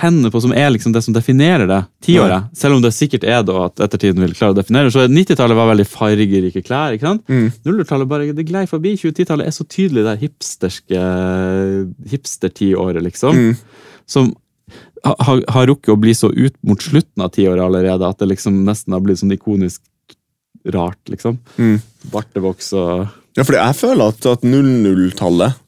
hendene 0.00 0.30
på 0.32 0.40
som 0.42 0.52
er 0.56 0.70
liksom 0.74 0.92
det 0.94 1.02
som 1.04 1.14
definerer 1.14 1.66
det 1.70 1.80
tiåret. 2.06 2.48
Selv 2.56 2.76
om 2.78 2.82
det 2.84 2.92
sikkert 2.96 3.24
er 3.28 3.42
da 3.46 3.66
at 3.66 3.82
ettertiden 3.86 4.22
vil 4.24 4.34
klare 4.36 4.54
å 4.54 4.58
definere. 4.58 4.90
Så 4.94 5.04
90-tallet 5.10 5.58
var 5.58 5.70
veldig 5.72 5.86
fargerike 5.88 6.62
klær. 6.66 6.96
ikke 6.96 7.06
sant? 7.08 7.24
Mm. 7.28 7.50
00-tallet 7.66 8.10
bare 8.10 8.32
det 8.36 8.46
glei 8.48 8.64
forbi. 8.70 8.94
2010-tallet 9.00 9.46
er 9.50 9.56
så 9.56 9.66
tydelig 9.68 10.04
det 10.06 10.16
hipsterske 10.24 11.02
hipster-tiåret, 12.12 13.02
liksom. 13.02 13.36
Mm. 13.36 13.56
Som 14.06 14.32
ha- 15.04 15.16
har, 15.18 15.42
har 15.48 15.66
rukket 15.70 15.92
å 15.94 16.00
bli 16.00 16.14
så 16.14 16.30
ut 16.32 16.56
mot 16.66 16.82
slutten 16.82 17.22
av 17.24 17.32
tiåret 17.34 17.62
allerede 17.64 18.06
at 18.08 18.18
det 18.22 18.30
liksom 18.32 18.62
nesten 18.66 18.96
har 18.96 19.04
blitt 19.04 19.20
sånn 19.22 19.34
ikonisk 19.36 19.82
rart, 20.74 21.00
liksom. 21.12 21.38
Mm. 21.58 21.78
Bartevoks 22.12 22.72
og 22.74 23.06
Ja, 23.36 23.44
fordi 23.44 23.60
jeg 23.60 23.76
føler 23.78 24.10
at, 24.14 24.26
at 24.26 24.42
00-tallet 24.46 25.62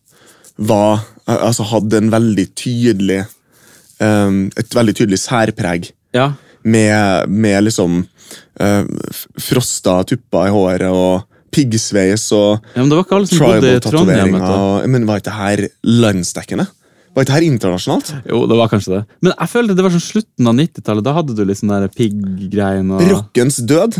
var 0.59 1.05
Altså 1.29 1.67
hadde 1.69 1.99
en 2.01 2.07
veldig 2.09 2.45
tydelig 2.57 3.19
Et 4.01 4.75
veldig 4.79 4.95
tydelig 4.95 5.19
særpreg. 5.23 5.91
Ja. 6.15 6.33
Med, 6.65 7.29
med 7.31 7.65
liksom 7.65 8.01
uh, 8.61 8.85
frosta 9.41 10.03
tupper 10.09 10.49
i 10.49 10.53
håret 10.55 10.91
og 10.91 11.25
piggsveis 11.55 12.27
og 12.37 12.59
ja, 12.75 12.83
men 12.83 12.91
det 12.91 12.97
var 12.99 13.05
ikke 13.07 13.17
alle 13.17 13.29
som 13.31 13.39
bodde 13.41 13.71
i 13.77 13.81
Trondheim. 13.81 14.35
og- 14.37 14.89
Men 14.89 15.07
var 15.09 15.17
ikke 15.23 15.31
det 15.31 15.39
her 15.39 15.69
landsdekkende? 15.85 16.67
Var 17.15 17.25
ikke 17.25 17.33
det 17.33 17.39
her 17.39 17.47
internasjonalt? 17.51 18.11
Jo, 18.29 18.43
det 18.47 18.57
var 18.59 18.69
kanskje 18.69 18.93
det. 18.99 19.01
Men 19.23 19.33
jeg 19.33 19.49
følte 19.49 19.75
det 19.79 19.83
var 19.87 19.91
sånn 19.97 20.05
slutten 20.13 20.47
av 20.51 20.55
90-tallet. 20.55 21.03
Da 21.09 21.15
hadde 21.17 21.35
du 21.35 21.45
litt 21.45 21.59
sånn 21.59 21.73
der 21.73 21.89
pigg-greien 21.89 22.91
og 22.95 23.01
Rockens 23.11 23.57
død. 23.65 23.97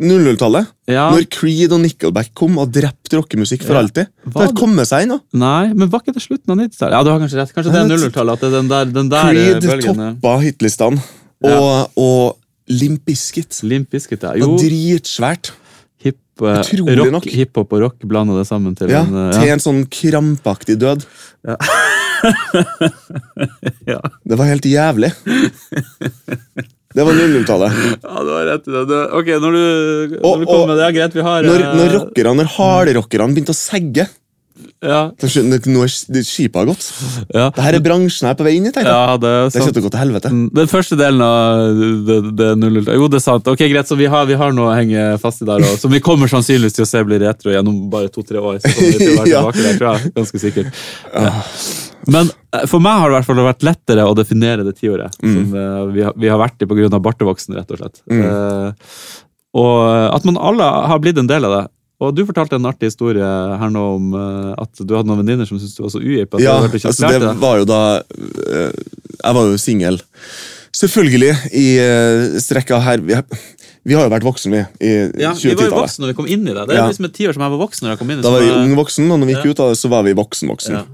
00-tallet. 0.00 0.66
ja, 0.88 1.10
Når 1.12 1.26
Creed 1.30 1.72
og 1.76 1.80
Nickelback 1.84 2.30
kom 2.34 2.56
og 2.58 2.72
drepte 2.72 3.16
rockemusikk 3.20 3.62
for 3.66 3.74
Ja. 3.76 3.80
alltid. 3.82 4.06
Det 4.24 4.34
har 4.40 4.52
kommet 4.56 4.86
seg 4.88 5.02
inn 5.04 5.10
nå. 5.12 5.18
Nei, 5.34 5.74
men 5.74 5.88
var 5.92 6.00
ikke 6.00 6.14
det 6.16 6.22
slutten 6.24 6.48
av 6.50 6.56
90-tallet? 6.56 6.92
Ja, 6.96 7.02
du 7.04 7.10
har 7.10 7.18
kanskje 7.20 7.36
rett. 7.42 7.52
Kanskje 7.54 7.72
det 7.72 7.74
er 7.74 7.84
Ja, 7.84 7.88
det- 7.88 8.00
00-tallet. 8.12 8.32
At 8.32 8.40
det 8.40 8.48
er 8.48 8.56
den 8.60 8.68
der, 8.68 8.84
den 8.86 9.08
der 9.12 9.22
Creed 9.28 9.60
bølgen 9.62 10.00
er- 10.00 10.14
toppa 10.16 10.38
hitlistene. 10.40 11.02
Og, 11.44 11.90
og 11.96 12.36
Limp 12.68 13.04
Bizkit. 13.04 13.62
Limp 13.64 13.90
Bizkit, 13.90 14.22
ja. 14.22 14.32
Det 14.32 14.40
Jo, 14.40 14.56
dritsvært. 14.56 15.50
eh, 16.04 16.12
Utrolig 16.40 17.12
rock, 17.12 17.24
hiphop 17.28 17.72
og 17.74 17.80
rock 17.82 17.98
blanda 18.08 18.32
det 18.38 18.46
sammen 18.48 18.72
til 18.74 18.88
Ja, 18.88 19.02
en 19.04 19.14
eh, 19.28 19.32
Til 19.36 19.48
en 19.52 19.58
sånn 19.60 19.84
krampaktig 19.86 20.78
død. 20.78 21.04
ja. 21.44 21.56
Det 24.24 24.36
var 24.38 24.44
helt 24.46 24.64
jævlig. 24.64 25.12
Det 26.94 27.04
var 27.06 27.12
00-tallet. 27.14 27.74
ja, 28.02 28.22
du 28.26 28.30
har 28.34 28.46
rett 28.50 28.66
i 28.66 28.70
det. 28.90 29.02
Ok, 29.14 29.28
når 29.42 29.52
du, 29.58 30.16
Og- 30.22 30.38
når 30.38 30.40
du 30.40 30.46
kommer 30.46 30.62
og- 30.62 30.68
med 30.72 30.76
det, 30.80 30.86
ja, 30.88 30.94
greit, 31.00 31.12
vi 31.14 31.22
har 31.22 31.42
Når, 31.46 31.60
eh, 31.60 31.76
når 31.78 31.92
rockerne, 31.98 32.34
når 32.40 32.48
hardrockerne 32.56 33.34
begynte 33.36 33.54
å 33.54 33.60
segge 33.60 34.08
ja, 34.82 35.10
Nå 35.16 35.82
er 35.84 35.88
sk- 35.88 36.20
skipet 36.24 36.54
har 36.56 36.66
gått. 36.68 36.84
ja. 37.32 37.46
Det 37.50 37.62
her 37.64 37.74
er 37.78 37.80
bransjen 37.80 38.26
jeg 38.26 38.30
er 38.30 38.34
på 38.36 38.44
vei 38.44 38.56
inn 38.56 38.66
i. 38.66 38.72
tenkte 38.72 38.90
ja, 38.92 39.16
det 39.16 39.52
Det 39.52 39.60
kommer 39.60 39.72
til 39.72 39.82
å 39.82 39.86
gå 39.86 39.90
til 39.94 40.00
helvete. 40.00 40.28
Mm, 40.32 40.50
Den 40.54 40.66
første 40.72 40.96
delen 41.00 41.22
av 41.22 41.78
det, 42.08 42.18
det 42.36 42.48
null, 42.58 42.82
Jo, 42.84 43.08
det 43.08 43.20
er 43.20 43.24
sant. 43.24 43.46
Ok, 43.48 43.58
Greit, 43.70 43.86
så 43.88 43.96
vi 43.96 44.06
har, 44.06 44.26
vi 44.26 44.34
har 44.40 44.52
noe 44.52 44.72
å 44.72 44.76
henge 44.76 45.18
fast 45.20 45.40
i 45.42 45.48
der, 45.48 45.60
òg, 45.64 45.78
som 45.80 45.90
vi 45.90 46.00
kommer 46.00 46.28
sannsynligvis 46.28 46.74
til 46.76 46.84
å 46.84 46.88
se 46.88 47.02
bli 47.04 47.18
retro 47.22 47.52
gjennom 47.54 47.88
bare 47.92 48.08
to-tre 48.12 48.36
år. 48.40 48.58
Så 48.60 48.68
kommer 48.74 48.92
vi 48.92 48.98
til 48.98 49.14
å 49.14 49.20
være 49.20 49.30
tilbake 49.36 49.62
der, 49.64 49.78
tror 49.78 49.88
jeg. 49.96 50.12
Ganske 50.18 50.42
sikkert. 50.44 50.72
Ja. 51.14 51.32
Men 52.08 52.26
eh, 52.28 52.39
for 52.66 52.82
meg 52.82 52.98
har 52.98 53.10
det 53.10 53.14
i 53.14 53.18
hvert 53.18 53.28
fall 53.28 53.42
vært 53.46 53.66
lettere 53.66 54.06
å 54.10 54.14
definere 54.18 54.64
det 54.66 54.76
tiåret 54.80 55.14
som 55.18 55.52
eh, 55.54 55.82
vi, 55.94 56.04
har, 56.06 56.14
vi 56.18 56.30
har 56.30 56.40
vært 56.40 56.64
i 56.64 56.68
pga. 56.70 56.98
bartevoksen, 56.98 57.54
rett 57.58 57.74
og 57.74 57.82
slett. 57.82 58.00
Eh, 58.10 58.88
og 59.60 59.76
at 60.14 60.26
man 60.26 60.38
alle 60.38 60.66
har 60.90 61.02
blitt 61.02 61.18
en 61.18 61.30
del 61.30 61.46
av 61.46 61.56
det. 61.56 61.64
Og 62.00 62.14
du 62.16 62.22
fortalte 62.24 62.56
en 62.56 62.66
artig 62.70 62.88
historie 62.88 63.26
her 63.60 63.72
nå 63.74 63.80
om 63.98 64.14
uh, 64.16 64.54
at 64.56 64.78
du 64.80 64.94
hadde 64.96 65.10
noen 65.10 65.20
venninner 65.20 65.44
som 65.44 65.58
syntes 65.60 65.76
du 65.76 65.82
var 65.84 65.90
så 65.92 66.00
uhypp. 66.00 66.38
Ja, 66.40 66.54
du 66.64 66.78
altså 66.78 67.10
det 67.12 67.32
var 67.42 67.58
jo 67.60 67.66
da 67.68 67.80
Jeg 68.06 69.36
var 69.36 69.50
jo 69.50 69.58
singel. 69.60 70.00
Selvfølgelig 70.72 71.34
i 71.60 71.66
strekka 72.40 72.78
her 72.80 73.04
vi, 73.04 73.18
vi 73.84 73.96
har 73.96 74.04
jo 74.04 74.12
vært 74.12 74.24
voksne, 74.24 74.52
vi, 74.52 74.62
i 74.86 74.92
Ja, 75.20 75.32
Vi 75.32 75.50
var 75.50 75.66
jo 75.66 75.66
2010-tallet. 75.66 75.76
voksne 75.76 76.04
når 76.04 76.12
vi 76.12 76.16
kom 76.18 76.28
inn 76.28 76.42
i 76.44 76.52
det. 76.52 76.64
Det 76.68 76.74
er 76.74 76.80
Ja. 76.80 76.86
liksom 76.88 77.08
et 77.08 77.14
tiår 77.16 77.36
som 77.36 77.42
jeg 77.44 77.52
var 77.52 77.62
voksen 77.66 77.86
når 77.86 77.92
jeg 77.94 78.00
kom 78.00 78.10
inn 78.10 78.18
i 78.18 78.22
Da 78.22 78.32
var 78.32 78.40
vi 78.44 78.50
ung 78.52 78.74
voksen, 78.76 79.10
og 79.10 79.20
når 79.20 79.26
vi 79.26 79.34
gikk 79.34 79.44
Ja. 79.44 79.50
ut 79.50 79.60
av 79.60 79.68
det, 79.70 79.78
så 79.80 79.88
var 79.88 80.02
vi 80.04 80.12
voksen-voksen. 80.12 80.72
Ja. 80.72 80.84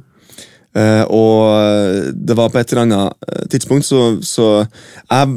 Eh, 0.76 1.04
og 1.08 2.12
det 2.12 2.36
var 2.36 2.50
på 2.52 2.60
et 2.60 2.72
eller 2.72 2.82
annet 2.84 3.28
eh, 3.30 3.44
tidspunkt, 3.48 3.86
så, 3.88 4.18
så 4.20 4.46
Jeg 4.60 5.28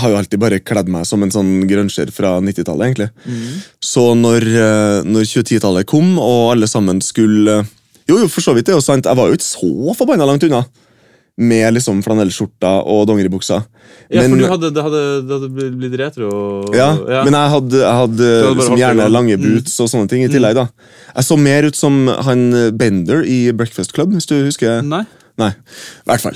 har 0.00 0.08
jo 0.08 0.16
alltid 0.16 0.40
bare 0.40 0.60
kledd 0.64 0.88
meg 0.88 1.04
som 1.08 1.22
en 1.24 1.32
sånn 1.34 1.66
gruncher 1.68 2.08
fra 2.14 2.38
90-tallet, 2.40 2.86
egentlig. 2.86 3.10
Mm. 3.28 3.58
Så 3.84 4.06
når, 4.16 4.48
eh, 4.48 4.98
når 5.04 5.28
2010-tallet 5.28 5.88
kom, 5.90 6.14
og 6.22 6.54
alle 6.54 6.70
sammen 6.70 7.02
skulle 7.04 7.60
Jo, 8.08 8.16
jo, 8.16 8.28
for 8.32 8.40
så 8.40 8.54
vidt, 8.56 8.70
det 8.70 8.72
er 8.72 8.80
jo 8.80 8.84
sant. 8.84 9.04
Jeg 9.04 9.18
var 9.18 9.28
jo 9.28 9.36
ikke 9.36 9.50
så 9.50 9.96
forbanna 9.98 10.28
langt 10.28 10.46
unna. 10.48 10.62
Med 11.38 11.72
liksom 11.76 12.00
flanellskjorta 12.02 12.70
og 12.82 13.04
dongeribuksa. 13.06 13.60
Ja, 14.10 14.22
Men- 14.26 14.40
for 14.40 14.48
hadde, 14.56 14.70
det, 14.74 14.82
hadde, 14.82 15.02
det 15.28 15.36
hadde 15.36 15.68
blitt 15.78 15.94
retro. 16.00 16.28
og- 16.66 16.74
Ja, 16.74 16.88
men 17.24 17.32
jeg 17.32 17.50
hadde, 17.52 17.78
jeg 17.78 17.94
hadde, 18.00 18.26
hadde 18.46 18.56
liksom 18.58 18.76
gjerne 18.80 19.06
lange 19.12 19.36
boots 19.36 19.46
Mm. 19.46 19.54
boots 19.54 19.80
og 19.80 19.88
sånne 19.88 20.08
ting 20.08 20.24
i 20.24 20.28
tillegg. 20.28 20.54
da. 20.54 20.68
Jeg 21.14 21.24
så 21.24 21.38
mer 21.38 21.62
ut 21.64 21.76
som 21.76 22.06
han 22.08 22.76
Bender 22.76 23.22
i 23.22 23.52
Breakfast 23.52 23.92
Club, 23.92 24.10
hvis 24.12 24.26
du 24.26 24.34
husker. 24.44 24.82
Nei. 24.82 25.04
Nei, 25.38 25.50
i 25.50 26.10
hvert 26.10 26.20
fall. 26.20 26.34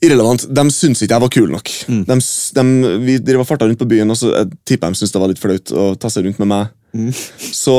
Irrelevant. 0.00 0.46
De 0.48 0.62
syntes 0.72 1.02
ikke 1.02 1.10
jeg 1.12 1.20
var 1.20 1.28
kul 1.28 1.48
nok. 1.52 1.68
Mm. 1.86 2.06
De, 2.06 2.14
de, 2.54 2.98
vi 3.04 3.18
drev 3.18 3.40
og 3.40 3.46
farta 3.46 3.66
rundt 3.68 3.76
på 3.78 3.86
byen, 3.86 4.08
og 4.10 4.16
så 4.16 4.32
jeg 4.34 4.50
tipper 4.64 4.88
de 4.88 4.94
syntes 4.96 5.12
det 5.12 5.20
var 5.20 5.28
litt 5.28 5.38
flaut 5.38 5.64
å 5.76 5.98
tasse 6.00 6.22
rundt 6.24 6.38
med 6.38 6.48
meg. 6.48 6.68
Mm. 6.96 7.10
Så 7.52 7.74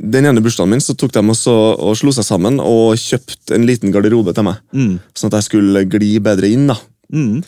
den 0.00 0.24
ene 0.30 0.40
bursdagen 0.44 0.70
min 0.72 0.80
så 0.82 0.94
tok 0.96 1.12
de 1.12 1.20
også 1.34 1.52
og 1.76 1.96
slo 2.00 2.12
seg 2.16 2.24
sammen 2.24 2.56
og 2.62 2.94
kjøpte 3.00 3.54
en 3.58 3.66
liten 3.68 3.92
garderobe 3.94 4.32
til 4.34 4.46
meg. 4.46 4.62
Mm. 4.72 4.94
Sånn 5.14 5.30
at 5.32 5.38
jeg 5.42 5.48
skulle 5.50 5.84
gli 5.92 6.14
bedre 6.24 6.48
inn. 6.50 6.66
da. 6.70 6.78
Mm. 7.12 7.42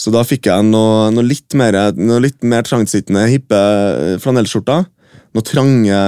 Så 0.00 0.10
da 0.10 0.24
fikk 0.26 0.48
jeg 0.48 0.64
noe, 0.66 1.10
noe 1.14 1.22
litt 1.26 1.54
mer, 1.54 1.76
noe 1.94 2.22
litt 2.24 2.40
mer 2.42 2.64
trangtsittende, 2.66 3.26
hippe 3.30 3.58
eh, 3.58 4.16
flanellskjorter, 4.22 4.86
noe 5.36 5.46
trange 5.46 6.00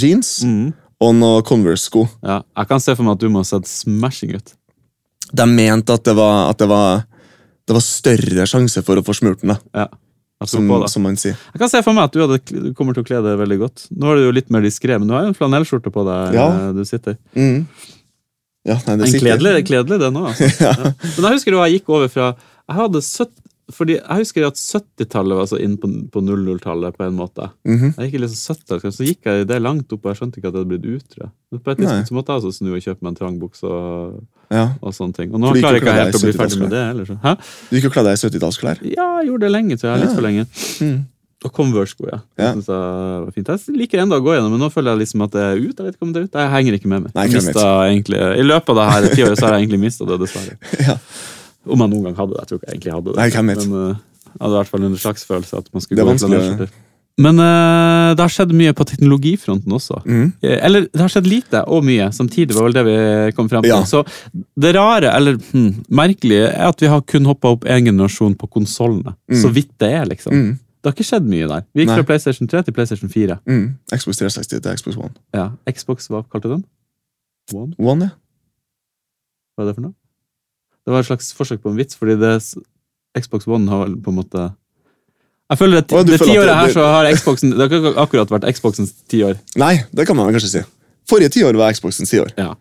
jeans 0.00 0.40
Mm. 0.44 0.72
og 1.00 1.14
noe 1.16 1.42
Converse-sko. 1.46 2.06
Ja, 2.26 2.40
jeg 2.58 2.68
kan 2.72 2.80
se 2.82 2.96
for 2.96 3.04
meg 3.06 3.18
at 3.18 3.22
du 3.22 3.28
må 3.32 3.44
ha 3.44 3.46
sett 3.48 3.68
smashing 3.70 4.34
ut. 4.34 4.54
De 5.32 5.46
mente 5.46 5.94
at 5.94 6.02
det 6.08 6.16
var, 6.18 6.50
at 6.50 6.58
det 6.58 6.66
var, 6.68 7.04
det 7.68 7.76
var 7.76 7.84
større 7.86 8.46
sjanse 8.50 8.82
for 8.82 8.98
å 8.98 9.04
få 9.06 9.14
smurt 9.14 9.44
den, 9.44 9.54
da, 9.54 9.60
Ja, 9.84 9.86
som, 10.48 10.68
som 10.88 11.02
man 11.04 11.16
sier. 11.20 11.34
Jeg 11.52 11.60
kan 11.60 11.68
se 11.68 11.82
for 11.84 11.92
meg 11.96 12.08
at 12.08 12.14
du, 12.16 12.20
hadde, 12.24 12.38
du 12.48 12.70
kommer 12.76 12.96
til 12.96 13.04
å 13.04 13.08
kle 13.10 13.18
deg 13.26 13.40
veldig 13.42 13.58
godt. 13.60 13.82
Nå 13.92 14.12
er 14.12 14.20
du 14.20 14.22
jo 14.28 14.34
litt 14.38 14.48
mer 14.54 14.64
diskré, 14.64 14.96
men 14.98 15.10
du 15.10 15.12
har 15.16 15.26
jo 15.26 15.32
en 15.34 15.36
flanellskjorte 15.36 15.92
på 15.92 16.04
deg. 16.08 16.36
Ja. 16.38 16.46
eh, 16.48 16.70
du 16.78 16.80
sitter. 16.88 17.18
Mm. 17.36 17.66
Ja, 18.68 18.76
nei, 18.86 18.94
det 19.00 19.06
En 19.06 19.12
sitter. 19.12 19.24
kledelig, 19.26 19.66
kledelig 19.68 20.00
det 20.00 20.10
nå, 20.14 20.24
altså. 20.30 20.48
ja. 20.66 20.72
Men 21.16 21.28
jeg 21.28 21.36
husker 21.38 21.56
da 21.56 21.66
jeg 21.68 21.80
gikk 21.80 21.92
over 21.96 22.10
fra 22.12 22.30
Jeg 22.32 22.76
hadde 22.80 23.00
70, 23.04 23.30
fordi 23.74 23.96
jeg 23.98 24.18
husker 24.22 24.46
at 24.46 24.58
70-tallet 24.60 25.36
var 25.38 25.46
så 25.50 25.58
inn 25.62 25.76
på, 25.80 25.88
på 26.12 26.22
00-tallet 26.24 26.96
på 26.96 27.04
en 27.06 27.16
måte. 27.18 27.50
Mhm. 27.68 27.94
Jeg 27.96 28.08
gikk 28.10 28.18
i 28.18 28.22
liksom 28.24 28.56
70 28.56 28.94
så 28.96 29.06
gikk 29.06 29.24
jeg 29.30 29.46
det 29.50 29.60
langt 29.62 29.92
opp, 29.92 30.04
og 30.04 30.10
jeg 30.12 30.20
skjønte 30.20 30.40
ikke 30.40 30.50
at 30.50 30.56
det 30.56 30.62
hadde 30.64 30.72
blitt 30.74 30.88
ut. 30.90 31.06
tror 31.14 31.24
jeg. 31.26 31.32
Men 31.50 31.60
På 31.66 31.70
et 31.74 31.78
tidspunkt 31.82 32.08
så 32.12 32.18
måtte 32.18 32.32
jeg 32.34 32.40
altså 32.42 32.52
snu 32.58 32.70
og 32.74 32.82
kjøpe 32.84 33.02
meg 33.02 33.10
en 33.14 33.20
trang 33.20 33.38
bukse 33.40 33.64
og, 33.70 34.20
Ja. 34.50 34.66
og 34.82 34.92
sånne 34.96 35.14
ting. 35.14 35.32
Og 35.34 35.40
nå 35.40 35.52
klarer 35.54 35.78
jeg 35.78 35.82
ikke 35.84 35.94
helt 36.00 36.14
å 36.18 36.24
bli 36.24 36.32
ferdig 36.32 36.58
med 36.60 36.70
det 36.70 36.82
Eller, 36.90 37.04
så. 37.06 37.16
Hæ? 37.22 37.36
Du 37.70 37.76
gikk 37.78 37.86
og 37.90 37.92
kledde 37.94 38.10
deg 38.10 38.18
i 38.18 38.26
70-tallsklær. 38.26 38.82
Ja, 38.96 39.08
jeg 39.20 39.30
gjorde 39.30 39.46
det 39.46 39.52
lenge, 39.54 39.76
tror 39.78 39.90
jeg. 39.94 40.00
Litt 40.04 40.10
Ja. 40.10 40.14
for 40.14 40.22
lenge. 40.26 40.46
Mm. 40.80 41.00
Og 41.42 41.52
Converse-sko, 41.56 42.04
ja. 42.04 42.18
Jeg, 42.36 42.52
synes 42.52 42.66
jeg 42.68 42.76
var 43.24 43.30
fint. 43.32 43.46
Jeg 43.48 43.76
liker 43.80 44.02
enda 44.02 44.18
å 44.18 44.20
gå 44.20 44.34
gjennom, 44.36 44.50
men 44.52 44.60
nå 44.60 44.68
føler 44.68 44.92
jeg 44.92 45.06
liksom 45.06 45.22
at 45.24 45.30
det 45.32 45.40
er 45.40 45.56
ut. 45.56 45.72
Jeg 45.78 45.86
vet 45.86 45.94
ikke 45.96 46.04
om 46.04 46.12
det 46.12 46.20
er 46.20 46.26
ut. 46.28 46.34
Jeg 46.36 46.50
henger 46.52 46.74
ikke 46.76 46.90
med 46.92 47.02
meg. 47.06 47.14
Nei, 47.16 47.24
hvem 47.32 47.46
egentlig, 47.88 48.18
I 48.20 48.44
løpet 48.44 48.68
av 48.68 48.76
det 48.76 48.88
her 48.92 49.06
tiåret 49.16 49.40
har 49.40 49.54
jeg 49.56 49.62
egentlig 49.64 49.80
mista 49.80 50.04
det, 50.04 50.18
dessverre. 50.20 50.58
Ja. 50.90 50.98
Om 51.66 51.82
jeg 51.84 51.92
noen 51.92 52.06
gang 52.08 52.16
hadde 52.16 52.36
det. 52.36 52.44
Jeg 52.44 52.48
tror 52.50 52.60
ikke 52.60 52.68
jeg 52.68 52.76
egentlig 52.76 52.94
hadde 52.96 53.10
det. 53.10 53.18
Nei, 53.20 53.30
hvem 53.34 53.50
vet. 53.52 53.66
Men 53.66 53.74
uh, 53.74 53.98
jeg 54.30 54.38
hadde 54.44 54.54
i 54.54 54.60
hvert 54.60 54.70
fall 54.70 54.86
en 54.86 55.02
slags 55.02 55.26
følelse 55.28 55.58
at 55.60 55.74
man 55.74 55.84
skulle 55.84 56.00
Det 56.00 56.06
gå 56.08 56.16
til 56.22 56.62
det. 56.62 56.70
Men 57.20 57.42
uh, 57.42 58.14
det 58.16 58.22
har 58.24 58.32
skjedd 58.32 58.54
mye 58.56 58.72
på 58.76 58.86
teknologifronten 58.88 59.74
også. 59.76 60.00
Mhm. 60.06 60.30
Eh, 60.40 60.56
Eller 60.66 60.86
det 60.88 61.02
har 61.02 61.12
skjedd 61.12 61.28
lite 61.28 61.62
og 61.68 61.84
mye 61.84 62.08
samtidig, 62.16 62.56
var 62.56 62.68
vel 62.68 62.78
det 62.78 62.84
vi 62.86 62.96
kom 63.36 63.50
frem 63.50 63.66
til. 63.66 63.74
Ja. 63.74 63.82
Så 63.84 64.04
det 64.56 64.72
rare, 64.76 65.12
eller 65.16 65.36
hm, 65.50 65.84
merkelige, 65.92 66.48
er 66.48 66.70
at 66.70 66.80
vi 66.80 66.88
har 66.88 67.04
kun 67.04 67.28
hoppa 67.28 67.52
opp 67.56 67.68
én 67.68 67.84
generasjon 67.90 68.38
på 68.40 68.48
konsollene. 68.48 69.16
Mm. 69.28 69.40
Så 69.42 69.52
vidt 69.52 69.74
det 69.82 69.92
er, 69.98 70.08
liksom. 70.08 70.32
Mm. 70.32 70.58
Det 70.80 70.88
har 70.88 70.96
ikke 70.96 71.10
skjedd 71.10 71.28
mye 71.28 71.48
der. 71.50 71.64
Vi 71.76 71.84
gikk 71.84 71.92
Nei. 71.92 72.00
fra 72.00 72.08
PlayStation 72.08 72.48
3 72.48 72.62
til 72.64 72.72
PlayStation 72.72 73.12
4. 73.12 73.36
Mm. 73.44 73.66
Xbox 73.92 74.22
360 74.22 74.62
til 74.64 74.78
Xbox 74.80 74.96
One. 74.96 75.12
Ja, 75.36 75.50
Xbox, 75.68 76.08
hva 76.08 76.22
kalte 76.24 76.48
du 76.48 76.54
den? 76.54 76.64
One? 77.52 77.74
One, 77.76 78.08
ja. 78.08 78.16
Hva 79.58 79.66
er 79.66 79.68
det 79.68 79.76
for 79.76 79.90
noe? 79.90 79.99
Det 80.86 80.92
var 80.94 81.00
et 81.04 81.06
slags 81.10 81.32
forsøk 81.36 81.60
på 81.62 81.70
en 81.70 81.76
vits, 81.76 81.94
fordi 81.98 82.16
det 82.20 82.32
Xbox 83.20 83.46
One 83.50 83.68
har 83.68 83.84
vel 83.86 83.96
på 84.00 84.10
en 84.12 84.16
måte 84.22 84.46
Jeg 85.50 85.58
føler 85.58 85.78
at 85.82 85.90
Å, 85.92 86.04
du 86.06 86.12
det 86.12 86.20
føler 86.20 86.30
at 86.30 86.34
tiåret 86.36 86.46
det- 86.46 86.56
her 86.62 86.72
så 86.76 86.84
har 86.94 87.10
Xboxen 87.12 87.50
Det 87.50 87.58
har 87.58 87.68
ikke 87.80 87.94
akkurat 87.98 88.28
vært 88.30 88.48
Xboxens 88.54 88.92
tiår. 89.10 89.38
Nei, 89.56 89.82
det 89.92 90.06
kan 90.06 90.16
man 90.16 90.26
vel 90.30 90.34
kanskje 90.38 90.52
si. 90.60 90.62
Forrige 91.10 91.30
tiår 91.34 91.56
var 91.58 91.72
Xboxens 91.74 92.10
tiår. 92.10 92.30
Ja. 92.38 92.54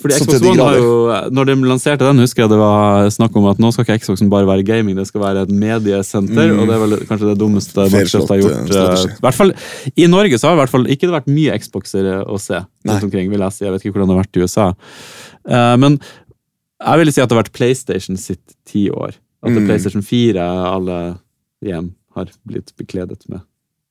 Fordi 0.00 0.14
Så 0.14 0.24
Xbox 0.24 0.40
de 0.42 0.48
One 0.48 0.58
har 0.58 0.72
grader. 0.74 0.78
jo, 0.82 1.30
når 1.30 1.44
de 1.46 1.54
lanserte 1.70 1.98
den, 2.02 2.18
husker 2.18 2.42
jeg 2.42 2.50
det 2.50 2.58
var 2.58 3.06
snakk 3.14 3.36
om 3.38 3.44
at 3.46 3.58
nå 3.62 3.70
skal 3.72 3.84
ikke 3.84 4.00
Xboxen 4.02 4.28
bare 4.30 4.46
være 4.46 4.64
gaming, 4.66 4.96
det 4.96 5.06
skal 5.06 5.20
være 5.22 5.42
et 5.42 5.50
mediesenter. 5.54 6.50
Mm. 6.50 6.58
Og 6.62 6.66
det 6.66 6.74
er 6.74 6.82
vel 6.86 6.96
kanskje 7.06 7.28
det 7.30 7.38
dummeste 7.38 7.84
Microsoft 7.92 8.28
har 8.28 8.38
gjort. 8.42 8.58
eh, 8.58 8.66
strategi. 8.66 9.08
eh, 9.10 9.14
I 9.14 9.22
hvert 9.22 9.34
fall 9.38 9.52
I 9.96 10.06
Norge 10.10 10.34
så 10.38 10.48
har 10.48 10.54
det 10.54 10.58
i 10.58 10.62
hvert 10.64 10.74
fall 10.74 10.86
ikke 10.86 11.06
det 11.06 11.14
vært 11.14 11.30
mye 11.30 11.58
Xboxer 11.62 12.08
å 12.26 12.40
se 12.40 12.54
Nei. 12.58 12.94
rundt 12.94 13.04
omkring. 13.04 13.30
vil 13.30 13.38
Jeg 13.40 13.52
si. 13.52 13.64
Jeg 13.64 13.72
vet 13.72 13.82
ikke 13.84 13.92
hvordan 13.94 14.08
det 14.08 14.16
har 14.16 14.24
vært 14.24 14.36
i 14.36 14.42
USA. 14.42 14.66
Eh, 15.46 15.76
men 15.76 16.00
jeg 16.84 16.98
vil 17.00 17.12
si 17.12 17.20
at 17.20 17.28
det 17.28 17.36
har 17.36 17.42
vært 17.44 17.52
PlayStation 17.56 18.16
sitt 18.16 18.54
tiår. 18.68 19.14
At 19.44 19.50
det 19.50 19.56
er 19.56 19.60
Mm. 19.60 19.66
PlayStation 19.68 20.02
4 20.02 20.40
alle 20.74 21.18
hjem 21.64 21.92
har 22.16 22.26
blitt 22.46 22.72
bekledet 22.76 23.28
med. 23.28 23.40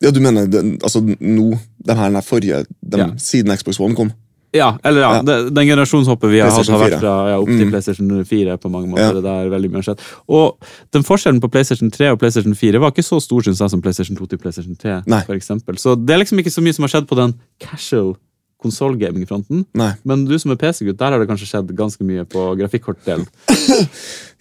Ja, 0.01 0.11
du 0.11 0.19
mener 0.19 0.47
den, 0.47 0.77
altså 0.83 0.99
nå, 1.01 1.59
den 1.85 1.97
her 1.97 2.09
den 2.09 2.15
her 2.15 2.21
forrige, 2.21 2.65
den, 2.83 2.99
Ja. 2.99 3.07
siden 3.17 3.55
Xbox 3.57 3.79
One 3.79 3.95
kom? 3.95 4.11
Ja, 4.53 4.77
eller 4.85 5.01
ja, 5.01 5.11
Ja. 5.15 5.21
Den, 5.23 5.53
den 5.53 5.65
generasjonshoppet 5.67 6.29
vi 6.29 6.39
har 6.39 6.51
hatt, 6.51 6.67
har 6.67 6.77
vært 6.79 6.99
fra 6.99 7.29
ja, 7.31 7.37
opp 7.39 7.47
til 7.47 7.65
Mm. 7.65 7.71
PlayStation 7.71 8.25
4 8.25 8.57
på 8.57 8.69
mange 8.69 8.87
måter. 8.89 9.13
Det 9.21 9.25
er 9.25 9.49
veldig 9.49 9.71
mye 9.71 9.81
skjedd. 9.81 9.99
Og 10.29 10.57
den 10.91 11.01
forskjellen 11.03 11.39
på 11.41 11.49
PlayStation 11.49 11.89
3 11.89 12.11
og 12.11 12.19
PlayStation 12.19 12.53
4 12.53 12.79
var 12.79 12.91
ikke 12.91 13.01
så 13.03 13.19
stor 13.21 13.41
synes 13.41 13.59
jeg, 13.59 13.69
som 13.71 13.81
PlayStation 13.81 14.15
2 14.17 14.25
til 14.29 14.37
PlayStation 14.37 14.75
3. 14.75 15.01
For 15.25 15.33
eksempel. 15.33 15.75
så 15.77 15.95
det 15.95 16.13
er 16.13 16.19
liksom 16.19 16.37
ikke 16.39 16.51
så 16.53 16.61
mye 16.61 16.73
som 16.73 16.83
har 16.83 16.89
skjedd 16.89 17.07
på 17.07 17.15
den 17.15 17.33
casual 17.59 18.15
konsollgaming-fronten. 18.63 19.65
Men 19.75 20.25
du 20.29 20.33
som 20.41 20.53
er 20.53 20.59
PC-gutt, 20.61 20.99
der 20.99 21.13
har 21.13 21.21
det 21.21 21.29
kanskje 21.29 21.49
skjedd 21.51 21.75
ganske 21.77 22.07
mye 22.07 22.25
på 22.29 22.53
grafikkortdelen. 22.61 23.27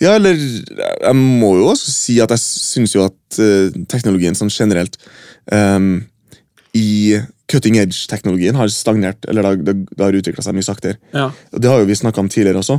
Ja, 0.02 0.16
eller 0.16 0.34
jeg 0.34 1.14
må 1.14 1.52
jo 1.60 1.68
også 1.70 1.92
si 1.92 2.16
at 2.18 2.32
jeg 2.34 2.42
syns 2.42 2.96
jo 2.96 3.04
at 3.04 3.36
uh, 3.38 3.70
teknologien 3.92 4.34
sånn 4.34 4.50
generelt 4.50 4.96
um, 5.46 6.00
i 6.74 7.20
cutting 7.52 7.76
edge-teknologien 7.78 8.56
har 8.56 8.70
stagnert, 8.72 9.26
eller 9.28 9.50
det, 9.50 9.66
det, 9.66 9.74
det 9.92 10.04
har 10.04 10.18
utvikla 10.18 10.44
seg 10.44 10.56
mye 10.56 10.66
saktere. 10.66 10.98
Ja. 11.14 11.28
Det 11.52 11.70
har 11.70 11.82
jo 11.82 11.88
vi 11.90 11.98
snakka 11.98 12.22
om 12.22 12.30
tidligere 12.32 12.62
også. 12.62 12.78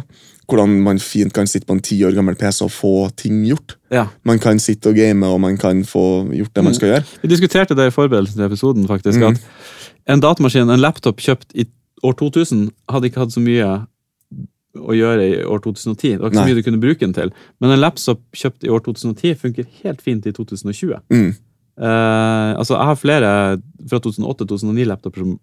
Hvordan 0.50 0.74
man 0.84 1.00
fint 1.00 1.32
kan 1.34 1.48
sitte 1.48 1.70
på 1.70 1.78
en 1.78 1.84
ti 1.86 2.00
år 2.04 2.16
gammel 2.18 2.36
PC 2.40 2.66
og 2.66 2.74
få 2.74 2.94
ting 3.20 3.44
gjort. 3.48 3.78
ja. 3.94 4.08
Man 4.28 4.42
kan 4.44 4.60
sitte 4.60 4.92
og 4.92 4.98
game, 4.98 5.28
og 5.28 5.40
man 5.42 5.58
kan 5.62 5.86
få 5.88 6.26
gjort 6.34 6.56
det 6.56 6.66
man 6.66 6.76
skal 6.76 6.92
gjøre. 6.92 7.06
Vi 7.22 7.32
diskuterte 7.32 7.78
det 7.78 7.88
i 7.88 7.96
forberedelsen 7.96 8.42
til 8.42 8.50
episoden, 8.50 8.88
faktisk. 8.90 9.22
Mm. 9.22 9.38
At 9.38 9.83
en 10.08 10.20
datamaskin, 10.24 10.70
en 10.70 10.82
laptop 10.82 11.18
kjøpt 11.24 11.54
i 11.56 11.66
år 12.04 12.14
2000, 12.20 12.72
hadde 12.92 13.08
ikke 13.10 13.22
hatt 13.24 13.32
så 13.36 13.40
mye 13.44 13.68
å 14.74 14.96
gjøre 14.98 15.26
i 15.30 15.34
år 15.46 15.60
2010. 15.62 16.16
Det 16.18 16.20
var 16.20 16.32
ikke 16.32 16.40
så 16.40 16.42
Nei. 16.42 16.50
mye 16.50 16.58
du 16.60 16.64
kunne 16.66 16.82
bruke 16.82 17.00
den 17.06 17.14
til. 17.14 17.30
Men 17.62 17.72
en 17.76 17.80
laptop 17.84 18.22
kjøpt 18.36 18.66
i 18.66 18.72
år 18.74 18.82
2010 18.88 19.36
funker 19.38 19.68
helt 19.84 20.02
fint 20.02 20.26
i 20.26 20.34
2020. 20.34 20.98
Mm. 21.14 21.30
Eh, 21.78 22.52
altså, 22.58 22.76
jeg 22.76 22.90
har 22.90 23.00
flere 23.00 23.30
fra 23.90 24.00
2008-2009-laptoper 24.06 25.24
som 25.24 25.38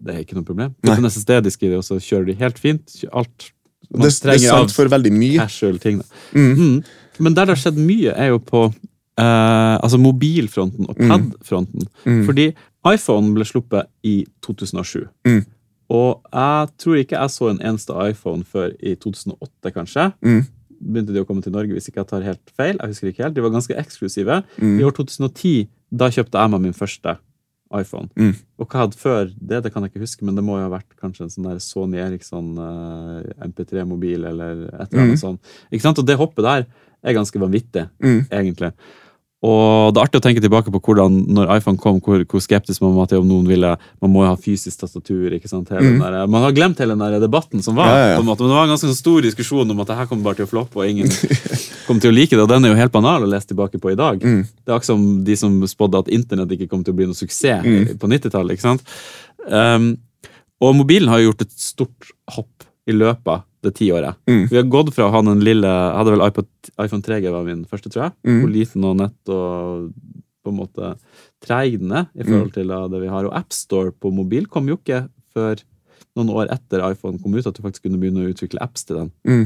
Det 0.00 0.14
er 0.14 0.22
ikke 0.24 0.36
noe 0.38 0.44
problem. 0.48 0.74
Du 0.82 0.90
kan 0.94 1.04
SSD-disk 1.08 1.62
i 1.62 1.70
det, 1.72 1.78
og 1.80 1.84
så 1.86 2.00
kjører 2.00 2.26
de 2.32 2.38
helt 2.40 2.58
fint. 2.60 2.96
Alt 3.12 3.50
man 3.90 4.02
Det, 4.06 4.08
det 4.08 4.16
er 4.16 4.24
trenger 4.26 4.48
sant 4.56 4.72
for 4.76 4.88
veldig 4.92 5.12
mye. 5.12 5.38
casual 5.40 5.78
ting. 5.82 6.02
Mm. 6.34 6.52
Mm. 6.56 6.82
Men 7.20 7.34
der 7.36 7.44
det 7.50 7.56
har 7.58 7.62
skjedd 7.70 7.78
mye, 7.84 8.12
er 8.16 8.28
jo 8.32 8.38
på 8.38 8.64
eh, 9.20 9.76
altså 9.82 9.98
mobilfronten 10.00 10.88
og 10.88 10.96
Mm. 10.96 11.08
pad-fronten. 11.10 11.88
Mm. 12.06 12.24
Fordi 12.24 12.54
iPhone 12.86 13.34
ble 13.36 13.44
sluppet 13.44 13.88
i 14.06 14.24
2007. 14.42 15.08
Mm. 15.26 15.42
Og 15.90 16.20
jeg 16.32 16.68
tror 16.78 16.96
ikke 17.00 17.18
jeg 17.18 17.30
så 17.34 17.50
en 17.50 17.58
eneste 17.60 17.92
iPhone 18.08 18.44
før 18.46 18.70
i 18.80 18.94
2008, 18.94 19.72
kanskje. 19.74 20.12
Mm. 20.22 20.44
Begynte 20.80 21.12
de 21.12 21.20
å 21.20 21.26
komme 21.28 21.42
til 21.44 21.52
Norge, 21.52 21.74
hvis 21.76 21.90
ikke 21.90 22.00
jeg 22.00 22.08
tar 22.08 22.22
helt 22.24 22.52
feil. 22.56 22.78
Jeg 22.80 22.88
husker 22.94 23.10
ikke 23.10 23.24
helt. 23.26 23.34
De 23.36 23.42
var 23.44 23.50
ganske 23.52 23.74
eksklusive. 23.76 24.38
Mm. 24.62 24.78
I 24.80 24.86
år 24.86 24.94
2010 24.96 25.68
da 25.90 26.08
kjøpte 26.14 26.38
jeg 26.40 26.50
meg 26.54 26.62
min 26.68 26.72
første 26.78 27.16
iPhone. 27.74 28.08
Mm. 28.18 28.32
Og 28.58 28.64
hva 28.66 28.78
jeg 28.78 28.84
hadde 28.86 28.98
før 28.98 29.28
det, 29.34 29.60
det 29.66 29.72
kan 29.74 29.82
jeg 29.84 29.92
ikke 29.92 30.02
huske, 30.06 30.24
men 30.26 30.34
det 30.38 30.42
må 30.46 30.56
jo 30.58 30.64
ha 30.68 30.72
vært 30.72 30.94
kanskje 30.98 31.26
en 31.26 31.30
sånn 31.34 31.50
der 31.50 31.60
Sony 31.62 32.00
Eriksson 32.02 32.48
eh, 32.58 33.28
MP3-mobil 33.50 34.24
eller 34.30 34.64
et 34.70 34.88
eller 34.88 35.04
annet 35.04 35.18
Mm. 35.18 35.20
sånt. 35.20 35.52
Ikke 35.70 35.82
sant? 35.84 35.98
Og 35.98 36.06
det 36.06 36.16
hoppet 36.18 36.42
der 36.46 36.66
er 37.02 37.14
ganske 37.18 37.38
vanvittig, 37.38 37.88
Mm. 38.02 38.26
egentlig. 38.30 38.72
Og 39.42 39.94
det 39.94 40.00
er 40.00 40.04
artig 40.04 40.18
å 40.20 40.24
tenke 40.26 40.40
tilbake 40.44 40.68
på 40.68 40.80
hvordan 40.84 41.14
når 41.32 41.48
iPhone 41.56 41.78
kom, 41.80 41.96
hvor, 42.04 42.20
hvor 42.28 42.42
skeptisk 42.44 42.82
man 42.84 42.92
var 42.92 43.06
til 43.08 43.22
om 43.22 43.28
noen 43.30 43.46
ville 43.48 43.70
Man 44.02 44.10
må 44.12 44.26
jo 44.26 44.28
ha 44.28 44.36
fysisk 44.36 44.82
tastatur. 44.82 45.32
ikke 45.32 45.48
sant? 45.48 45.70
Hele 45.72 45.80
Mm. 45.94 46.00
der, 46.02 46.26
man 46.28 46.42
har 46.44 46.52
glemt 46.52 46.78
hele 46.78 46.92
den 46.92 46.98
der 47.00 47.20
debatten 47.24 47.62
som 47.64 47.74
var. 47.74 47.88
Ja, 47.88 47.96
ja, 47.96 48.10
ja. 48.10 48.16
på 48.18 48.20
en 48.20 48.26
måte, 48.28 48.40
Men 48.44 48.50
det 48.52 48.56
var 48.58 48.64
en 48.68 48.74
ganske 48.76 48.94
stor 48.98 49.22
diskusjon 49.24 49.70
om 49.70 49.80
at 49.80 49.86
det 49.88 49.96
her 49.96 50.06
kommer 50.06 50.24
bare 50.28 50.36
til 50.42 50.44
å 50.44 50.50
floppe, 50.52 50.76
og 50.76 50.86
ingen 50.90 51.08
kommer 51.86 52.00
til 52.04 52.12
å 52.12 52.14
like 52.14 52.36
det. 52.36 52.42
Og 52.44 52.48
den 52.52 52.64
er 52.68 52.74
jo 52.74 52.80
helt 52.82 52.92
banal 52.92 53.24
å 53.24 53.30
lese 53.32 53.48
tilbake 53.48 53.80
på 53.80 53.92
i 53.92 53.96
dag. 53.96 54.20
Mm. 54.20 54.42
Det 54.44 54.68
er 54.68 54.76
akkurat 54.76 54.92
som 54.92 55.24
de 55.24 55.36
som 55.36 55.56
spådde 55.64 55.98
at 56.04 56.08
internett 56.12 56.52
ikke 56.52 56.68
kom 56.68 56.84
til 56.84 56.92
å 56.92 56.96
bli 57.00 57.06
noe 57.08 57.16
suksess 57.16 57.64
Mm. 57.64 57.96
på 57.98 58.06
90-tallet. 58.12 58.52
ikke 58.58 58.68
sant? 58.68 58.82
Um, 59.48 59.96
og 60.60 60.74
mobilen 60.76 61.08
har 61.08 61.18
jo 61.22 61.30
gjort 61.32 61.46
et 61.48 61.52
stort 61.56 62.12
hopp 62.36 62.68
i 62.86 62.92
løpet 62.92 63.26
av 63.32 63.42
det 63.62 63.74
tiåret. 63.76 64.16
Mm. 64.28 64.46
Vi 64.50 64.56
har 64.56 64.64
gått 64.72 64.94
fra 64.94 65.08
å 65.08 65.12
ha 65.12 65.20
den 65.22 65.40
lille 65.44 65.68
Jeg 65.68 65.96
hadde 65.98 66.14
vel 66.14 66.26
iPod, 66.28 66.46
iPhone 66.80 67.02
3G 67.04 67.30
var 67.34 67.44
min 67.44 67.64
første, 67.68 67.90
tror 67.92 68.06
jeg. 68.08 68.12
Mm. 68.26 68.38
Hvor 68.40 68.52
liten 68.54 68.84
og 68.88 68.96
nett 69.02 69.28
og 69.34 69.92
på 70.40 70.48
en 70.54 70.56
måte 70.56 70.94
treig 71.44 71.78
den 71.80 71.92
er 71.92 72.06
i 72.16 72.22
Mm. 72.24 72.30
forhold 72.30 72.52
til 72.54 72.68
det 72.68 73.00
vi 73.02 73.08
har. 73.12 73.24
Og 73.28 73.34
AppStore 73.36 73.92
på 73.92 74.12
mobil 74.12 74.46
kom 74.46 74.66
jo 74.68 74.76
ikke 74.78 75.08
før 75.34 75.60
noen 76.20 76.32
år 76.36 76.52
etter 76.54 76.84
iPhone 76.90 77.18
kom 77.22 77.34
ut, 77.34 77.46
at 77.48 77.56
du 77.56 77.62
faktisk 77.64 77.88
kunne 77.88 77.98
begynne 78.00 78.26
å 78.26 78.30
utvikle 78.30 78.62
apps 78.62 78.86
til 78.88 79.00
den. 79.00 79.10
Mm. 79.26 79.44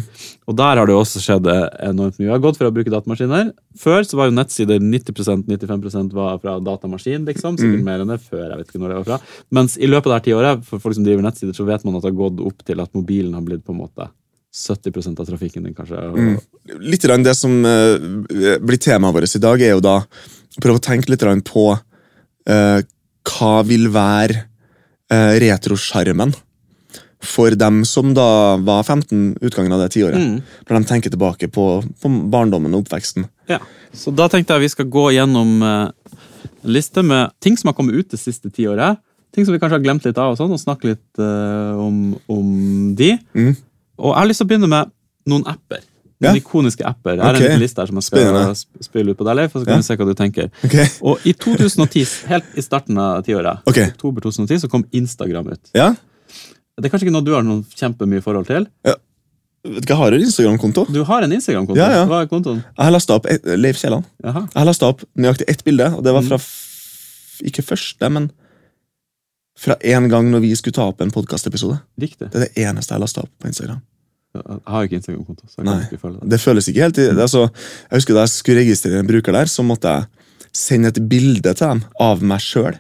Og 0.51 0.59
der 0.59 0.81
har 0.81 0.91
det 0.91 0.97
også 0.99 1.23
skjedd 1.23 1.49
enormt 1.49 2.19
mye. 2.19 2.29
Jeg 2.29 2.35
har 2.35 2.43
gått 2.45 2.61
fra 2.61 2.71
å 2.71 2.75
bruke 2.75 2.93
datamaskiner. 2.93 3.53
Før 3.79 4.05
så 4.07 4.19
var 4.19 4.31
jo 4.31 4.37
nettsider 4.37 4.83
90 4.83 5.15
95% 5.15 6.13
var 6.15 6.39
fra 6.43 6.59
datamaskin, 6.61 7.25
liksom. 7.29 7.57
Sikkert 7.59 7.81
Mm. 7.81 7.85
mer 7.85 8.01
enn 8.01 8.09
det 8.09 8.21
før. 8.21 8.49
jeg 8.51 8.59
vet 8.59 8.69
ikke 8.69 8.81
når 8.83 8.89
det 8.89 8.99
var 8.99 9.05
fra. 9.05 9.21
Mens 9.51 9.77
i 9.77 9.87
løpet 9.87 10.07
av 10.07 10.13
det 10.13 10.19
her 10.21 10.27
tiåret, 10.33 10.65
for 10.65 10.79
folk 10.79 10.95
som 10.95 11.05
driver 11.05 11.23
nettsider, 11.23 11.55
så 11.55 11.65
vet 11.65 11.85
man 11.85 11.97
at 11.97 12.03
det 12.03 12.13
har 12.13 12.21
gått 12.21 12.41
opp 12.41 12.65
til 12.65 12.81
at 12.81 12.93
mobilen 12.93 13.35
har 13.35 13.43
blitt 13.43 13.65
på 13.65 13.73
en 13.73 13.81
måte 13.81 14.11
70% 14.55 15.21
av 15.21 15.27
trafikken 15.27 15.65
din, 15.65 15.75
kanskje. 15.75 15.99
Mm. 15.99 16.39
Litt 16.81 17.03
grann 17.03 17.25
det 17.25 17.35
som 17.35 17.65
uh, 17.65 17.99
blir 18.63 18.79
temaet 18.79 19.15
vårt 19.15 19.37
i 19.37 19.43
dag, 19.43 19.61
er 19.61 19.75
jo 19.75 19.83
da 19.83 19.97
å 20.05 20.63
prøve 20.63 20.79
å 20.79 20.85
tenke 20.85 21.11
litt 21.11 21.25
på 21.45 21.67
uh, 21.75 22.81
hva 23.25 23.55
vil 23.67 23.89
være 23.91 24.45
uh, 25.11 25.35
retrosjarmen 25.43 26.35
for 27.25 27.55
dem 27.59 27.83
som 27.89 28.13
da 28.17 28.57
var 28.63 28.83
15 28.85 29.39
utgangen 29.41 29.73
av 29.73 29.81
det 29.85 29.91
tiåret. 29.97 30.21
Mm. 30.21 30.43
Når 30.69 30.79
de 30.79 30.91
tenker 30.91 31.11
tilbake 31.15 31.49
på, 31.53 31.67
på 32.03 32.13
barndommen 32.33 32.75
og 32.75 32.85
oppveksten. 32.85 33.27
Ja. 33.51 33.59
Så 33.95 34.13
da 34.15 34.29
tenkte 34.29 34.57
jeg 34.57 34.67
vi 34.67 34.73
skal 34.73 34.89
gå 34.91 35.09
gjennom 35.15 35.57
eh, 35.63 35.89
en 36.65 36.73
liste 36.73 37.03
med 37.07 37.35
ting 37.45 37.57
som 37.61 37.71
har 37.71 37.77
kommet 37.79 37.95
ut 37.95 38.11
det 38.11 38.21
siste 38.21 38.51
tiåret. 38.51 39.01
Ting 39.35 39.47
som 39.47 39.55
vi 39.55 39.59
kanskje 39.59 39.81
har 39.81 39.85
glemt 39.85 40.05
litt 40.07 40.19
av, 40.21 40.35
og 40.35 40.39
sånn, 40.39 40.53
og 40.55 40.61
snakke 40.63 40.93
litt 40.93 41.19
eh, 41.23 41.81
om, 41.81 42.15
om 42.31 42.95
de. 42.99 43.17
Mm. 43.35 43.57
Og 43.99 44.13
jeg 44.13 44.21
har 44.21 44.31
lyst 44.31 44.43
til 44.43 44.47
å 44.47 44.53
begynne 44.53 44.71
med 44.71 44.95
noen 45.31 45.45
apper. 45.51 45.83
Noen 46.23 46.39
Ja. 46.39 46.41
ikoniske 46.41 46.85
apper. 46.87 47.17
Jeg 47.19 47.25
har 47.25 47.35
okay. 47.35 47.43
en 47.43 47.51
liten 47.51 47.63
liste 47.65 47.83
her 47.83 47.91
som 47.91 47.99
jeg 47.99 48.07
skal 48.07 48.85
spille 48.87 49.13
ut 49.13 49.19
på 49.19 49.27
deg, 49.27 49.37
Leif, 49.41 49.55
og 49.57 49.61
så 49.63 49.67
kan 49.67 49.75
Ja. 49.75 49.83
vi 49.83 49.87
se 49.89 49.97
hva 49.99 50.07
du 50.07 50.15
tenker. 50.15 50.51
Okay. 50.65 50.87
Og 51.03 51.27
i 51.27 51.33
2010, 51.35 52.05
helt 52.31 52.45
i 52.55 52.63
starten 52.63 52.99
av 52.99 53.25
tiåret, 53.27 53.61
Ok. 53.67 53.79
oktober 53.91 54.23
2010, 54.23 54.63
så 54.63 54.71
kom 54.71 54.87
Instagram 54.93 55.51
ut. 55.53 55.71
ja? 55.75 55.95
Det 56.75 56.89
er 56.89 56.91
kanskje 56.93 57.07
ikke 57.07 57.15
noe 57.15 57.25
du 57.27 57.33
har 57.37 57.45
noen 57.47 57.63
kjempemye 57.79 58.23
forhold 58.25 58.49
til? 58.51 58.67
Vet 58.85 59.87
du 59.87 59.95
hva, 59.95 59.95
Jeg 59.95 59.97
har 59.97 60.13
en 60.17 60.25
Instagram-konto. 60.27 60.83
Du 60.93 61.01
har 61.09 61.23
en 61.25 61.33
Instagram-konto. 61.33 61.79
Ja, 61.81 61.91
ja. 62.01 62.05
Hva 62.11 62.23
er 62.25 62.29
kontoen? 62.29 62.59
Jeg 62.67 62.85
har 62.85 62.93
lasta 62.93 63.15
opp 63.17 63.29
et, 63.33 63.47
Leif 63.57 63.79
Kjelland. 63.81 64.05
Jaha. 64.25 64.43
Jeg 64.51 64.59
har 64.61 64.67
lastet 64.69 64.89
opp 64.91 65.05
nøyaktig 65.17 65.47
ett 65.49 65.63
bilde, 65.65 65.87
og 65.97 66.03
det 66.05 66.13
var 66.13 66.23
Mm. 66.23 66.29
fra 66.29 66.39
ikke 67.49 67.63
første, 67.65 68.11
men 68.13 68.31
fra 69.57 69.77
en 69.81 70.09
gang 70.11 70.31
når 70.31 70.41
vi 70.43 70.51
skulle 70.59 70.75
ta 70.75 70.83
opp 70.91 71.01
en 71.01 71.11
podkastepisode. 71.15 71.81
Det 71.97 72.11
er 72.21 72.41
det 72.45 72.53
eneste 72.59 72.91
jeg 72.93 72.99
har 72.99 73.05
lasta 73.07 73.23
opp 73.23 73.31
på 73.41 73.49
Instagram. 73.49 73.81
Jeg 74.35 74.61
har 74.67 74.83
ikke 74.85 74.99
Instagram-konto, 74.99 75.47
så 75.47 75.57
jeg 75.63 75.65
kan 75.65 75.79
Nei. 75.79 75.87
ikke 75.87 76.01
følge 76.03 76.21
det. 76.21 76.29
Det 76.31 76.41
føles 76.41 76.69
ikke 76.69 76.83
helt 76.83 76.99
altså, 76.99 77.43
Jeg 77.91 77.97
husker 78.01 78.15
Da 78.15 78.21
jeg 78.27 78.29
skulle 78.35 78.61
registrere 78.65 78.99
en 78.99 79.07
bruker 79.07 79.33
der, 79.33 79.45
så 79.47 79.63
måtte 79.65 79.85
jeg 79.87 80.07
sende 80.53 80.89
et 80.89 81.09
bilde 81.09 81.55
til 81.55 81.69
dem 81.69 81.85
av 82.01 82.21
meg 82.23 82.41
sjøl. 82.41 82.75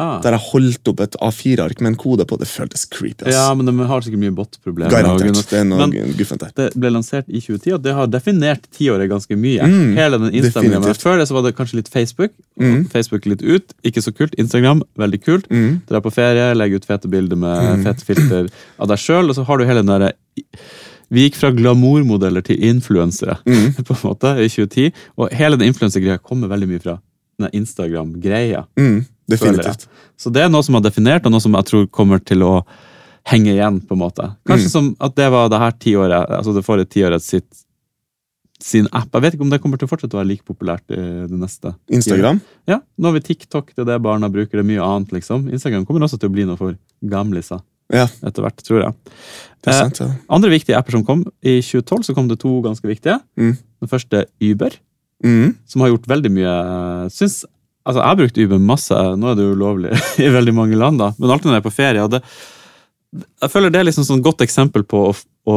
Ah. 0.00 0.20
Der 0.24 0.32
jeg 0.32 0.40
holdt 0.48 0.88
opp 0.88 1.00
et 1.04 1.16
A4-ark 1.20 1.80
med 1.84 1.90
en 1.92 1.96
kode 2.00 2.24
på. 2.24 2.38
Det 2.40 2.46
føltes 2.48 2.86
creepy. 2.88 3.26
ass. 3.26 3.34
Ja, 3.34 3.52
men 3.54 3.66
de 3.68 3.74
har 3.86 4.00
sikkert 4.00 4.22
mye 4.22 4.32
bot-problemer. 4.34 4.90
Garantert. 4.90 5.42
Det 5.50 5.58
er 5.60 5.64
noe 5.68 5.88
guffent 6.16 6.40
der. 6.40 6.52
Det 6.56 6.68
ble 6.80 6.90
lansert 6.94 7.28
i 7.28 7.40
2010, 7.44 7.74
og 7.76 7.82
det 7.84 7.92
har 7.98 8.06
definert 8.08 8.64
tiåret 8.72 9.10
ganske 9.10 9.36
mye. 9.36 9.60
Mm, 9.68 9.92
Hele 9.98 10.18
den 10.22 10.32
Instagram. 10.40 10.86
Før 10.96 11.18
det 11.20 11.28
så 11.28 11.36
var 11.36 11.42
det 11.44 11.54
kanskje 11.58 11.76
litt 11.82 11.88
Facebook. 11.92 12.32
Mm. 12.58 12.86
Facebook 12.88 13.26
litt 13.28 13.42
ut, 13.44 13.74
ikke 13.84 14.00
så 14.02 14.14
kult. 14.16 14.32
Instagram, 14.40 14.80
veldig 14.96 15.20
kult. 15.24 15.46
Mm. 15.52 15.82
Dra 15.88 16.00
på 16.00 16.10
ferie, 16.12 16.54
legge 16.56 16.80
ut 16.80 16.88
fete 16.88 17.08
bilder 17.12 17.36
med 17.36 17.60
Mm. 17.62 17.84
fete 17.84 18.04
filter 18.04 18.48
av 18.80 18.88
deg 18.88 18.96
sjøl, 18.98 19.28
og 19.28 19.36
så 19.36 19.44
har 19.44 19.58
du 19.58 19.64
hele 19.68 19.82
den 19.84 19.92
derre 19.92 20.12
Vi 21.12 21.28
gikk 21.28 21.34
fra 21.36 21.50
glamourmodeller 21.52 22.40
til 22.42 22.56
influensere 22.64 23.36
Mm. 23.44 23.74
på 23.84 23.92
en 23.92 24.08
måte, 24.08 24.30
i 24.40 24.48
2010, 24.48 24.92
og 25.18 25.28
hele 25.36 25.58
den 25.60 25.68
influensergreia 25.68 26.16
kommer 26.18 26.48
veldig 26.48 26.68
mye 26.70 26.80
fra 26.80 26.98
Instagram-greia. 27.40 28.66
Mm. 28.78 29.04
Definitivt. 29.28 29.86
Så 30.18 30.30
det 30.32 30.42
er 30.42 30.48
noe 30.48 30.62
som 30.62 30.74
har 30.74 30.82
definert, 30.82 31.24
og 31.26 31.32
noe 31.32 31.40
som 31.40 31.52
jeg 31.54 31.64
tror 31.64 31.86
kommer 31.90 32.18
til 32.24 32.42
å 32.42 32.64
henge 33.24 33.54
igjen. 33.54 33.80
på 33.86 33.92
en 33.94 33.98
måte. 34.02 34.36
Kanskje 34.46 34.66
Mm. 34.66 34.70
som 34.70 34.96
at 35.00 35.14
det 35.14 35.30
var 35.30 35.48
det 35.48 35.58
her 35.58 35.72
tiåret, 35.72 36.28
altså 36.30 36.54
det 36.54 36.64
forrige 36.64 36.88
tiåret 36.90 37.22
sitt 37.22 37.64
sin 38.60 38.86
app. 38.92 39.08
Jeg 39.12 39.22
vet 39.22 39.34
ikke 39.34 39.42
om 39.42 39.50
det 39.50 39.60
kommer 39.60 39.76
til 39.78 39.88
å 39.88 39.90
fortsette 39.90 40.14
å 40.14 40.20
være 40.22 40.28
like 40.28 40.44
populært 40.44 40.82
i 40.90 41.26
det 41.26 41.30
neste. 41.38 41.74
Instagram? 41.90 42.40
Ja, 42.68 42.80
Nå 42.98 43.06
har 43.10 43.12
vi 43.14 43.20
TikTok, 43.20 43.74
det 43.74 43.78
er 43.82 43.84
det 43.84 44.02
barna 44.02 44.28
bruker, 44.30 44.52
det 44.52 44.60
er 44.60 44.70
mye 44.70 44.80
annet. 44.86 45.10
liksom. 45.10 45.48
Instagram 45.50 45.84
kommer 45.84 46.00
også 46.02 46.18
til 46.20 46.28
å 46.28 46.32
bli 46.32 46.44
noe 46.44 46.56
for 46.56 46.76
gamliser 47.04 47.60
Ja, 47.92 48.06
etter 48.22 48.42
hvert, 48.42 48.62
tror 48.62 48.82
jeg. 48.84 48.94
det 49.62 49.66
er 49.66 49.70
Eh, 49.72 49.80
sant. 49.90 49.98
Ja. 49.98 50.14
Andre 50.30 50.50
viktige 50.50 50.76
apper 50.78 50.92
som 50.92 51.04
kom, 51.04 51.24
i 51.42 51.60
2012 51.60 52.04
så 52.04 52.14
kom 52.14 52.28
det 52.28 52.38
to 52.38 52.62
ganske 52.62 52.82
viktige. 52.86 53.20
Mm. 53.36 53.58
Den 53.80 53.88
første 53.88 54.26
Uber, 54.40 54.70
Mm. 55.22 55.54
som 55.66 55.84
har 55.84 55.92
gjort 55.92 56.08
veldig 56.10 56.30
mye 56.34 56.52
synes, 57.14 57.44
altså 57.86 58.00
Jeg 58.00 58.08
har 58.08 58.16
brukt 58.18 58.38
Uber 58.42 58.58
masse, 58.58 58.94
nå 58.94 59.30
er 59.30 59.38
det 59.38 59.44
jo 59.46 59.54
ulovlig 59.54 59.92
i 60.24 60.32
veldig 60.34 60.54
mange 60.56 60.78
land, 60.78 60.98
da, 60.98 61.12
men 61.18 61.30
alltid 61.30 61.50
når 61.50 61.58
jeg 61.58 61.62
er 61.62 61.68
på 61.68 61.76
ferie. 61.76 62.08
det, 62.10 62.22
Jeg 63.44 63.52
føler 63.54 63.70
det 63.70 63.80
er 63.80 63.88
liksom 63.90 64.08
sånn 64.08 64.24
godt 64.24 64.42
eksempel 64.42 64.84
på 64.88 65.04
å, 65.10 65.14
å 65.46 65.56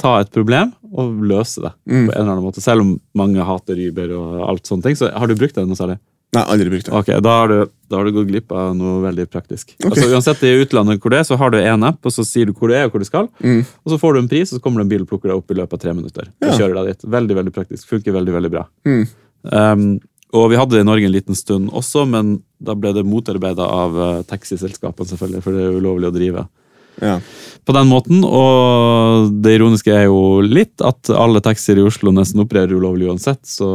ta 0.00 0.18
et 0.20 0.32
problem 0.34 0.74
og 0.92 1.22
løse 1.24 1.62
det. 1.64 1.72
Mm. 1.88 2.06
på 2.08 2.12
en 2.12 2.20
eller 2.20 2.32
annen 2.34 2.44
måte. 2.44 2.60
Selv 2.64 2.84
om 2.84 2.90
mange 3.16 3.44
hater 3.46 3.78
Uber 3.88 4.12
og 4.16 4.42
alt 4.48 4.68
sånne 4.68 4.84
ting, 4.84 4.98
så 4.98 5.08
har 5.12 5.30
du 5.30 5.36
brukt 5.38 5.56
det 5.56 5.64
noe 5.66 5.78
særlig? 5.78 5.96
Nei, 6.36 6.44
aldri 6.54 6.72
brukt 6.72 6.88
det. 6.88 6.94
Ok, 7.00 7.10
Da 7.24 7.34
har 7.40 7.50
du, 7.52 7.56
da 7.90 7.98
har 8.00 8.08
du 8.08 8.12
gått 8.16 8.28
glipp 8.30 8.52
av 8.52 8.74
noe 8.78 8.98
veldig 9.04 9.26
praktisk. 9.32 9.72
Okay. 9.78 9.90
Altså 9.90 10.08
Uansett 10.14 10.42
i 10.46 10.52
utlandet 10.62 11.00
hvor 11.02 11.14
det 11.14 11.22
er, 11.22 11.28
så 11.28 11.38
har 11.40 11.54
du 11.54 11.58
én 11.60 11.86
app, 11.88 12.00
og 12.04 12.12
så 12.14 12.24
sier 12.26 12.50
du 12.50 12.52
hvor 12.56 12.70
du 12.70 12.76
er 12.76 12.88
og 12.88 12.94
hvor 12.94 13.02
du 13.04 13.08
skal. 13.08 13.30
Mm. 13.40 13.62
Og 13.64 13.94
så 13.94 13.98
får 14.02 14.16
du 14.16 14.22
en 14.24 14.28
pris, 14.32 14.50
og 14.52 14.58
så 14.58 14.64
kommer 14.64 14.82
det 14.82 14.86
en 14.88 14.92
bil 14.94 15.06
og 15.06 15.10
plukker 15.14 15.32
deg 15.32 15.38
opp 15.40 15.54
i 15.54 15.58
løpet 15.60 15.78
av 15.78 15.84
tre 15.86 15.94
minutter. 15.96 16.28
Og 16.42 16.52
kjører 16.60 16.76
deg 16.80 16.92
dit. 16.92 17.08
Veldig 17.16 17.38
veldig 17.40 17.54
praktisk. 17.56 17.88
Funker 17.94 18.16
veldig 18.20 18.36
veldig 18.36 18.52
bra. 18.52 18.66
Mm. 18.88 19.02
Um, 19.52 19.88
og 20.36 20.48
vi 20.50 20.58
hadde 20.58 20.74
det 20.74 20.82
i 20.82 20.88
Norge 20.88 21.06
en 21.06 21.14
liten 21.14 21.36
stund 21.38 21.70
også, 21.70 22.02
men 22.10 22.36
da 22.58 22.74
ble 22.74 22.90
det 22.96 23.04
motarbeida 23.06 23.62
av 23.62 23.94
uh, 23.96 24.22
taxiselskapene, 24.26 25.06
selvfølgelig, 25.12 25.42
for 25.44 25.54
det 25.54 25.66
er 25.68 25.76
ulovlig 25.78 26.10
å 26.10 26.14
drive 26.16 26.46
Ja. 27.00 27.18
på 27.68 27.74
den 27.76 27.86
måten. 27.92 28.24
Og 28.24 29.30
det 29.44 29.54
ironiske 29.58 29.92
er 29.94 30.06
jo 30.08 30.40
litt 30.42 30.82
at 30.84 31.10
alle 31.14 31.42
taxier 31.44 31.78
i 31.78 31.86
Oslo 31.86 32.10
nesten 32.16 32.40
opererer 32.42 32.74
ulovlig 32.74 33.06
uansett, 33.10 33.42
så 33.46 33.68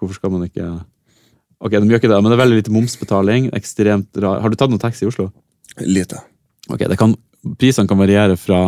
hvorfor 0.00 0.14
skal 0.16 0.32
man 0.34 0.46
ikke 0.48 0.68
Ok, 1.64 1.72
de 1.72 1.88
gjør 1.88 2.00
ikke 2.02 2.10
det, 2.12 2.18
men 2.20 2.28
det 2.30 2.36
er 2.36 2.42
veldig 2.44 2.58
lite 2.60 2.72
momsbetaling. 2.74 3.46
ekstremt 3.56 4.20
rar. 4.20 4.40
Har 4.44 4.52
du 4.52 4.56
tatt 4.60 4.70
noen 4.72 4.82
taxi 4.82 5.06
i 5.06 5.08
Oslo? 5.08 5.30
Lite. 5.80 6.20
Ok, 6.68 6.84
det 6.90 6.98
kan, 7.00 7.14
Prisene 7.60 7.88
kan 7.88 7.98
variere 8.00 8.36
fra 8.40 8.60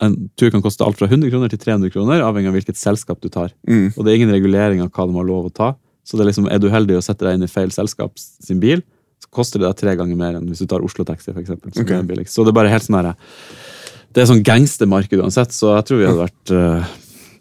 En 0.00 0.14
tur 0.40 0.48
kan 0.50 0.62
koste 0.64 0.80
alt 0.86 0.96
fra 0.96 1.04
100 1.10 1.28
kroner 1.28 1.50
til 1.52 1.58
300 1.60 1.90
kroner, 1.92 2.22
avhengig 2.24 2.48
av 2.48 2.54
hvilket 2.56 2.78
selskap 2.80 3.20
du 3.20 3.28
tar. 3.28 3.50
Mm. 3.68 3.90
Og 3.98 4.00
det 4.06 4.08
er 4.12 4.16
ingen 4.16 4.30
regulering 4.32 4.80
av 4.80 4.88
hva 4.96 5.04
de 5.10 5.12
har 5.18 5.26
lov 5.28 5.50
å 5.50 5.52
ta. 5.52 5.74
Så 6.08 6.16
det 6.16 6.24
er 6.24 6.30
liksom, 6.30 6.46
er 6.48 6.58
du 6.58 6.70
heldig 6.72 6.96
å 6.96 7.02
sette 7.04 7.26
deg 7.26 7.36
inn 7.36 7.44
i 7.44 7.50
feil 7.52 7.68
selskap 7.74 8.16
sin 8.16 8.62
bil, 8.62 8.80
så 9.20 9.28
koster 9.36 9.60
det 9.60 9.68
deg 9.68 9.76
tre 9.76 9.92
ganger 10.00 10.16
mer 10.16 10.38
enn 10.38 10.46
hvis 10.48 10.62
du 10.64 10.66
tar 10.72 10.80
Oslo 10.80 11.04
Taxi, 11.04 11.28
for 11.34 11.42
eksempel, 11.42 11.74
som 11.76 11.84
Ok. 11.84 11.90
er 11.92 12.08
billigst. 12.08 12.32
Så 12.32 12.46
det 12.46 12.54
er 12.54 12.56
bare 12.62 12.72
helt 12.72 12.82
sånn 12.86 12.96
her 12.96 13.12
Det 14.14 14.22
er 14.22 14.30
sånn 14.32 14.40
gangstermarked 14.42 15.20
uansett, 15.20 15.52
så 15.52 15.76
jeg 15.76 15.84
tror 15.90 16.00
vi 16.00 16.08
hadde 16.08 16.24
vært 16.24 16.50
eh, 16.56 16.88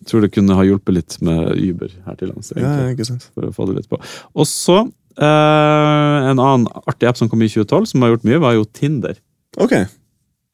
tror 0.07 0.23
det 0.23 0.31
kunne 0.31 0.55
ha 0.55 0.63
hjulpet 0.63 0.95
litt 0.95 1.17
med 1.25 1.57
Uber 1.59 1.91
her 2.05 2.15
til 2.19 2.31
lands. 2.31 2.53
Ja, 2.55 2.77
ikke 2.93 3.07
sant. 3.07 3.27
for 3.35 3.49
å 3.49 3.53
få 3.55 3.67
det 3.69 3.81
litt 3.81 3.89
på. 3.91 3.99
Og 4.35 4.47
så 4.47 4.85
Eh, 5.19 6.29
en 6.31 6.39
annen 6.39 6.67
artig 6.87 7.09
app 7.09 7.17
som 7.19 7.29
kom 7.29 7.41
i 7.43 7.49
2012, 7.51 7.91
som 7.91 8.03
har 8.03 8.13
gjort 8.13 8.27
mye, 8.27 8.39
var 8.39 8.55
jo 8.55 8.63
Tinder. 8.65 9.17
Ok. 9.59 9.73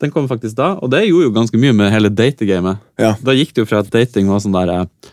Den 0.01 0.11
kom 0.11 0.25
faktisk 0.27 0.57
da, 0.57 0.73
og 0.81 0.89
det 0.91 1.05
gjorde 1.05 1.29
jo 1.29 1.35
ganske 1.35 1.59
mye 1.59 1.75
med 1.75 1.93
hele 1.93 2.09
dategamet. 2.11 2.81
Ja. 2.99 3.13
Da 3.21 3.35
gikk 3.35 3.53
det 3.53 3.63
jo 3.63 3.69
fra 3.69 3.83
at 3.83 3.91
dating 3.93 4.31
var 4.31 4.41
sånn 4.43 4.55
der 4.55 4.73
eh, 4.73 5.11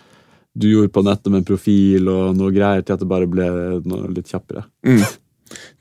du 0.58 0.68
gjorde 0.70 0.92
på 0.92 1.04
nettet 1.04 1.32
med 1.32 1.42
en 1.42 1.48
profil 1.48 2.08
og 2.12 2.32
noe 2.36 2.52
greier, 2.52 2.82
til 2.84 2.96
at 2.96 3.04
det 3.04 3.08
bare 3.08 3.28
ble 3.28 3.46
noe 3.88 4.10
litt 4.12 4.32
kjappere. 4.32 4.64
Mm. 4.84 5.04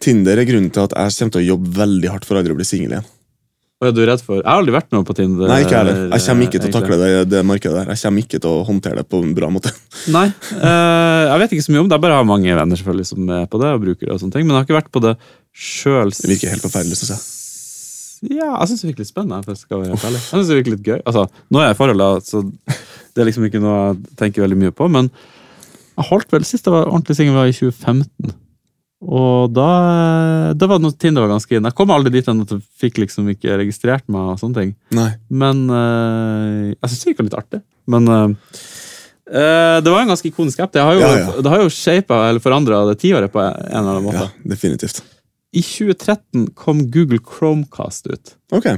Tinder 0.03 0.39
er 0.39 0.47
grunnen 0.47 0.71
til 0.73 0.83
at 0.83 0.95
jeg 0.95 1.17
kommer 1.17 1.35
til 1.35 1.41
å 1.41 1.49
jobbe 1.53 1.73
veldig 1.79 2.11
hardt 2.11 2.27
for 2.27 2.39
aldri 2.39 2.55
å 2.55 2.59
bli 2.59 2.67
singel 2.67 2.95
igjen. 2.97 3.09
Og 3.81 3.87
er 3.89 3.93
du 3.97 4.01
redd 4.05 4.21
for 4.21 4.37
Jeg 4.37 4.45
har 4.45 4.59
aldri 4.61 4.73
vært 4.75 4.91
med 4.93 5.05
på 5.07 5.15
Tinder. 5.17 5.49
Nei, 5.49 5.63
ikke 5.65 5.79
heller. 5.79 6.01
Jeg 6.11 6.21
kommer 6.27 6.45
ikke 6.45 6.59
til 6.61 6.69
å 6.69 6.73
takle 6.75 6.97
det, 7.01 7.09
det 7.31 7.39
markedet 7.49 7.79
der. 7.79 7.87
Jeg 7.95 8.01
kommer 8.03 8.21
ikke 8.21 8.39
til 8.43 8.51
å 8.51 8.59
håndtere 8.67 9.01
det 9.01 9.07
på 9.09 9.21
en 9.25 9.31
bra 9.37 9.49
måte. 9.49 9.71
Nei, 10.15 10.27
eh, 10.53 11.21
jeg 11.31 11.41
vet 11.41 11.55
ikke 11.57 11.65
så 11.65 11.73
mye 11.73 11.81
om 11.81 11.89
det. 11.89 11.97
Jeg 11.97 12.05
bare 12.05 12.19
har 12.19 12.27
mange 12.29 12.57
venner 12.59 12.77
selvfølgelig 12.77 13.09
som 13.09 13.31
er 13.39 13.47
på 13.49 13.61
det 13.63 13.71
og 13.73 13.81
bruker 13.81 14.05
det. 14.05 14.13
og 14.13 14.21
sånne 14.21 14.37
ting, 14.37 14.45
Men 14.45 14.53
jeg 14.53 14.59
har 14.59 14.67
ikke 14.69 14.77
vært 14.77 14.91
på 14.93 15.03
det 15.07 15.15
sjøl. 15.49 16.13
Det 16.13 16.29
virker 16.35 16.53
helt 16.53 16.67
forferdelig, 16.67 16.99
synes 17.01 17.15
jeg. 17.15 17.27
Ja, 18.37 18.51
jeg 18.53 18.69
syns 18.69 18.83
det 18.83 18.91
virker 18.91 19.01
litt 19.01 19.09
spennende. 19.09 19.41
For 19.41 19.57
jeg 19.57 20.21
synes 20.27 20.53
det 20.53 20.59
virker 20.59 20.75
litt 20.75 20.85
gøy. 20.85 20.99
Altså, 21.01 21.25
Nå 21.49 21.61
er 21.63 21.71
jeg 21.71 21.73
i 21.73 21.79
forhold, 21.81 22.05
da, 22.05 22.11
så 22.21 22.43
det 23.15 23.23
er 23.23 23.29
liksom 23.31 23.47
ikke 23.49 23.63
noe 23.63 23.79
jeg 23.81 24.17
tenker 24.21 24.45
veldig 24.45 24.59
mye 24.61 24.75
på. 24.77 24.85
Men 24.93 25.09
jeg 25.97 26.09
holdt 26.11 26.37
vel 26.37 26.45
sist 26.45 26.69
jeg 26.69 26.77
var 26.77 26.85
ordentlig 26.85 27.17
singel, 27.17 27.39
var 27.39 27.49
i 27.49 27.57
2015. 27.57 28.37
Og 29.01 29.49
da, 29.53 29.67
Det 30.53 30.67
var 30.69 30.81
noe 30.81 30.93
Tinder 30.93 31.25
var 31.25 31.33
ganske 31.33 31.55
inn. 31.57 31.65
Jeg 31.65 31.77
kom 31.77 31.89
aldri 31.93 32.11
dit 32.13 32.27
enn 32.29 32.43
at 32.43 32.51
jeg 32.53 32.61
fikk 32.83 32.99
liksom 33.01 33.29
ikke 33.33 33.57
registrert 33.57 34.05
meg. 34.07 34.35
og 34.35 34.41
sånne 34.41 34.59
ting. 34.59 34.75
Nei. 34.93 35.09
Men 35.29 35.63
eh, 35.69 36.75
jeg 36.75 36.91
syns 36.91 37.01
det 37.01 37.09
virka 37.13 37.25
litt 37.25 37.39
artig. 37.39 37.61
Men 37.89 38.11
eh, 38.11 39.79
det 39.81 39.89
var 39.89 40.03
en 40.03 40.11
ganske 40.13 40.29
ikonisk 40.29 40.59
app. 40.61 40.73
Det 40.75 40.83
har 40.85 40.93
jo, 40.97 41.01
Ja, 41.01 41.11
ja. 41.17 41.41
Det 41.41 41.49
har 41.53 41.63
jo 41.63 41.71
shapet, 41.73 42.11
eller 42.11 42.43
forandra 42.43 42.83
det 42.91 42.99
tiåret 43.01 43.31
på 43.33 43.41
en 43.41 43.55
eller 43.71 43.95
annen 43.95 44.05
måte. 44.05 44.27
Ja, 44.29 44.53
definitivt. 44.53 45.01
I 45.51 45.61
2013 45.65 46.51
kom 46.55 46.85
Google 46.91 47.19
Chromecast 47.19 48.07
ut. 48.07 48.35
Ok. 48.55 48.69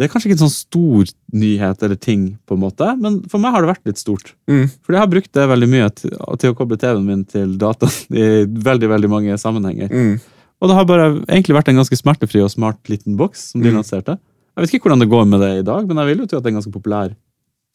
Det 0.00 0.06
er 0.06 0.12
kanskje 0.14 0.30
ikke 0.30 0.38
en 0.38 0.46
sånn 0.46 0.54
stor 0.54 1.10
nyhet 1.36 1.82
eller 1.84 1.98
ting, 2.00 2.22
på 2.48 2.56
en 2.56 2.62
måte, 2.62 2.86
men 2.96 3.18
for 3.28 3.42
meg 3.42 3.52
har 3.52 3.60
det 3.66 3.68
vært 3.74 3.90
litt 3.90 4.00
stort. 4.00 4.30
Mm. 4.48 4.64
Fordi 4.80 4.96
jeg 4.96 5.02
har 5.04 5.10
brukt 5.12 5.32
det 5.36 5.44
veldig 5.50 5.68
mye 5.68 5.88
til, 5.92 6.14
til 6.40 6.54
å 6.54 6.56
koble 6.56 6.78
TV-en 6.80 7.04
min 7.04 7.24
til 7.28 7.52
dataen 7.60 7.92
i 8.24 8.24
veldig 8.48 8.88
veldig 8.94 9.10
mange 9.12 9.36
sammenhenger. 9.42 9.92
Mm. 9.92 10.14
Og 10.60 10.68
det 10.72 10.76
har 10.80 10.88
bare 10.88 11.06
egentlig 11.28 11.56
vært 11.58 11.68
en 11.72 11.78
ganske 11.82 11.96
smertefri 12.00 12.40
og 12.44 12.48
smart 12.52 12.80
liten 12.88 13.20
boks 13.20 13.50
som 13.52 13.60
de 13.60 13.68
Mm. 13.70 13.76
lanserte. 13.82 14.16
Jeg 14.56 14.64
vet 14.64 14.74
ikke 14.80 14.88
hvordan 14.88 15.04
det 15.04 15.08
går 15.12 15.28
med 15.28 15.40
det 15.44 15.52
i 15.60 15.62
dag, 15.68 15.86
men 15.88 16.00
jeg 16.00 16.06
vil 16.14 16.24
jo 16.24 16.26
tro 16.32 16.38
at 16.40 16.44
det 16.44 16.48
er 16.50 16.54
en 16.56 16.60
ganske 16.62 16.72
populær. 16.74 17.14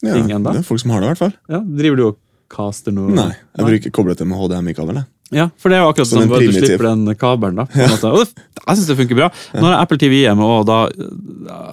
Ja, 0.03 0.13
Ting 0.17 0.31
enda. 0.35 0.51
det 0.51 0.59
er 0.65 0.67
folk 0.67 0.81
som 0.81 0.91
har 0.91 0.99
det, 1.01 1.07
i 1.07 1.13
hvert 1.13 1.21
fall. 1.23 1.33
Ja, 1.49 1.59
Driver 1.61 1.95
du 2.01 2.03
og 2.09 2.17
caster 2.51 2.91
noe? 2.93 3.13
Nei, 3.15 3.31
jeg 3.57 3.65
bruker 3.69 3.93
koblet 3.95 4.17
det 4.19 4.27
med 4.27 4.37
HDMI-kabel. 4.41 4.99
Ja, 5.33 5.47
for 5.57 5.73
det 5.73 5.77
er 5.79 5.81
jo 5.81 5.89
akkurat 5.89 6.07
Som 6.09 6.21
sånn 6.21 6.33
at 6.37 6.43
du 6.43 6.51
slipper 6.53 6.85
den 6.85 7.15
kabelen. 7.17 7.57
da. 7.57 7.65
Måte. 7.89 8.11
Og 8.13 8.21
det, 8.21 8.43
jeg 8.59 8.77
syns 8.77 8.89
det 8.91 8.97
funker 8.99 9.17
bra. 9.17 9.29
Nå 9.55 9.63
har 9.65 9.73
jeg 9.73 9.81
Apple 9.87 9.97
TV 10.03 10.19
hjemme, 10.21 10.45
og 10.45 10.67
da 10.69 10.77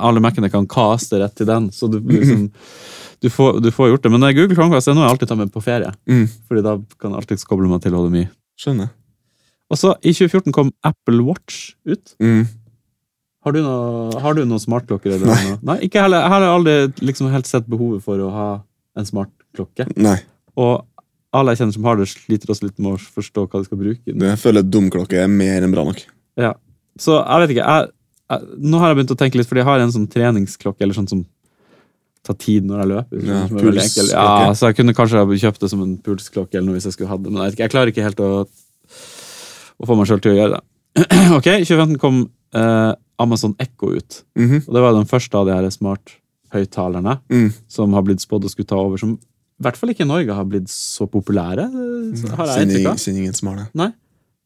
alle 0.09 0.23
Mac-ene 0.25 0.49
kan 0.53 0.69
caste 0.71 1.21
rett 1.21 1.35
til 1.37 1.49
den. 1.51 1.69
Så 1.75 1.91
du, 1.93 1.99
liksom, 2.07 2.47
du, 3.21 3.29
får, 3.33 3.61
du 3.61 3.69
får 3.75 3.93
gjort 3.93 4.07
det. 4.07 4.15
Men 4.15 4.25
Google 4.33 4.57
Chromecast 4.57 4.89
er 4.89 4.97
noe 4.97 5.05
jeg 5.05 5.17
alltid 5.17 5.33
tar 5.35 5.41
med 5.43 5.53
på 5.53 5.65
ferie. 5.65 5.93
Mm. 6.09 6.25
Fordi 6.49 6.65
da 6.65 6.79
kan 6.97 7.13
jeg 7.13 7.21
alltid 7.21 7.45
koble 7.51 7.69
meg 7.71 7.85
til 7.85 7.99
HDMI. 7.99 8.25
Skjønner. 8.63 8.91
Og 9.73 9.81
så 9.81 9.95
I 10.05 10.13
2014 10.13 10.53
kom 10.53 10.73
Apple 10.85 11.23
Watch 11.27 11.73
ut. 11.89 12.17
Mm. 12.23 12.45
Har 13.43 13.55
du 13.57 13.63
noe, 13.65 14.21
har 14.23 14.37
du 14.39 14.45
noen 14.47 14.63
smartklokker? 14.63 15.17
Eller 15.17 15.29
noe? 15.29 15.57
Nei, 15.67 15.79
ikke 15.89 16.05
heller. 16.05 16.23
Jeg 16.23 16.33
har 16.35 16.45
aldri 16.47 16.75
liksom 17.03 17.31
helt 17.33 17.49
sett 17.49 17.67
behovet 17.71 18.05
for 18.05 18.21
å 18.23 18.29
ha 18.31 18.49
en 18.99 19.09
smartklokke. 19.09 19.89
Nei, 19.99 20.19
Og 20.61 20.85
alle 21.33 21.55
jeg 21.55 21.63
kjenner 21.63 21.77
som 21.77 21.89
har 21.89 21.99
det, 21.99 22.09
sliter 22.11 22.53
også 22.53 22.69
litt 22.69 22.79
med 22.83 22.95
å 22.95 23.01
forstå 23.17 23.47
hva 23.47 23.61
de 23.63 23.69
skal 23.69 23.81
bruke 23.81 24.13
det, 24.13 24.31
jeg 24.35 24.41
føler 24.43 24.67
dumklokke 24.69 25.23
er 25.23 25.31
mer 25.33 25.65
enn 25.65 25.75
bra 25.75 25.85
nok. 25.89 26.03
Ja. 26.41 26.55
Så 27.01 27.17
jeg 27.19 27.45
vet 27.45 27.55
ikke. 27.55 27.69
Jeg, 27.69 27.93
jeg, 28.33 28.59
nå 28.73 28.81
har 28.83 28.93
jeg 28.93 28.99
begynt 28.99 29.15
å 29.15 29.21
tenke 29.23 29.41
litt, 29.41 29.49
fordi 29.49 29.63
jeg 29.63 29.69
har 29.71 29.85
en 29.85 29.95
sånn 29.95 30.11
treningsklokke 30.13 30.85
eller 30.85 30.97
sånn 30.97 31.09
som 31.09 31.23
tar 32.27 32.37
tid 32.39 32.67
når 32.69 32.83
jeg 32.83 32.91
løper. 32.93 33.23
Ja, 33.27 33.41
enkel. 33.49 34.11
ja. 34.13 34.51
Så 34.59 34.71
jeg 34.71 34.79
kunne 34.79 34.95
kanskje 34.97 35.25
kjøpt 35.43 35.65
det 35.65 35.73
som 35.73 35.83
en 35.85 35.97
pulsklokke 36.05 36.59
eller 36.59 36.69
noe 36.69 36.79
hvis 36.79 36.91
jeg 36.91 36.97
skulle 36.97 37.11
hatt 37.11 37.25
det, 37.25 37.33
men 37.33 37.49
jeg, 37.49 37.59
jeg 37.65 37.73
klarer 37.73 37.93
ikke 37.93 38.05
helt 38.05 38.23
å, 38.23 38.45
å 38.47 39.89
få 39.89 39.97
meg 39.99 40.11
sjøl 40.11 40.23
til 40.23 40.35
å 40.35 40.39
gjøre 40.39 40.59
det. 40.59 40.63
ok, 41.39 41.49
I 41.57 41.65
2015 41.67 41.99
kom 42.03 42.23
eh, 42.55 42.93
Amazon 43.23 43.57
Echo 43.63 43.93
ut. 43.97 44.23
Mhm. 44.39 44.67
Og 44.67 44.77
det 44.77 44.85
var 44.85 44.97
den 44.97 45.09
første 45.11 45.41
av 45.41 45.49
de 45.49 45.57
her 45.57 45.69
smart-høyttalerne 45.73 47.19
mm. 47.33 47.49
som 47.71 47.97
har 47.97 48.07
blitt 48.07 48.23
spådd 48.23 48.47
å 48.47 48.53
skulle 48.53 48.71
ta 48.71 48.79
over. 48.79 49.01
Som 49.01 49.17
i 49.63 49.65
hvert 49.69 49.79
fall 49.79 49.93
ikke 49.95 50.05
i 50.05 50.11
Norge 50.11 50.35
har 50.35 50.47
blitt 50.51 50.71
så 50.73 51.07
populære, 51.11 51.69
så 52.19 52.33
har 52.37 52.51
jeg 52.57 52.67
inntrykk 52.69 52.89
av. 52.93 53.03
ingen- 53.15 53.37
som 53.39 53.53
har 53.53 53.61
det. 53.63 53.69
Nei. 53.79 53.93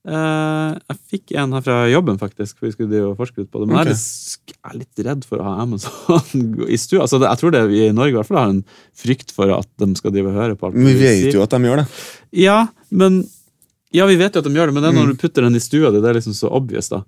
Uh, 0.07 0.76
jeg 0.87 0.98
fikk 1.11 1.33
en 1.35 1.50
her 1.57 1.62
fra 1.66 1.76
jobben, 1.90 2.14
faktisk. 2.20 2.61
For 2.61 2.68
vi 2.68 2.74
skulle 2.76 3.09
forske 3.18 3.40
litt 3.42 3.50
på 3.50 3.59
det. 3.64 3.66
Men 3.72 3.81
okay. 3.81 3.96
jeg, 3.96 4.55
er 4.70 4.76
litt, 4.79 5.00
redd 5.02 5.24
for 5.26 5.42
å 5.42 5.46
ha 5.48 5.55
Amazon 5.64 6.44
i 6.70 6.79
stua. 6.79 7.02
Altså, 7.09 7.18
jeg 7.24 7.40
tror 7.40 7.50
det 7.57 7.64
vi 7.72 7.81
i 7.88 7.94
Norge 7.96 8.14
i 8.14 8.18
hvert 8.20 8.29
fall 8.31 8.38
har 8.38 8.52
en 8.52 8.61
frykt 8.94 9.35
for 9.35 9.50
at 9.57 9.66
de 9.83 9.88
skal 9.98 10.14
drive 10.14 10.31
og 10.31 10.38
høre 10.38 10.55
på 10.61 10.68
alt 10.68 10.79
Men 10.79 10.92
vi 10.92 11.00
vet 11.02 11.35
jo 11.35 11.42
at 11.42 11.50
de 11.57 11.59
gjør 11.66 11.83
det. 11.83 11.88
Ja, 12.38 12.61
men 12.94 13.24
Ja, 13.96 14.07
vi 14.07 14.18
vet 14.20 14.35
jo 14.37 14.42
at 14.44 14.46
de 14.46 14.55
gjør 14.55 14.70
det, 14.70 14.74
men 14.76 14.83
det 14.85 14.92
er 14.92 14.94
Mm. 14.94 15.02
når 15.02 15.11
du 15.14 15.20
putter 15.24 15.42
den 15.46 15.57
i 15.57 15.62
stua 15.62 15.90
di, 15.90 16.00
det 16.05 16.11
er 16.11 16.18
liksom 16.20 16.35
så 16.37 16.50
obvious, 16.52 16.88
da. 16.92 17.02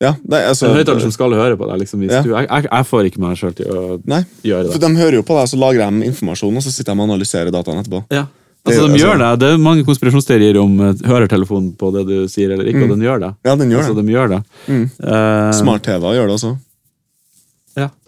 Ja, 0.00 0.10
nei, 0.28 0.42
altså, 0.44 0.66
En 0.68 0.76
høyttaler 0.76 1.00
som 1.00 1.12
skal 1.14 1.32
høre 1.32 1.56
på 1.56 1.66
deg, 1.70 1.78
liksom 1.80 2.02
Ja. 2.04 2.20
du, 2.22 2.34
Jeg, 2.34 2.48
jeg, 2.68 2.84
får 2.84 3.06
ikke 3.08 3.20
meg 3.22 3.36
sjøl 3.40 3.54
til 3.56 3.66
å 3.72 4.00
Nei, 4.04 4.22
gjøre 4.44 4.70
for 4.72 4.78
de 4.78 4.90
hører 4.94 5.14
jo 5.16 5.22
på 5.22 5.36
deg, 5.38 5.48
så 5.48 5.56
lagrer 5.56 5.88
de 5.90 6.10
informasjon, 6.10 6.56
og 6.56 6.62
så 6.62 6.70
sitter 6.74 6.92
de 6.92 7.00
og 7.00 7.08
analyserer 7.08 7.50
dataen 7.50 7.80
etterpå. 7.80 8.02
Ja. 8.12 8.26
Altså, 8.66 8.82
de 8.88 8.92
altså- 8.92 9.06
gjør 9.06 9.18
det. 9.22 9.38
Det 9.40 9.48
er 9.54 9.58
mange 9.62 9.84
konspirasjonsteorier 9.86 10.56
om 10.60 10.80
eh, 10.80 10.92
hører 11.06 11.28
telefonen 11.30 11.72
på 11.78 11.92
det 11.94 12.02
du 12.08 12.28
sier 12.28 12.50
eller 12.50 12.64
ikke, 12.66 12.82
Mm. 12.82 12.90
og 12.90 12.98
den 12.98 13.06
gjør 13.06 13.20
det. 13.20 13.34
Ja, 13.46 13.54
den 13.56 13.70
gjør 13.70 13.78
Altså, 13.78 13.94
det. 13.96 14.06
de 14.06 14.12
gjør 14.12 14.28
det. 14.28 14.42
Mm. 14.68 14.90
Uh, 15.00 15.52
Smart-TV 15.52 16.02
gjør 16.16 16.26
det 16.26 16.34
også. 16.36 16.56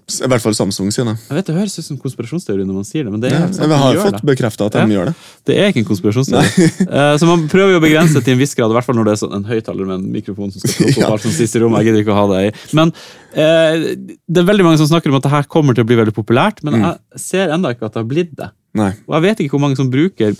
I 0.08 0.28
hvert 0.32 0.40
fall 0.40 0.54
Samsung 0.56 0.88
sine. 0.94 1.12
Jeg 1.28 1.36
vet 1.36 1.48
Det 1.50 1.54
høres 1.54 1.74
ut 1.78 1.84
som 1.84 1.98
konspirasjonsteori 2.00 2.64
når 2.64 2.76
man 2.78 2.86
sier 2.88 3.04
det, 3.04 3.12
men 3.12 3.20
det 3.20 3.28
er 3.28 3.42
Ja, 3.42 3.48
sant, 3.52 3.68
vi 3.68 3.76
har 3.76 3.98
fått 4.00 4.22
bekrefta 4.24 4.66
at 4.66 4.72
de 4.72 4.78
Ja. 4.78 4.86
gjør 4.96 5.10
det. 5.10 5.14
Det 5.44 5.56
er 5.60 5.68
ikke 5.68 5.82
en 5.82 5.88
konspirasjonsteori. 5.90 6.68
uh, 6.88 7.14
så 7.20 7.26
man 7.28 7.44
prøver 7.52 7.74
jo 7.76 7.80
å 7.80 7.84
begrense 7.84 8.22
til 8.24 8.32
en 8.32 8.40
viss 8.40 8.54
grad, 8.56 8.72
i 8.72 8.76
hvert 8.78 8.88
fall 8.88 8.96
når 8.96 9.04
det 9.04 9.12
er 9.12 9.20
sånn 9.20 9.36
en 9.36 9.44
høyttaler 9.44 9.84
med 9.90 9.96
en 10.00 10.08
mikrofon 10.16 10.50
som 10.54 10.64
skal 10.64 10.72
plukke 10.86 11.04
opp 11.04 11.12
alt 11.18 11.26
som 11.28 11.36
siste 11.36 11.60
rom. 11.60 11.76
Jeg 11.76 11.90
gidder 11.90 12.00
ikke 12.06 12.16
å 12.16 12.20
ha 12.22 12.26
det 12.32 12.40
i. 12.48 12.52
Men 12.80 12.94
uh, 13.36 14.08
det 14.32 14.40
er 14.42 14.48
veldig 14.48 14.64
mange 14.64 14.80
som 14.80 14.88
snakker 14.88 15.12
om 15.12 15.20
at 15.20 15.28
det 15.28 15.34
her 15.36 15.42
kommer 15.52 15.76
til 15.76 15.84
å 15.84 15.90
bli 15.92 16.00
veldig 16.00 16.16
populært, 16.16 16.64
men 16.64 16.78
Mm. 16.78 16.84
jeg 16.88 17.20
ser 17.20 17.52
enda 17.52 17.74
ikke 17.74 17.84
at 17.90 17.92
det 17.92 18.00
har 18.04 18.08
blitt 18.08 18.32
det. 18.36 18.48
Nei. 18.78 18.92
Og 19.08 19.14
jeg 19.16 19.22
vet 19.24 19.38
ikke 19.44 19.56
hvor 19.56 19.62
mange 19.64 19.76
som 19.76 19.88
bruker 19.90 20.34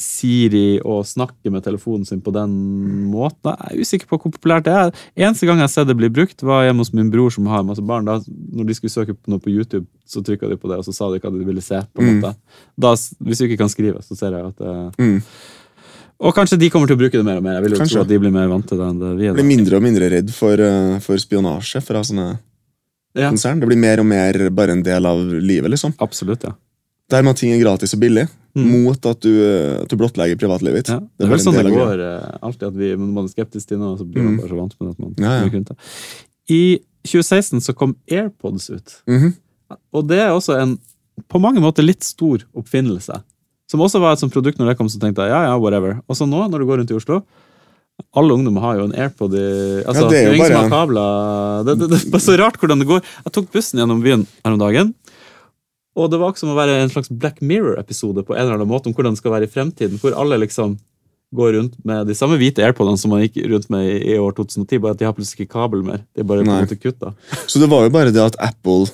Siri 0.00 0.80
og 0.84 1.04
snakker 1.06 1.50
med 1.54 1.62
telefonen 1.64 2.06
sin 2.06 2.20
på 2.20 2.32
den 2.34 2.50
måten. 3.12 3.54
Jeg 3.54 3.78
er 3.78 3.80
usikker 3.84 4.06
på 4.10 4.18
hvor 4.20 4.32
populært 4.34 4.64
det 4.64 4.74
er. 4.74 4.90
Eneste 5.16 5.46
gang 5.46 5.58
jeg 5.58 5.68
har 5.68 5.72
sett 5.74 5.86
det 5.90 5.96
bli 5.96 6.08
brukt, 6.08 6.42
var 6.42 6.64
hjemme 6.66 6.82
hos 6.84 6.92
min 6.92 7.10
bror 7.12 7.30
som 7.30 7.46
har 7.46 7.62
masse 7.64 7.82
barn. 7.84 8.04
Da, 8.04 8.18
når 8.26 8.66
de 8.66 8.74
skulle 8.74 8.90
søke 8.94 9.14
på 9.14 9.30
noe 9.32 9.38
på 9.42 9.52
YouTube, 9.54 9.86
så 10.06 10.22
trykka 10.24 10.48
de 10.50 10.56
på 10.56 10.68
det, 10.68 10.78
og 10.78 10.84
så 10.84 10.92
sa 10.94 11.10
de 11.12 11.20
hva 11.20 11.30
de 11.32 11.44
ville 11.44 11.62
se. 11.62 11.80
på 11.94 12.02
en 12.02 12.08
Mm. 12.08 12.20
måte. 12.22 12.34
Da, 12.78 12.94
hvis 12.94 13.38
du 13.38 13.44
ikke 13.48 13.58
kan 13.58 13.68
skrive, 13.68 14.02
så 14.02 14.16
ser 14.16 14.30
jeg 14.32 14.46
at 14.46 14.56
det 14.56 14.96
Mm. 14.98 15.22
Og 16.20 16.32
kanskje 16.34 16.58
de 16.58 16.70
kommer 16.70 16.86
til 16.86 16.96
å 16.96 17.00
bruke 17.00 17.12
det 17.12 17.24
mer 17.24 17.36
og 17.38 17.42
mer. 17.42 17.54
Jeg 17.54 17.62
vil 17.64 17.72
jo 17.72 17.78
Kanskje. 17.78 17.92
tro 17.94 18.00
at 18.02 18.08
de 18.08 18.18
blir 18.18 18.30
mer 18.32 18.48
vant 18.48 18.66
til 18.66 18.78
det 18.78 18.86
enn 18.86 18.98
det 19.00 19.16
vi 19.18 19.26
er. 19.26 19.34
Blir 19.34 19.44
mindre 19.44 19.76
og 19.76 19.82
mindre 19.82 20.10
redd 20.10 20.30
for, 20.30 20.52
eh, 20.54 20.98
for 21.00 21.16
spionasje 21.16 21.82
fra 21.82 22.00
sånne 22.02 22.38
Ja, 23.16 23.30
konsern. 23.30 23.60
Det 23.60 23.68
blir 23.68 23.78
mer 23.78 23.98
og 24.00 24.06
mer 24.06 24.50
bare 24.50 24.70
en 24.70 24.82
del 24.82 25.04
av 25.06 25.18
livet, 25.18 25.70
liksom. 25.70 25.94
absolutt, 25.98 26.42
ja. 26.44 26.52
Der 27.10 27.22
med 27.22 27.34
at 27.34 27.42
ting 27.42 27.52
er 27.52 27.60
gratis 27.62 27.94
og 27.96 28.00
billig, 28.00 28.28
Mm. 28.54 28.68
mot 28.84 29.06
at 29.10 29.18
du, 29.20 29.30
eh, 29.34 29.80
at 29.82 29.88
du 29.90 29.96
blottlegger 29.98 30.38
privatlivet 30.38 30.76
ditt. 30.84 30.88
ja. 30.94 31.00
Det 31.18 31.26
er 31.26 31.30
vel 31.32 31.40
sånn 31.42 31.56
det 31.58 31.72
går 31.74 31.98
eh, 31.98 32.38
alltid, 32.40 32.68
at 32.68 32.76
vi, 32.78 32.94
man 32.94 33.24
er 33.24 33.32
skeptisk 33.32 33.66
til 33.66 33.78
noe, 33.78 33.96
så 33.98 34.06
blir 34.06 34.22
man 34.22 34.36
Mm. 34.36 34.38
bare 34.38 34.48
så 34.48 34.58
vant 34.60 34.74
med 34.78 34.86
det 34.86 34.94
at 34.94 35.00
man 35.00 35.14
Ja, 35.18 35.32
ja. 35.42 35.74
I 36.48 36.78
2016 37.04 37.60
så 37.60 37.74
kom 37.74 37.96
AirPods 38.08 38.70
ut. 38.70 39.02
Mhm. 39.08 39.34
Og 39.92 40.06
det 40.06 40.18
er 40.20 40.30
også 40.30 40.54
en 40.62 40.78
på 41.28 41.40
mange 41.40 41.60
måter 41.60 41.82
litt 41.82 42.04
stor 42.04 42.44
oppfinnelse. 42.54 43.22
Som 43.68 43.80
også 43.80 43.98
var 44.00 44.12
et 44.12 44.20
sånt 44.20 44.32
produkt 44.32 44.58
når 44.58 44.68
det 44.68 44.78
kom, 44.78 44.86
så 44.86 45.00
tenkte 45.00 45.22
jeg 45.26 45.30
ja, 45.30 45.42
ja, 45.50 45.58
whatever. 45.58 46.00
Og 46.08 46.14
så 46.14 46.28
nå, 46.28 46.48
når 46.48 46.58
du 46.60 46.66
går 46.66 46.78
rundt 46.78 46.90
i 46.90 46.94
Oslo 46.94 47.24
alle 48.14 48.34
ungdommer 48.34 48.60
har 48.64 48.78
jo 48.80 48.86
en 48.88 48.94
AirPod 48.98 49.34
i 49.38 49.44
altså, 49.86 50.06
Ja, 50.06 50.10
det 50.10 50.18
er 50.18 50.32
jo 50.34 50.42
bare-. 50.42 51.64
Det, 51.66 51.74
det, 51.78 51.88
det 52.10 52.18
er 52.18 52.22
så 52.22 52.34
rart 52.40 52.56
hvordan 52.58 52.80
det 52.82 52.88
går. 52.90 53.02
Jeg 53.26 53.34
tok 53.36 53.50
bussen 53.54 53.78
gjennom 53.80 54.02
byen 54.02 54.26
her 54.44 54.54
om 54.54 54.58
dagen, 54.62 54.94
og 55.94 56.10
det 56.10 56.18
var 56.18 56.34
som 56.38 56.50
å 56.50 56.56
være 56.58 56.80
en 56.82 56.90
slags 56.90 57.12
Black 57.12 57.38
Mirror-episode 57.44 58.24
på 58.26 58.34
en 58.34 58.42
eller 58.42 58.58
annen 58.58 58.70
måte 58.70 58.90
om 58.90 58.96
hvordan 58.96 59.14
det 59.14 59.22
skal 59.22 59.34
være 59.36 59.48
i 59.48 59.52
fremtiden, 59.52 60.00
hvor 60.02 60.16
alle 60.18 60.40
liksom 60.42 60.76
går 61.34 61.54
rundt 61.56 61.78
med 61.86 62.06
de 62.06 62.14
samme 62.14 62.38
hvite 62.38 62.62
AirPodene 62.62 62.98
som 63.00 63.10
man 63.14 63.24
gikk 63.24 63.40
rundt 63.50 63.70
med 63.72 63.86
i, 63.96 64.16
år 64.18 64.36
2010, 64.36 64.78
bare 64.82 64.94
at 64.94 65.00
de 65.00 65.06
har 65.08 65.14
plutselig 65.16 65.44
ikke 65.46 65.56
kabel 65.56 65.82
mer. 65.86 66.04
De 66.14 66.22
er 66.22 66.28
bare 66.28 66.44
på 66.44 66.50
en 66.50 66.66
måte 66.66 66.78
kutta. 66.78 67.14
Så 67.46 67.62
det 67.62 67.70
var 67.70 67.86
jo 67.86 67.94
bare 67.94 68.14
det 68.14 68.22
at 68.22 68.38
Apple 68.42 68.90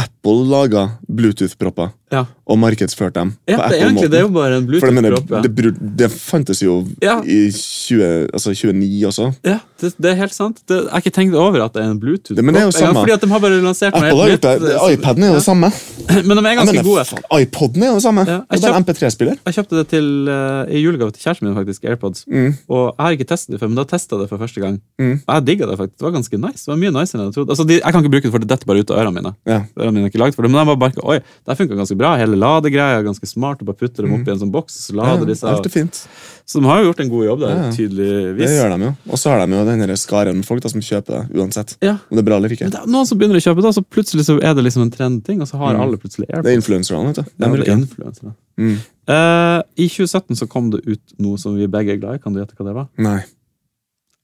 Apple 0.00 0.46
laga 0.48 0.86
Bluetooth-propper 1.10 1.90
Ja, 2.10 2.24
og 2.50 2.58
markedsførte 2.58 3.20
dem 3.20 3.28
ja 3.46 3.56
på 3.60 3.68
det, 3.70 3.76
egentlig, 3.80 4.08
det 4.10 4.18
er 4.18 4.24
jo 4.24 4.30
bare 4.34 4.56
en 4.58 4.64
mener, 4.66 5.14
Bluetooth-propp. 5.14 5.30
Ja. 5.30 5.42
det, 5.46 5.74
det 6.00 6.08
fantes 6.10 6.58
jo 6.62 6.80
Ja. 7.02 7.20
i 7.22 7.50
20, 7.54 8.26
altså 8.34 8.50
29 8.50 9.06
også. 9.06 9.28
Ja, 9.46 9.58
det, 9.80 9.92
det 9.96 10.10
er 10.10 10.16
helt 10.18 10.34
sant. 10.34 10.58
Det, 10.66 10.80
jeg 10.84 10.90
har 10.90 10.98
ikke 11.04 11.12
tenkt 11.14 11.34
over 11.38 11.62
at 11.64 11.72
det 11.76 11.84
er 11.84 11.90
en 11.92 12.00
Bluetooth. 12.02 12.34
Det- 12.34 12.44
men 12.44 12.54
det 12.54 12.62
er 12.62 12.66
jo 12.66 12.72
Ja, 12.80 12.90
fordi 12.92 13.12
at 13.14 13.20
de 13.22 13.28
har 13.30 13.38
bare 13.40 13.60
lansert 13.62 13.94
Apple 13.94 14.10
har 14.10 14.28
gjort 14.34 14.42
det. 14.42 14.74
iPaden 14.98 15.22
er 15.22 15.28
jo 15.28 15.34
det 15.38 15.44
samme. 15.46 15.70
Men 16.26 16.34
de 16.36 16.42
er 16.42 16.56
ganske 16.58 16.72
mener, 16.74 16.82
gode. 16.82 17.04
faen, 17.06 17.22
iPoden 17.38 17.82
er 17.84 17.86
jo 17.92 17.94
det 17.94 18.02
samme. 18.02 18.22
Ja, 18.26 18.40
jeg 18.50 18.60
kjøpt- 18.64 18.82
MP3-spiller. 18.82 19.36
Jeg 19.46 19.54
kjøpte 19.54 19.76
det 19.78 19.86
til, 19.92 20.06
uh, 20.26 20.66
i 20.66 20.80
julegave 20.82 21.12
til 21.14 21.22
kjæresten 21.22 21.46
min, 21.46 21.54
faktisk, 21.54 21.84
AirPods. 21.86 22.24
Mm. 22.26 22.56
Og 22.68 22.82
jeg 22.98 23.04
har 23.06 23.10
ikke 23.14 23.28
testet 23.30 23.54
det 23.54 23.60
før, 23.62 23.68
men 23.70 23.76
da 23.78 23.84
testet 23.84 24.16
jeg 24.16 24.24
det 24.24 24.28
for 24.32 24.38
første 24.42 24.60
gang. 24.64 24.80
Mm. 24.98 25.20
Og 25.22 25.34
jeg 25.36 25.44
digga 25.46 25.68
det 25.70 25.78
faktisk. 25.78 25.98
Det 26.00 26.06
var 26.08 26.14
ganske 26.18 26.40
nice. 26.42 26.64
Det 26.66 26.72
var 26.74 26.80
mye 26.82 26.90
nicer 26.98 27.18
enn 27.20 27.24
jeg 27.30 27.34
trodde. 27.38 27.50
Altså, 27.54 27.66
de, 27.70 27.78
jeg 27.78 27.92
kan 27.94 28.02
ikke 28.02 28.10
bruke 28.16 28.26
det, 28.26 28.32
for 28.34 28.42
det 28.42 28.48
detter 28.50 28.66
bare 28.66 28.82
ut 28.82 28.90
av 28.90 28.98
ørene 29.04 29.14
mine. 29.20 29.32
Ja. 29.46 29.60
Ørene 29.78 29.94
mine 30.00 30.04
er 30.08 30.10
ikke 30.10 30.22
laget 30.24 30.34
for 30.34 30.42
det, 30.42 30.50
Men 30.50 30.66
de 30.66 30.66
bare 30.74 30.82
merket, 30.88 31.04
oi, 31.04 31.20
det 31.46 31.58
funka 31.60 31.78
ganske 31.78 31.99
bra. 32.00 32.14
Hele 32.18 32.36
ladegreia 32.40 32.98
er 32.98 33.04
ganske 33.06 33.28
smart. 33.28 33.60
Du 33.60 33.66
bare 33.68 33.78
putter 33.78 34.06
dem 34.06 34.14
opp 34.16 34.26
i 34.26 34.32
en 34.32 34.40
sånn 34.40 34.50
boks, 34.54 34.74
så 34.88 34.92
Mm. 34.92 35.00
Ja, 35.04 35.12
lader 35.12 35.26
de 35.28 35.34
seg. 35.36 36.06
Så 36.50 36.58
de 36.58 36.66
har 36.66 36.80
jo 36.82 36.88
gjort 36.90 37.00
en 37.04 37.10
god 37.12 37.24
jobb 37.28 37.40
der, 37.44 37.50
Ja, 37.54 37.62
ja. 37.62 37.70
tydeligvis. 37.76 38.46
Det 38.48 38.56
gjør 38.58 38.70
de 38.74 38.84
jo. 38.88 38.92
Og 39.12 39.18
så 39.22 39.30
har 39.30 39.46
de 39.46 39.52
jo 39.54 39.64
den 39.68 39.96
skaren 39.96 40.40
folk 40.44 40.62
da, 40.64 40.68
som 40.72 40.80
kjøper 40.82 41.06
det 41.28 41.38
uansett. 41.38 41.76
Ja. 41.80 41.92
Om 42.10 42.16
det 42.18 42.24
er 42.24 42.28
bra 42.30 42.36
eller 42.40 42.48
ikke. 42.50 42.66
Men 42.66 42.72
det 42.74 42.80
er 42.80 42.90
noen 42.90 43.06
som 43.06 43.18
begynner 43.20 43.38
å 43.38 43.44
kjøpe 43.44 43.62
det, 43.62 43.74
så 43.76 43.84
plutselig 43.86 44.24
så 44.26 44.34
er 44.42 44.54
det 44.58 44.64
liksom 44.66 44.82
en 44.82 44.90
trendting, 44.90 45.40
og 45.40 45.46
så 45.46 45.58
har 45.62 45.74
Mm. 45.76 45.80
alle 45.84 45.96
plutselig 45.96 46.26
Det 46.26 46.34
er 46.34 46.42
AirPods. 46.42 46.56
influenserne, 46.58 47.06
vet 47.06 47.14
du. 47.16 47.22
De 47.22 47.46
Ja, 47.46 48.10
det 48.10 48.22
er. 48.24 48.34
Mm. 48.58 48.76
Uh, 49.08 49.62
I 49.78 49.86
2017 49.88 50.34
så 50.36 50.48
kom 50.48 50.70
det 50.70 50.80
ut 50.86 51.00
noe 51.18 51.36
som 51.38 51.56
vi 51.56 51.66
begge 51.66 51.92
er 51.92 51.96
glad 52.00 52.14
i. 52.16 52.18
Kan 52.18 52.32
du 52.34 52.40
gjette 52.40 52.54
hva 52.58 52.66
det 52.66 52.74
var? 52.74 52.88
Nei. 52.98 53.20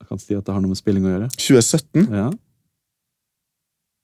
Jeg 0.01 0.09
kan 0.09 0.19
si 0.19 0.35
at 0.35 0.45
det 0.45 0.53
har 0.53 0.61
noe 0.61 0.69
med 0.69 0.77
spilling 0.77 1.05
å 1.05 1.15
gjøre. 1.15 1.31
2017? 1.37 2.09
Ja. 2.13 2.31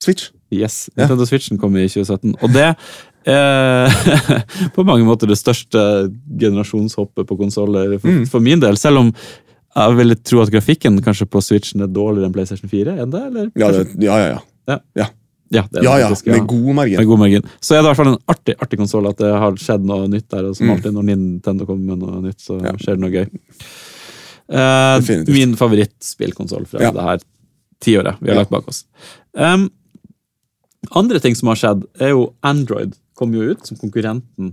Switch? 0.03 0.31
Yes, 0.51 0.91
Ja. 0.97 1.07
Nintendo 1.07 1.25
Switchen 1.27 1.59
kom 1.59 1.77
i 1.77 1.87
2017. 1.89 2.35
Og 2.43 2.53
det 2.53 2.77
er 3.27 3.89
på 4.75 4.85
mange 4.85 5.05
måter 5.07 5.27
det 5.31 5.39
største 5.39 6.11
generasjonshoppet 6.39 7.27
på 7.29 7.37
konsoller 7.39 7.99
for, 8.01 8.09
Mm. 8.11 8.27
for 8.29 8.41
min 8.41 8.61
del. 8.61 8.77
Selv 8.77 8.99
om 8.99 9.13
jeg 9.75 9.97
ville 9.97 10.15
tro 10.21 10.41
at 10.43 10.51
grafikken 10.53 10.99
kanskje 11.01 11.27
på 11.33 11.41
Switchen 11.41 11.81
er 11.81 11.87
dårligere 11.89 12.27
enn 12.29 12.33
PlayStation 12.35 12.69
4. 12.69 12.97
Er 13.01 13.07
det, 13.07 13.23
eller? 13.31 13.51
Ja, 13.57 13.71
det, 13.73 13.87
ja, 14.05 14.17
ja. 14.19 14.41
ja. 14.69 14.79
ja, 15.53 15.63
er 15.63 15.69
det 15.73 15.85
ja, 15.85 15.95
ja. 16.03 16.09
faktisk, 16.11 16.27
Med 16.27 16.47
god 16.47 16.75
med 16.75 17.07
god 17.09 17.19
margin. 17.19 17.43
Så 17.61 17.75
er 17.75 17.81
det 17.81 17.85
i 17.87 17.89
hvert 17.91 17.97
fall 18.03 18.13
en 18.13 18.19
artig, 18.29 18.55
artig 18.61 18.79
konsoll 18.79 19.09
at 19.09 19.17
det 19.23 19.31
har 19.33 19.57
skjedd 19.61 19.85
noe 19.89 20.09
nytt 20.13 20.29
der. 20.29 20.51
Og 20.51 20.57
som 20.57 20.67
Mm. 20.67 20.75
alltid 20.77 20.93
når 20.99 21.03
Nintendo 21.09 21.65
kommer 21.67 21.97
med 21.97 22.05
noe 22.05 22.21
nytt, 22.27 22.41
så 22.41 22.59
Ja. 22.63 22.73
skjer 22.77 22.99
det 22.99 23.01
noe 23.01 23.11
gøy. 23.11 23.27
Eh, 24.53 25.25
min 25.33 25.57
favorittspillkonsoll 25.57 26.67
fra 26.69 26.81
Ja. 26.83 26.91
det 26.93 27.03
her 27.03 27.19
tiåret 27.81 28.17
vi 28.21 28.29
har 28.29 28.35
Ja. 28.37 28.41
lagt 28.43 28.51
bak 28.51 28.69
oss. 28.69 28.85
Um, 29.35 29.71
andre 30.95 31.19
ting 31.21 31.35
som 31.35 31.49
har 31.49 31.57
skjedd, 31.57 31.85
er 32.01 32.09
jo 32.11 32.35
Android 32.43 32.95
kom 33.23 33.33
jo 33.37 33.53
ut 33.53 33.65
som 33.69 33.79
konkurrenten 33.79 34.53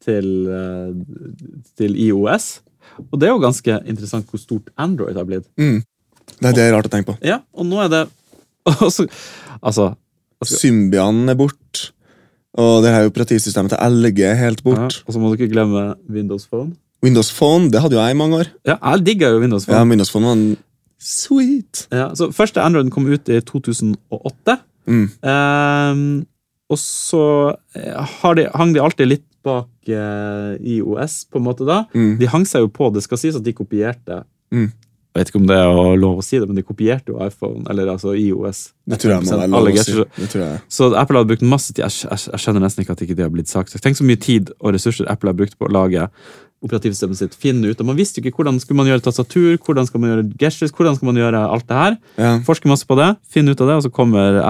til, 0.00 0.26
eh, 0.48 1.60
til 1.76 1.96
IOS. 2.08 2.50
Og 3.10 3.20
det 3.20 3.28
er 3.28 3.34
jo 3.34 3.44
ganske 3.44 3.78
interessant 3.84 4.28
hvor 4.28 4.40
stort 4.40 4.72
Android 4.80 5.18
har 5.20 5.28
blitt. 5.28 5.46
Mm. 5.60 5.82
Det, 6.40 6.54
det 6.56 6.64
er 6.64 6.74
rart 6.74 6.88
å 6.88 6.92
tenke 6.92 7.12
på. 7.12 7.18
Ja, 7.26 7.42
og 7.52 7.68
nå 7.68 7.80
er 7.84 7.92
det 7.92 8.04
også, 8.86 9.06
Altså 9.60 9.90
altså 10.40 10.60
Symbian 10.60 11.28
er 11.28 11.36
bort. 11.36 11.90
Og 12.60 12.80
det 12.82 12.92
her 12.94 13.08
operativsystemet 13.10 13.74
til 13.74 13.98
LG 14.00 14.22
er 14.26 14.38
helt 14.40 14.62
ja, 14.62 14.66
bort. 14.70 15.02
Og 15.06 15.14
så 15.14 15.20
må 15.20 15.28
du 15.30 15.36
ikke 15.38 15.52
glemme 15.52 15.92
Windows 16.08 16.48
Phone. 16.48 16.72
Windows 17.04 17.30
Phone 17.32 17.70
det 17.72 17.80
hadde 17.80 17.96
jo 17.96 18.02
jeg 18.02 18.16
i 18.16 18.18
mange 18.18 18.40
år. 18.40 18.50
Ja, 18.68 18.76
jeg 18.80 19.06
digger 19.06 19.36
jo 19.36 19.44
Windows 19.44 19.68
Phone. 19.68 19.78
Ja, 19.78 19.88
Windows 19.88 20.10
Phone 20.12 20.28
var 20.28 20.38
en 20.38 20.56
sweet. 21.00 21.86
Ja, 21.92 22.10
så 22.16 22.30
Første 22.36 22.64
Android 22.64 22.90
kom 22.92 23.08
ut 23.08 23.28
i 23.28 23.40
2008. 23.40 24.58
Mm. 24.90 25.06
Ehm, 25.22 26.04
og 26.70 26.78
så 26.78 27.24
eh, 27.76 28.14
har 28.20 28.38
de, 28.38 28.46
hang 28.54 28.74
de 28.76 28.82
alltid 28.82 29.10
litt 29.10 29.26
bak 29.46 29.90
eh, 29.90 30.54
IOS, 30.76 31.24
på 31.32 31.40
en 31.40 31.46
måte 31.48 31.66
da. 31.68 31.82
Mm. 31.96 32.14
De 32.20 32.28
hang 32.30 32.46
seg 32.48 32.66
jo 32.66 32.70
på, 32.72 32.92
det 32.94 33.02
skal 33.06 33.20
sies 33.20 33.38
at 33.38 33.46
de 33.46 33.56
kopierte 33.56 34.24
Mm. 34.50 34.72
Jeg 35.10 35.18
vet 35.24 35.30
ikke 35.32 35.40
om 35.40 35.46
det 35.48 35.56
er 35.58 35.96
lov 35.98 36.20
å 36.20 36.22
si 36.22 36.38
det, 36.38 36.46
men 36.46 36.58
de 36.58 36.62
kopierte 36.62 37.10
jo 37.10 37.16
iPhone, 37.24 37.64
eller 37.70 37.88
altså 37.90 38.12
IOS. 38.14 38.60
Det 38.86 38.98
tror 39.02 39.12
jeg 39.16 39.26
må 39.26 39.38
være 39.40 39.50
lov 39.50 39.66
å 39.66 39.82
si. 39.82 39.96
Det 40.14 40.28
tror 40.30 40.44
jeg. 40.44 40.60
Så 40.70 40.86
Apple 40.94 41.18
hadde 41.18 41.30
brukt 41.32 41.42
masse 41.50 41.72
tid. 41.72 41.82
Jeg, 41.82 41.96
jeg, 42.06 42.22
jeg 42.30 42.42
skjønner 42.44 42.62
nesten 42.62 42.84
ikke 42.84 42.94
at 42.94 43.02
ikke 43.06 43.16
det 43.18 43.26
har 43.26 43.32
blitt 43.34 43.50
sagt. 43.50 43.74
Tenk 43.82 43.98
så 43.98 44.06
mye 44.06 44.20
tid 44.22 44.52
og 44.60 44.76
ressurser 44.76 45.10
Apple 45.10 45.32
har 45.32 45.38
brukt 45.40 45.58
på 45.58 45.66
å 45.66 45.72
lage 45.74 46.06
operativsystemet 46.64 47.16
sitt. 47.16 47.34
Finne 47.40 47.70
ut, 47.72 47.80
og 47.80 47.86
Man 47.88 47.96
visste 47.96 48.20
jo 48.20 48.28
ikke 48.28 48.42
hvordan 48.42 48.60
skulle 48.60 48.76
man 48.82 48.90
gjøre 48.90 49.02
tastatur, 49.04 49.56
hvordan 49.64 49.86
skal 49.88 50.02
man 50.02 50.10
gjøre 50.12 50.24
gestures, 50.42 50.72
hvordan 50.76 50.96
skal 50.98 51.10
man 51.10 51.20
gjøre 51.20 51.40
alt 51.56 51.66
det 51.70 51.78
her. 51.80 51.96
Ja. 52.20 52.32
Forsker 52.46 52.68
masse 52.72 52.86
på 52.86 52.98
det, 53.00 53.08
finner 53.32 53.56
ut 53.56 53.60
av 53.64 53.70
det, 53.72 53.76
og 53.80 53.84
så 53.86 53.90
kommer 53.90 54.40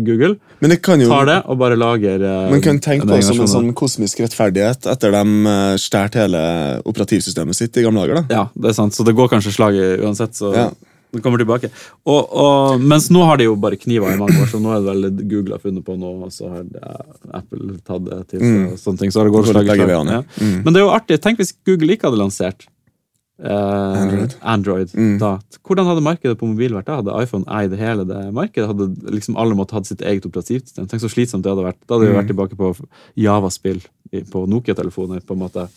Google, 0.00 0.36
Men 0.60 0.70
det 0.70 0.80
kan 0.82 1.00
jo 1.00 1.08
tar 1.08 1.28
det 1.28 1.38
og 1.46 1.58
bare 1.60 1.76
lager 1.78 2.24
eh, 2.24 2.50
Man 2.50 2.64
kan 2.64 2.80
tenke 2.80 3.06
på 3.06 3.14
det 3.14 3.24
som 3.28 3.40
en 3.44 3.50
sånn 3.52 3.72
kosmisk 3.76 4.20
rettferdighet 4.24 4.88
etter 4.90 5.12
de 5.14 5.56
stjal 5.78 6.08
hele 6.14 6.42
operativsystemet 6.88 7.54
sitt 7.56 7.76
i 7.76 7.84
gamle 7.84 8.06
dager. 8.06 8.22
da. 8.22 8.34
Ja, 8.34 8.44
det 8.54 8.72
er 8.72 8.78
sant. 8.78 8.96
Så 8.96 9.04
det 9.04 9.14
går 9.18 9.28
kanskje 9.28 9.52
slaget 9.54 10.00
uansett. 10.04 10.34
så 10.38 10.54
Ja. 10.54 10.70
Det 11.12 11.22
kommer 11.24 11.38
tilbake. 11.40 11.70
Og, 12.06 12.22
og, 12.36 12.80
mens 12.80 13.08
nå 13.10 13.22
har 13.24 13.36
de 13.40 13.44
jo 13.48 13.54
bare 13.56 13.76
kniver 13.80 14.12
i 14.12 14.18
mange 14.20 14.36
år, 14.42 14.46
så 14.52 14.60
nå 14.60 14.72
er 14.74 14.82
det 14.84 14.88
vel 14.92 15.28
Google 15.30 15.56
har 15.56 15.62
funnet 15.64 15.84
på 15.86 15.96
noe, 15.98 16.26
og 16.28 16.32
så 16.34 16.50
har 16.52 16.64
Apple 17.38 17.78
tatt 17.84 18.04
det 18.08 18.18
til. 18.34 18.40
Mm. 18.44 18.72
og 18.72 18.78
sånne 18.82 18.98
ting, 19.04 19.10
så 19.14 19.20
har 19.22 19.28
det 19.30 19.32
gått 19.36 19.48
slag 19.48 19.64
i 19.70 19.76
slag. 19.78 19.88
Ja. 19.94 20.22
Mm. 20.42 20.58
Men 20.64 20.72
det 20.74 20.80
er 20.82 20.84
jo 20.86 20.92
artig. 20.92 21.20
Tenk 21.24 21.38
hvis 21.40 21.54
Google 21.64 21.94
ikke 21.96 22.10
hadde 22.10 22.20
lansert 22.20 22.66
eh, 23.38 24.02
Android. 24.02 24.34
Android 24.42 24.88
Mm. 24.94 25.18
da. 25.18 25.38
Hvordan 25.64 25.86
hadde 25.86 26.02
markedet 26.02 26.38
på 26.40 26.46
mobil 26.50 26.72
vært 26.74 26.86
da? 26.90 26.96
Hadde 27.00 27.16
iPhone 27.22 27.44
eid 27.48 27.72
hele 27.78 28.04
det 28.08 28.22
markedet? 28.34 28.66
Hadde 28.68 28.88
liksom 29.14 29.36
alle 29.38 29.54
måttet 29.54 29.78
hatt 29.78 29.86
sitt 29.86 30.02
eget 30.02 30.26
operativsystem? 30.26 30.88
Tenk 30.90 31.00
så 31.04 31.08
slitsomt 31.12 31.44
det 31.46 31.52
hadde 31.54 31.66
vært. 31.70 31.80
Da 31.86 31.94
hadde 31.96 32.08
vi 32.08 32.14
Mm. 32.14 32.20
vært 32.20 32.32
tilbake 32.34 32.56
på 32.58 32.74
Java-spill 33.16 33.80
på 34.32 34.46
Nokia-telefoner. 34.48 35.20
på 35.24 35.32
en 35.36 35.38
måte. 35.46 35.68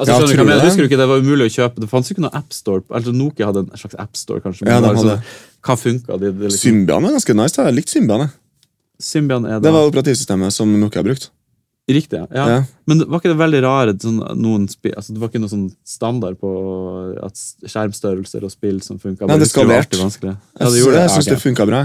Altså, 0.00 0.12
Ja, 0.12 0.20
jeg 0.24 0.46
det? 0.48 0.62
Husker 0.64 0.82
du 0.82 0.88
ikke 0.88 0.98
det 1.02 1.08
var 1.10 1.20
umulig 1.20 1.46
å 1.46 1.52
kjøpe? 1.52 1.82
Det 1.82 1.88
fantes 1.90 2.10
ikke 2.14 2.24
noen 2.24 2.36
AppStore. 2.38 2.82
Altså, 2.96 3.12
Nokia 3.12 3.50
hadde 3.50 3.66
en 3.66 3.76
slags 3.76 3.98
AppStore, 4.00 4.40
kanskje. 4.40 4.64
Ja, 4.66 4.80
de 4.80 4.88
var 4.88 4.96
hadde. 4.96 5.18
hva 5.62 5.76
funka? 5.76 6.16
Det 6.18 6.32
liksom, 6.32 6.58
Symbian 6.62 7.04
var 7.04 7.12
ganske 7.18 7.36
nice. 7.36 7.56
da. 7.58 7.66
Jeg 7.68 7.76
likte 7.76 7.92
Symbian. 7.98 8.30
Symbian 9.02 9.44
er 9.44 9.58
da 9.60 9.66
Det 9.68 9.72
var 9.74 9.90
operativsystemet 9.90 10.54
som 10.54 10.72
Nokia 10.80 11.02
har 11.02 11.08
brukt. 11.10 11.28
Riktig, 11.90 12.14
ja. 12.30 12.44
ja. 12.48 12.58
Men 12.86 13.02
var 13.10 13.18
ikke 13.18 13.32
det 13.32 13.38
veldig 13.40 13.60
rare 13.64 13.92
sånn, 13.98 14.20
noen 14.38 14.68
altså 14.70 15.12
Det 15.12 15.18
var 15.18 15.30
ikke 15.32 15.40
noe 15.42 15.50
sånn 15.50 15.64
standard 15.84 16.38
på 16.38 16.50
skjermstørrelser 17.66 18.44
og 18.46 18.52
spill 18.54 18.78
som 18.86 19.00
funka? 19.02 19.26
Nei, 19.26 19.38
det 19.42 19.48
skalerte. 19.50 19.98
Jeg, 19.98 20.12
Jeg, 20.22 20.70
jeg 20.78 20.94
det. 20.94 21.02
syns 21.10 21.26
det 21.26 21.40
funka 21.42 21.66
bra. 21.68 21.82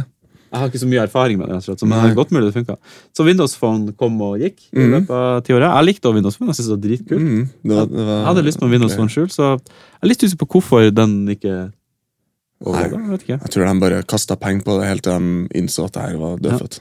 Jeg 0.51 0.59
har 0.61 0.67
ikke 0.69 0.79
så 0.79 0.87
mye 0.87 1.01
erfaring 1.03 1.37
med 1.39 1.49
det, 1.51 1.57
slett, 1.65 1.81
men 1.83 1.97
det 2.03 2.11
er 2.11 2.15
godt 2.15 2.29
mulig 2.31 2.47
det 2.47 2.53
funka. 2.55 2.75
Så 3.15 3.25
Windows 3.27 3.55
Phone 3.59 3.91
kom 3.99 4.21
og 4.21 4.37
gikk 4.39 4.61
i 4.71 4.79
Mhm. 4.79 4.91
løpet 4.93 5.09
av 5.11 5.43
ti 5.43 5.53
året. 5.53 5.67
Jeg 5.75 5.85
likte 5.85 6.07
også 6.07 6.15
Windows 6.15 6.37
Phone. 6.37 6.49
Jeg 6.49 6.55
synes 6.55 6.67
det 6.67 6.75
var 6.77 6.83
dritkult. 6.87 7.21
Mm, 7.21 7.49
det 7.63 7.75
var, 7.75 7.85
det 7.85 8.05
var, 8.07 8.15
Jeg 8.17 8.25
hadde 8.29 8.43
lyst 8.47 8.59
på 8.59 8.65
en 8.65 8.71
Windows 8.71 8.95
Phone 8.95 9.09
skjul, 9.09 9.27
så 9.29 9.43
jeg 9.59 10.03
er 10.03 10.07
litt 10.07 10.23
usikker 10.23 10.45
på 10.45 10.49
hvorfor 10.55 10.89
den 10.95 11.27
ikke 11.27 11.71
overlevde. 12.65 12.99
Jeg 13.11 13.19
ikke. 13.19 13.39
Jeg 13.43 13.49
tror 13.51 13.65
de 13.73 13.79
bare 13.79 14.03
kasta 14.03 14.35
penger 14.35 14.63
på 14.63 14.79
det 14.79 14.87
helt 14.87 15.03
til 15.03 15.11
de 15.19 15.59
innså 15.59 15.85
at 15.85 15.93
det 15.93 16.01
her 16.01 16.17
var 16.17 16.37
dødfødt. 16.37 16.79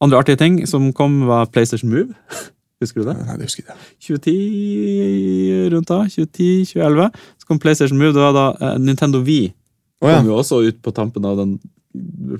Andre 0.00 0.18
artige 0.18 0.36
ting 0.38 0.66
som 0.68 0.92
kom, 0.92 1.26
var 1.26 1.46
PlayStation 1.46 1.90
Move. 1.90 2.14
Husker 2.80 3.02
du 3.02 3.08
det? 3.10 3.16
Nei, 3.26 3.36
det 3.40 3.46
husker 3.48 3.64
jeg 3.66 3.74
ikke. 3.74 4.20
2010 4.22 5.70
rundt 5.74 5.88
da, 5.90 5.96
2010-2011, 6.06 7.08
så 7.42 7.48
kom 7.48 7.58
PlayStation 7.58 7.98
Move. 7.98 8.12
Det 8.14 8.22
var 8.22 8.36
da 8.36 8.44
eh, 8.74 8.76
Nintendo 8.78 9.18
Wii. 9.26 9.48
Oh, 10.00 10.06
ja. 10.10 10.20
Kom 10.20 10.28
jo 10.30 10.36
også 10.38 10.60
ut 10.68 10.78
på 10.84 10.92
tampen 10.94 11.24
av 11.26 11.40
den 11.40 11.56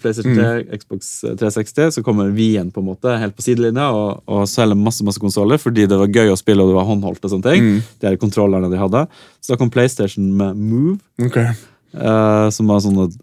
PlayStation 0.03 0.37
3, 0.37 0.79
Xbox 0.79 1.11
360. 1.25 1.91
Så 1.99 2.03
kommer 2.07 2.31
vi 2.35 2.51
igjen 2.55 2.71
på 2.75 2.83
en 2.83 2.89
måte 2.91 3.15
helt 3.21 3.37
på 3.37 3.45
sidelinja 3.45 3.89
og, 3.95 4.23
og 4.27 4.45
selger 4.51 4.79
masse 4.79 5.07
masse 5.07 5.23
konsoller 5.23 5.61
fordi 5.63 5.87
det 5.91 5.99
var 6.01 6.13
gøy 6.13 6.33
å 6.33 6.39
spille 6.39 6.65
og 6.65 6.73
det 6.73 6.79
var 6.79 6.89
håndholdt. 6.89 7.25
og 7.25 7.35
sånne 7.35 7.55
ting. 7.55 7.65
Mm, 7.65 7.81
De 8.01 8.11
her 8.11 8.21
kontrollerne 8.21 8.71
de 8.73 8.81
hadde. 8.81 9.05
Så 9.41 9.55
da 9.55 9.61
kom 9.61 9.73
PlayStation 9.73 10.31
med 10.39 10.59
Move, 10.59 10.99
okay. 11.25 11.55
uh, 11.97 12.49
som 12.55 12.71
var 12.71 12.85
sånn 12.85 13.01
at 13.07 13.17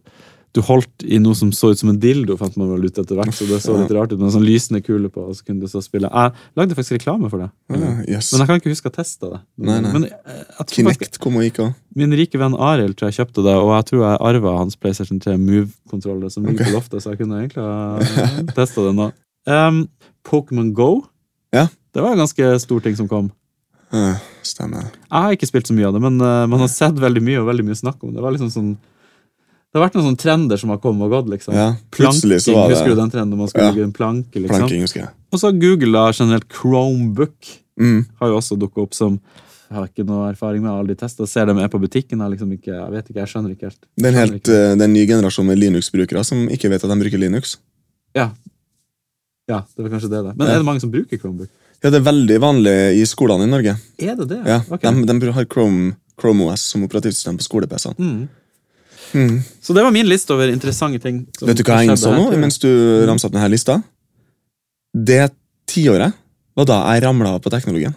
du 0.56 0.62
holdt 0.64 1.04
i 1.04 1.18
noe 1.20 1.36
som 1.36 1.50
så 1.52 1.74
ut 1.74 1.80
som 1.80 1.90
en 1.92 1.98
dildo, 2.00 2.38
fant 2.40 2.54
man 2.56 2.70
vel 2.72 2.88
ut 2.88 3.00
etter 3.02 3.18
hvert. 3.18 3.36
Så 3.36 3.48
det 3.50 3.58
så 3.64 3.74
litt 3.76 3.92
rart 3.92 4.14
ut, 4.14 4.20
med 4.20 4.30
en 4.30 4.36
sånn 4.38 4.46
lysende 4.48 4.80
kule 4.86 5.10
på, 5.12 5.26
og 5.28 5.36
så 5.36 5.44
kunne 5.44 5.66
du 5.66 5.72
så 5.72 5.82
spille. 5.84 6.08
Jeg 6.08 6.60
lagde 6.60 6.78
faktisk 6.78 6.96
reklame 6.96 7.32
for 7.32 7.44
det. 7.44 7.50
Ja, 7.74 7.90
yes. 8.08 8.30
Men 8.32 8.44
jeg 8.44 8.50
kan 8.52 8.62
ikke 8.62 8.72
huske 8.72 8.92
å 8.92 8.96
teste 8.96 9.34
det. 9.34 9.42
Nei, 9.68 9.82
nei. 9.84 9.92
Men 9.92 10.08
jeg, 10.08 10.46
jeg 10.54 10.70
Kinect 10.78 11.20
kom 11.24 11.42
og 11.42 11.44
gikk 11.44 11.60
av. 11.66 11.74
Min 12.00 12.16
rike 12.16 12.40
venn 12.40 12.56
Arild 12.56 12.96
tror 12.96 13.12
jeg 13.12 13.20
kjøpte 13.20 13.44
det, 13.50 13.58
og 13.60 13.74
jeg 13.74 13.90
tror 13.92 14.06
jeg 14.06 14.22
arva 14.32 14.56
hans 14.62 14.80
PlayStation 14.80 15.20
3 15.28 15.36
Move-kontroller 15.44 16.32
som 16.32 16.48
ligger 16.48 16.64
okay. 16.64 16.72
på 16.72 16.80
loftet, 16.80 17.04
så 17.04 17.12
jeg 17.12 17.24
kunne 17.26 17.44
egentlig 17.44 17.68
ha 17.68 18.48
testa 18.56 18.88
det 18.88 18.96
nå. 18.96 19.12
Um, 19.52 19.86
Pokémon 20.28 20.72
Go. 20.78 20.92
Ja. 21.56 21.68
Det 21.92 22.04
var 22.04 22.16
en 22.16 22.24
ganske 22.24 22.56
stor 22.64 22.88
ting 22.88 22.96
som 22.96 23.12
kom. 23.12 23.30
Uh, 23.92 24.16
stemmer. 24.44 24.88
Jeg 24.88 25.28
har 25.28 25.36
ikke 25.36 25.52
spilt 25.52 25.68
så 25.68 25.76
mye 25.76 25.92
av 25.92 25.96
det, 25.96 26.04
men 26.08 26.20
uh, 26.24 26.48
man 26.48 26.64
har 26.64 26.72
sett 26.72 26.96
veldig 27.00 27.24
mye 27.24 27.44
og 27.44 27.52
veldig 27.52 27.68
mye 27.68 27.84
snakk 27.84 28.00
om 28.00 28.12
det. 28.12 28.22
Det 28.22 28.30
var 28.30 28.40
liksom 28.40 28.56
sånn 28.56 28.76
det 29.76 29.82
har 29.82 29.90
vært 29.90 29.96
noen 29.98 30.06
sånne 30.08 30.22
trender 30.22 30.60
som 30.62 30.70
har 30.72 30.78
kommet 30.80 31.04
og 31.04 31.12
gått. 31.12 31.30
liksom. 31.34 31.54
Ja, 31.54 31.74
plutselig 31.92 32.38
så 32.46 32.54
var 32.56 32.70
Husker 32.72 32.94
du 32.94 32.96
den 32.96 33.10
trenden? 33.12 33.38
Man 33.38 33.50
skulle 33.52 33.66
Ja. 33.66 33.74
bygge 33.76 33.84
en 33.84 33.92
planke, 33.92 34.40
liksom. 34.40 34.56
planking, 34.62 34.82
husker 34.88 35.02
jeg. 35.02 35.10
Og 35.34 35.40
så 35.42 35.50
har 35.50 35.60
Google 35.60 35.92
da 35.92 36.12
generelt 36.16 36.48
Chromebook. 36.50 37.36
Mm. 37.78 38.06
har 38.22 38.30
jo 38.30 38.38
også 38.38 38.56
dukket 38.58 38.78
opp 38.86 38.94
som 38.96 39.20
jeg 39.68 39.76
har 39.76 39.88
ikke 39.90 40.06
noe 40.08 40.30
erfaring 40.32 40.62
med, 40.64 40.72
aldri 40.72 40.96
testet. 40.96 41.28
Ser 41.28 41.46
dem 41.50 41.58
er 41.60 41.68
på 41.68 41.78
butikken. 41.82 42.22
Jeg, 42.24 42.32
liksom 42.38 42.54
ikke, 42.56 42.72
jeg 42.72 42.92
vet 42.94 43.10
ikke, 43.10 43.20
jeg 43.20 43.28
skjønner 43.28 43.52
ikke 43.52 43.68
helt. 43.68 43.82
Det 43.98 44.06
er 44.06 44.22
en 44.22 44.34
uh, 44.34 44.76
det 44.80 44.86
en 44.88 44.94
ny 44.94 45.06
generasjon 45.10 45.46
med 45.46 45.60
Linux-brukere 45.60 46.24
som 46.24 46.48
ikke 46.48 46.70
vet 46.72 46.86
at 46.86 46.90
de 46.90 46.96
bruker 47.02 47.20
Linux. 47.20 47.58
Ja. 48.16 48.30
Ja, 49.50 49.60
det 49.76 49.84
var 49.84 49.90
kanskje 49.90 50.10
det. 50.10 50.24
da. 50.24 50.34
Men 50.38 50.48
Ja. 50.48 50.54
er 50.54 50.58
det 50.60 50.66
mange 50.66 50.80
som 50.80 50.92
bruker 50.92 51.20
Chromebook? 51.20 51.50
Ja, 51.84 51.90
det 51.90 52.00
er 52.00 52.08
veldig 52.08 52.40
vanlig 52.40 53.02
i 53.02 53.04
skolene 53.06 53.44
i 53.44 53.52
Norge. 53.52 53.76
Er 54.00 54.16
det 54.16 54.30
det? 54.30 54.40
Ja, 54.48 54.62
okay. 54.72 54.94
de, 55.04 55.20
de 55.20 55.32
har 55.32 55.46
Chrome, 55.46 55.96
Chrome 56.18 56.48
OS 56.48 56.62
som 56.62 56.84
operativsystem 56.88 57.36
på 57.38 57.44
skole-PC-ene. 57.44 58.00
Mm. 58.00 58.30
Mm. 59.14 59.38
Så 59.62 59.74
det 59.74 59.84
var 59.86 59.92
min 59.92 60.08
liste 60.10 60.34
over 60.34 60.50
interessante 60.52 61.00
ting. 61.04 61.22
Vet 61.42 61.58
du 61.58 61.64
hva 61.64 61.82
jeg 61.84 61.92
innså 61.92 62.12
nå, 62.16 62.26
mens 62.42 62.58
du 62.60 62.70
ramsa 63.08 63.28
opp 63.30 63.34
denne 63.38 63.52
lista? 63.54 63.78
Det 64.96 65.30
tiåret 65.70 66.14
var 66.56 66.66
da 66.70 66.82
jeg 66.94 67.04
ramla 67.04 67.36
på 67.44 67.52
teknologien. 67.52 67.96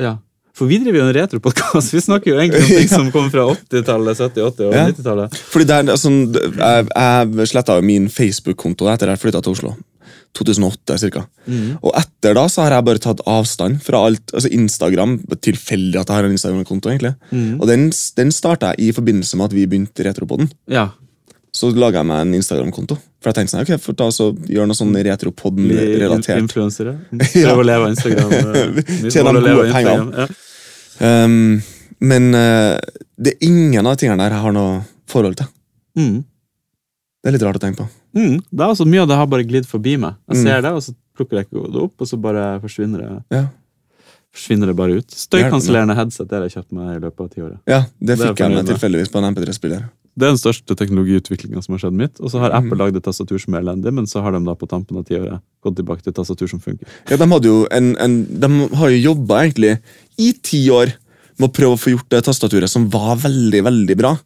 Ja. 0.00 0.16
For 0.54 0.66
vi 0.68 0.78
driver 0.82 0.98
jo 1.00 1.04
en 1.08 1.14
retropodkast. 1.16 1.92
Vi 1.94 2.00
snakker 2.04 2.32
jo 2.34 2.38
egentlig 2.38 2.60
om 2.62 2.68
ting 2.78 2.88
Ja. 2.90 2.96
som 2.96 3.10
kommer 3.14 3.30
fra 3.32 3.46
80-tallet, 3.54 4.18
70-, 4.18 4.42
80- 4.50 4.66
og 4.68 4.74
Ja. 4.74 4.86
90-tallet. 4.90 5.36
Fordi 5.52 5.64
det 5.70 5.76
er, 5.76 5.90
altså, 5.94 6.10
Jeg, 6.10 6.88
jeg 6.96 7.48
sletta 7.52 7.76
jo 7.78 7.86
min 7.86 8.08
Facebook-konto 8.12 8.90
etter 8.92 9.08
at 9.08 9.16
jeg 9.18 9.22
flytta 9.24 9.40
til 9.42 9.52
Oslo. 9.56 9.74
2008 10.38 10.96
cirka. 11.02 11.24
Mm. 11.50 11.78
Og 11.82 11.92
etter 11.98 12.36
da 12.38 12.44
så 12.48 12.62
har 12.64 12.76
jeg 12.76 12.86
bare 12.86 13.02
tatt 13.02 13.20
avstand 13.26 13.80
fra 13.82 14.04
alt. 14.06 14.30
altså 14.32 14.48
Instagram, 14.54 15.18
Tilfeldig 15.42 15.98
at 16.00 16.08
jeg 16.08 16.16
har 16.16 16.28
en 16.28 16.36
Instagram-konto. 16.36 16.88
egentlig. 16.92 17.14
Mm. 17.32 17.60
Og 17.60 17.66
Den, 17.66 17.90
den 18.16 18.30
starta 18.32 18.70
jeg 18.74 18.88
i 18.88 18.92
forbindelse 18.96 19.36
med 19.36 19.50
at 19.50 19.56
vi 19.58 19.66
begynte 19.66 20.06
Retropodden. 20.06 20.50
Ja. 20.70 20.88
Så 21.52 21.72
laga 21.74 21.98
jeg 21.98 22.06
meg 22.06 22.20
en 22.28 22.34
Instagram-konto. 22.38 22.94
For 23.20 23.28
jeg 23.32 23.40
tenkte 23.40 23.56
sånn, 23.56 23.64
ok, 23.66 23.82
for 23.82 23.98
da 23.98 24.06
så 24.14 24.30
gjør 24.48 24.70
noe 24.70 24.78
sånn 24.78 24.94
Retropodden-relatert. 24.94 26.38
influensere. 26.38 26.94
Ja. 27.34 27.50
Prøve 27.50 27.64
å 27.64 27.66
leve 27.66 27.88
av 27.88 27.90
Instagram. 27.90 28.32
eh, 28.32 29.10
Tjene 29.12 29.34
gode 29.42 29.66
penger. 29.74 30.06
Ja. 30.14 30.28
Um, 31.24 31.60
men 32.00 32.30
uh, 32.36 32.76
det 33.20 33.34
er 33.34 33.46
ingen 33.50 33.86
av 33.88 33.96
tingene 34.00 34.22
der 34.22 34.36
jeg 34.36 34.44
har 34.46 34.54
noe 34.56 34.82
forhold 35.10 35.36
til. 35.40 35.50
Mm. 35.98 36.20
Det 37.20 37.28
er 37.28 37.34
litt 37.36 37.44
rart 37.44 37.58
å 37.58 37.62
tenke 37.66 37.82
på. 37.82 37.88
Mm. 38.14 38.40
Det 38.50 38.60
er 38.60 38.66
altså 38.68 38.86
Mye 38.86 39.02
av 39.02 39.08
det 39.08 39.16
har 39.16 39.26
bare 39.30 39.44
glidd 39.46 39.66
forbi 39.66 39.96
meg. 39.98 40.14
Jeg 40.28 40.36
Mm. 40.36 40.42
ser 40.42 40.62
det, 40.62 40.70
og 40.72 40.82
så 40.82 40.94
plukker 41.16 41.36
jeg 41.38 41.46
ikke 41.48 41.72
det 41.72 41.82
opp, 41.82 41.94
og 42.00 42.06
så 42.06 42.20
bare 42.20 42.60
forsvinner 42.60 42.98
det, 42.98 43.24
Ja, 43.30 43.46
forsvinner 44.34 44.66
det 44.70 44.76
bare 44.76 44.96
ut. 44.98 45.10
Støykansellerende 45.10 45.94
headset 45.98 46.28
det 46.28 46.36
har 46.38 46.48
jeg 46.48 46.54
kjøpt 46.58 46.72
meg 46.72 46.96
i 46.96 47.00
løpet 47.04 47.20
av 47.20 47.30
tiåret. 47.30 47.58
ja 47.66 47.80
Det 48.00 48.06
Det 48.06 48.10
er 48.20 48.26
fikk 48.30 48.38
jeg 48.38 48.50
jeg 48.50 48.56
med 48.56 48.66
tilfeldigvis 48.66 49.10
på 49.12 49.18
en 49.18 49.34
MP3-spiller. 49.34 49.88
Det 50.18 50.26
er 50.26 50.32
den 50.34 50.42
største 50.42 50.74
teknologiutviklinga 50.76 51.62
som 51.62 51.72
har 51.74 51.78
skjedd 51.78 51.94
mitt. 51.94 52.20
Og 52.20 52.30
så 52.30 52.40
har 52.40 52.50
Apple 52.50 52.74
Mm. 52.74 52.78
lagd 52.78 52.96
et 52.96 53.02
tastatur 53.04 53.38
som 53.40 53.54
er 53.54 53.60
elendig, 53.62 53.92
men 53.94 54.06
så 54.06 54.20
har 54.22 54.32
de 54.32 54.44
da 54.44 54.54
på 54.54 54.66
tampen 54.68 54.96
av 54.98 55.04
tiåret 55.06 55.40
gått 55.62 55.76
tilbake 55.76 56.02
til 56.02 56.10
et 56.10 56.16
tastatur 56.16 56.48
som 56.48 56.58
funker. 56.60 56.86
Ja, 57.08 57.16
de, 57.16 57.26
hadde 57.26 57.44
jo 57.44 57.66
en, 57.70 57.96
en, 57.96 58.24
de 58.40 58.48
har 58.76 58.88
jo 58.90 59.14
jobba 59.14 59.44
egentlig 59.46 59.78
i 60.18 60.32
ti 60.42 60.68
år 60.68 60.92
med 61.38 61.48
å 61.48 61.52
prøve 61.52 61.72
å 61.74 61.78
få 61.78 61.90
gjort 61.96 62.08
det 62.10 62.24
tastaturet 62.24 62.68
som 62.68 62.88
var 62.90 63.16
veldig, 63.16 63.62
veldig 63.64 63.96
bra, 63.96 64.18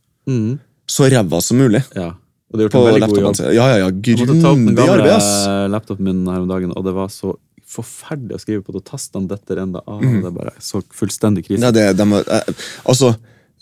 så 0.89 1.09
ræva 1.11 1.41
som 1.43 1.59
mulig. 1.59 1.85
Ja. 1.95 2.14
Og 2.55 2.59
det 2.61 2.63
har 2.63 2.69
gjort 2.69 2.77
På 2.77 2.83
en 2.85 2.87
veldig 2.87 3.01
god 3.01 3.09
laptopen 3.09 3.27
jobb. 3.27 3.37
sin. 3.41 3.51
Ja, 3.57 3.67
ja, 3.67 3.77
ja, 3.83 3.91
Grundig 3.91 4.79
arbeid, 4.87 5.11
ass. 5.17 5.31
laptopen 5.75 6.05
min 6.07 6.25
her 6.31 6.39
om 6.45 6.49
dagen, 6.49 6.71
og 6.77 6.85
det 6.87 6.95
var 6.95 7.09
så 7.11 7.35
forferdelig 7.75 8.37
å 8.37 8.41
skrive 8.45 8.63
på 8.63 8.71
og 8.79 8.85
Tastene 8.87 9.27
detter 9.27 9.59
enda 9.65 9.81
av. 9.89 10.01
Mm. 10.01 10.21
Det 10.23 10.29
er 10.31 10.35
bare 10.39 10.53
så 10.63 10.83
fullstendig 10.95 11.43
krise. 11.49 11.61
Ja, 11.67 11.73
det, 11.75 11.97
de, 11.99 12.07
har- 12.13 12.29
eh, 12.31 12.53
altså, 12.87 13.17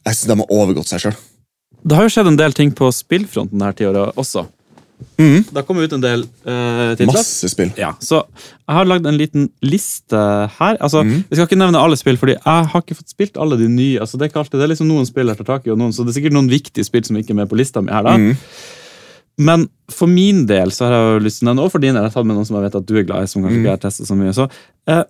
jeg 0.05 0.15
synes 0.19 0.27
de 0.29 0.37
har 0.43 0.51
overgått 0.61 0.91
seg 0.93 1.01
sjøl. 1.07 1.17
Det 1.83 1.97
har 1.97 2.05
jo 2.05 2.13
skjedd 2.13 2.29
en 2.29 2.37
del 2.37 2.53
ting 2.53 2.71
på 2.77 2.93
spillfronten 2.93 3.57
denne 3.59 3.73
tiåra 3.75 4.13
også. 4.15 4.45
Mm. 5.19 5.41
Det 5.49 5.57
har 5.57 5.65
kommet 5.67 5.89
ut 5.89 5.95
en 5.97 6.03
del 6.05 6.21
uh, 6.47 6.93
titler. 6.95 7.09
Masse 7.11 7.49
spill. 7.51 7.73
Ja, 7.81 7.89
så 7.99 8.21
jeg 8.23 8.77
har 8.77 8.85
lagd 8.87 9.07
en 9.11 9.17
liten 9.19 9.49
liste 9.67 10.15
her. 10.61 10.77
Altså, 10.79 11.03
Mhm. 11.03 11.25
Vi 11.31 11.35
skal 11.41 11.47
ikke 11.49 11.59
nevne 11.59 11.81
alle 11.83 11.97
spill, 11.99 12.17
fordi 12.21 12.37
jeg 12.37 12.67
har 12.71 12.83
ikke 12.85 12.95
fått 13.01 13.11
spilt 13.11 13.37
alle 13.37 13.57
de 13.59 13.67
nye. 13.69 13.99
Altså, 13.99 14.15
det 14.19 14.27
er 14.27 14.31
ikke 14.31 14.45
alltid, 14.45 14.61
det 14.61 14.69
er 14.69 14.75
liksom 14.77 14.87
noen 14.93 15.07
spill 15.09 15.27
jeg 15.27 15.37
tar 15.41 15.49
tak 15.57 15.67
i, 15.67 15.71
og 15.75 15.79
noen, 15.79 15.91
så 15.93 16.05
det 16.07 16.15
er 16.15 16.21
sikkert 16.21 16.37
noen 16.37 16.49
viktige 16.53 16.85
spill 16.87 17.03
som 17.05 17.17
ikke 17.19 17.31
er 17.35 17.41
med 17.43 17.49
på 17.51 17.57
lista 17.59 17.83
mi 17.83 17.91
her. 17.91 18.03
da. 18.07 18.15
Men 19.39 19.69
for 19.91 20.07
min 20.07 20.45
del 20.47 20.71
så 20.71 20.85
har 20.87 20.93
jeg 20.93 21.15
jo 21.21 21.25
lyst 21.25 21.39
til 21.41 21.49
den, 21.49 21.59
og 21.59 21.71
for 21.73 21.79
din 21.81 21.95
del, 21.95 22.03
jeg 22.03 22.11
har 22.13 22.17
tatt 22.21 22.27
med 22.29 22.37
noen 22.37 22.47
som 22.47 22.57
jeg 22.59 22.65
vet 22.69 22.75
at 22.83 22.87
du 22.87 22.95
er 22.97 23.03
glad 23.09 23.23
i, 23.25 23.27
som 23.27 23.43
kanskje 23.43 23.57
Mhm. 23.59 23.65
ikke 23.65 23.75
har 23.77 23.83
testet 23.83 24.07
så 24.07 24.17
mye. 24.17 24.33
Så, 24.37 24.49
eh, 24.87 25.03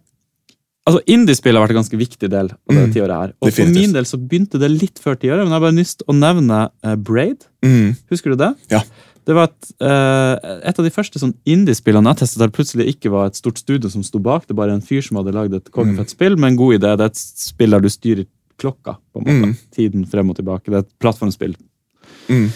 altså, 0.87 1.01
Indiespill 1.07 1.55
har 1.57 1.67
vært 1.67 1.75
en 1.77 1.83
ganske 1.83 1.99
viktig 1.99 2.31
del 2.31 2.51
av 2.51 2.75
det 2.75 2.89
mm. 2.89 2.93
tiåret 2.95 3.17
her. 3.21 3.33
Og 3.43 3.53
for 3.53 3.65
min 3.67 3.93
del 3.93 4.05
så 4.05 4.19
begynte 4.19 4.59
det 4.59 4.71
litt 4.71 4.99
før 5.03 5.17
tiåret, 5.17 5.43
men 5.43 5.51
jeg 5.53 5.59
har 5.59 5.65
bare 5.67 5.79
lyst 5.79 5.99
til 5.99 6.07
å 6.09 6.19
nevne 6.19 6.71
eh, 6.85 6.95
Braid. 6.97 7.47
Mm. 7.65 7.97
Husker 8.11 8.31
du 8.31 8.37
det? 8.37 8.55
Ja. 8.71 8.83
Det 9.25 9.35
var 9.37 9.45
et, 9.51 9.71
eh, 9.81 10.59
et 10.67 10.79
av 10.79 10.85
de 10.85 10.91
første 10.91 11.19
sånn 11.23 11.35
indiespillene 11.47 12.11
jeg 12.11 12.19
testet 12.25 12.39
der 12.43 12.49
plutselig 12.51 12.89
ikke 12.97 13.11
var 13.11 13.27
et 13.27 13.37
stort 13.39 13.59
studio 13.59 13.89
som 13.89 14.03
sto 14.03 14.19
bak. 14.19 14.47
Det 14.49 14.57
var 14.57 14.67
bare 14.67 14.75
en 14.75 14.83
fyr 14.83 15.01
som 15.03 15.17
hadde 15.21 15.35
lagd 15.35 15.55
et 15.55 15.71
kongefett 15.71 16.11
spill 16.11 16.35
med 16.37 16.53
en 16.53 16.57
god 16.57 16.75
idé. 16.81 16.97
Det 16.99 17.01
er 17.07 17.13
et 17.13 17.17
spill 17.17 17.71
der 17.71 17.81
du 17.81 17.89
styrer 17.89 18.27
klokka. 18.59 18.97
på 19.15 19.23
en 19.23 19.25
måte. 19.27 19.47
Mm. 19.47 19.57
Tiden 19.75 20.05
frem 20.11 20.29
og 20.31 20.37
tilbake. 20.37 20.65
Det 20.67 20.75
er 20.75 20.79
et 20.87 20.99
plattformspill 21.01 21.55
Mhm. 22.29 22.51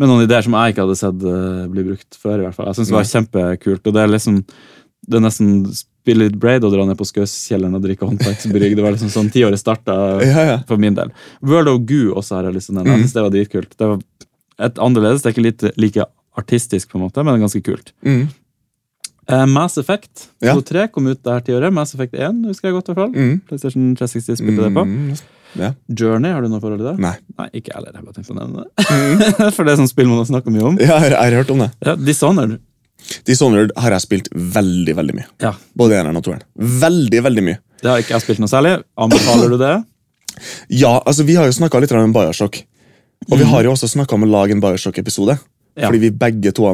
Med 0.00 0.08
noen 0.08 0.24
ideer 0.24 0.44
som 0.46 0.54
jeg 0.56 0.72
ikke 0.74 0.84
hadde 0.86 0.98
sett 1.00 1.24
eh, 1.28 1.64
bli 1.72 1.84
brukt 1.90 2.18
før. 2.20 2.40
i 2.40 2.46
hvert 2.46 2.56
fall. 2.56 2.70
Jeg 2.70 2.80
synes 2.80 2.92
det 2.92 2.96
var 2.98 3.10
kjempekult. 3.10 3.86
og 3.86 3.96
Det 3.96 4.02
er 4.02 4.12
liksom, 4.12 4.38
det 5.08 5.18
er 5.18 5.24
nesten 5.26 5.50
spille 6.02 6.26
litt 6.26 6.38
braid 6.42 6.64
og 6.66 6.72
dra 6.74 6.84
ned 6.88 6.98
på 6.98 7.06
Skøskjelleren 7.06 7.76
og 7.78 7.84
drikke 7.84 8.08
håndverksbrygg. 8.08 8.74
Det 8.78 8.82
var 8.82 8.96
liksom 8.96 9.12
sånn 9.12 9.30
tiåret 9.34 9.60
starta 9.60 9.94
Ja, 10.32 10.44
ja. 10.48 10.58
for 10.66 10.80
min 10.82 10.96
del. 10.98 11.12
World 11.46 11.70
of 11.70 11.82
Goo 11.86 12.16
også 12.18 12.38
har 12.40 12.48
jeg 12.48 12.56
lyst 12.58 12.70
til 12.70 12.76
å 12.76 12.80
nevne. 12.80 12.98
Mm. 13.02 13.10
det 13.14 13.24
var 13.26 13.34
dritkult. 13.36 13.76
Det 13.78 13.90
var 13.92 14.02
et 14.68 14.78
annerledes, 14.82 15.22
det 15.22 15.30
er 15.30 15.36
ikke 15.36 15.46
litt 15.48 15.66
like 15.80 16.06
artistisk, 16.38 16.90
på 16.90 16.98
en 16.98 17.04
måte, 17.06 17.22
men 17.26 17.42
ganske 17.42 17.60
kult. 17.64 17.92
Mm. 18.06 18.24
Uh, 19.30 19.46
Mass 19.46 19.78
Effect 19.78 20.28
Ja. 20.42 20.56
2-3 20.58 20.88
kom 20.90 21.06
ut 21.06 21.20
det 21.22 21.30
her 21.30 21.44
tiåret. 21.46 21.72
Mass 21.72 21.94
Effect 21.94 22.14
1 22.18 22.42
husker 22.50 22.68
jeg 22.70 22.74
godt. 22.78 22.88
i 22.88 22.92
hvert 22.94 23.02
fall. 23.04 23.14
Mm. 23.14 23.36
PlayStation 23.46 23.92
360 23.94 24.40
spilte 24.42 24.66
det 24.66 24.72
på. 24.74 24.84
Ja. 25.58 25.72
Journey, 25.88 26.32
har 26.32 26.40
du 26.42 26.48
noe 26.48 26.60
forhold 26.62 26.80
til 26.80 26.88
det? 26.90 26.98
Nei. 27.04 27.14
Nei, 27.38 27.48
ikke 27.60 27.74
heller. 27.76 27.92
Jeg 27.94 28.04
bare 28.06 28.14
tenkte 28.16 28.32
å 28.32 28.38
nevne 28.38 28.64
det. 28.64 29.52
For 29.56 29.64
det 29.68 29.72
er 29.74 29.80
sånn 29.82 29.90
spill 29.90 30.08
man 30.08 30.22
har 30.22 30.28
snakka 30.30 30.52
mye 30.54 30.64
om. 30.70 30.78
Ja, 30.80 30.98
jeg 31.04 31.16
har 31.18 31.36
hørt 31.42 31.50
om 31.52 31.58
det. 31.64 31.70
Ja, 31.84 31.94
Dishonored. 31.96 32.58
Dishonored 33.28 33.72
har 33.82 33.90
jeg 33.96 34.04
spilt 34.04 34.28
veldig 34.32 34.94
veldig 34.96 35.14
mye. 35.18 35.28
Ja, 35.42 35.52
Både 35.76 35.96
eneren 35.98 36.16
og 36.20 36.24
toeren. 36.24 36.42
Veldig, 36.56 37.22
veldig 37.26 37.44
mye. 37.48 37.58
Det 37.82 37.90
har 37.90 37.98
ikke 38.04 38.14
jeg 38.14 38.24
spilt 38.28 38.42
noe 38.44 38.50
særlig. 38.52 38.76
Anbefaler 38.96 39.50
du 39.52 39.58
det? 39.60 39.72
Ja, 40.72 40.94
altså 41.02 41.26
Vi 41.26 41.34
har 41.36 41.48
jo 41.50 41.56
snakka 41.56 41.80
litt 41.82 41.92
om 41.98 42.12
Bioshock. 42.14 42.62
Og 43.30 43.36
vi 43.38 43.44
Mhm. 43.44 43.50
har 43.52 43.62
jo 43.64 43.72
også 43.74 43.88
snakka 43.90 44.14
om 44.14 44.24
å 44.24 44.30
lage 44.30 44.52
en 44.52 44.60
Bioshock-episode. 44.62 45.38
Ja. 45.76 45.86
Fordi 45.88 45.98
vi 46.00 46.10
begge 46.10 46.52
to 46.54 46.64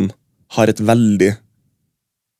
har 0.50 0.66
et 0.68 0.78
veldig 0.80 1.36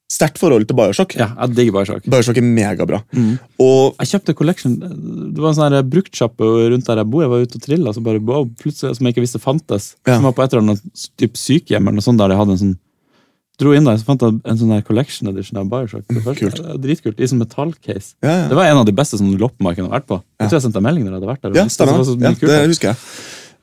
sterkt 0.09 0.40
forhold 0.40 0.64
til 0.68 0.76
Bioshock. 0.78 1.14
Ja, 1.20 1.28
jeg 1.42 1.56
digger 1.56 1.76
Bioshock. 1.76 2.06
Bioshock 2.09 2.40
er 2.40 2.46
megabra. 2.46 3.02
Mm. 3.12 3.36
Og 3.61 3.98
Jeg 4.00 4.12
kjøpte 4.14 4.34
collection. 4.38 4.76
Det 4.80 5.42
var 5.42 5.52
en 5.52 5.59
sånn 5.59 5.90
bruktsjappe 5.92 6.48
rundt 6.72 6.88
der 6.88 7.02
jeg 7.02 7.11
bor. 7.12 7.24
Jeg 7.24 7.32
var 7.34 7.44
ute 7.44 7.61
og 7.61 7.64
trilla, 7.66 7.92
så 7.92 8.04
bare 8.04 8.22
wow, 8.24 8.48
plutselig, 8.62 8.96
som 8.96 9.09
jeg 9.09 9.16
ikke 9.16 9.26
visste 9.26 9.42
fantes. 9.42 9.92
Ja. 10.09 10.16
Som 10.16 10.28
var 10.30 10.36
på 10.38 10.44
et 10.44 10.54
eller 10.54 10.64
annet 10.64 11.09
typ 11.20 11.36
sykehjem 11.36 11.90
eller 11.90 12.00
noe 12.00 12.09
sånt 12.09 12.22
der 12.22 12.32
de 12.32 12.38
hadde 12.40 12.56
en 12.56 12.62
sånn 12.64 12.76
Dro 13.59 13.72
inn 13.74 13.82
der, 13.82 13.96
så 13.98 14.06
fant 14.06 14.22
jeg 14.22 14.36
en 14.46 14.59
sånn 14.61 14.70
her 14.70 14.84
collection 14.86 15.26
edition 15.32 15.59
av 15.59 15.66
Bioshock. 15.66 16.04
Det 16.06 16.20
første. 16.22 16.46
kult. 16.46 16.61
Dritkult. 16.78 17.18
I 17.18 17.26
sånn 17.26 17.40
metallcase. 17.42 18.12
ja, 18.22 18.44
ja. 18.44 18.44
Det 18.52 18.54
var 18.54 18.70
en 18.70 18.84
av 18.84 18.86
de 18.86 18.94
beste 18.94 19.18
sånn 19.18 19.32
loppemarkedene 19.34 19.88
jeg 19.88 19.90
har 19.90 19.98
vært 19.98 20.06
på. 20.06 20.18
Jeg 20.38 20.52
tror 20.52 20.56
jeg 20.61 20.64
sendte 20.68 20.78
deg 20.78 20.86
melding 20.86 21.09
når 21.09 21.11
jeg 21.11 21.18
hadde 21.18 21.30
vært 21.32 21.42
der. 21.42 21.56
ja, 21.59 21.64
det 21.66 21.88
var 21.90 22.04
så 22.06 22.14
mye 22.14 22.30
Ja, 22.30 22.52
det 22.52 22.70
husker 22.70 22.92
jeg. 22.92 23.00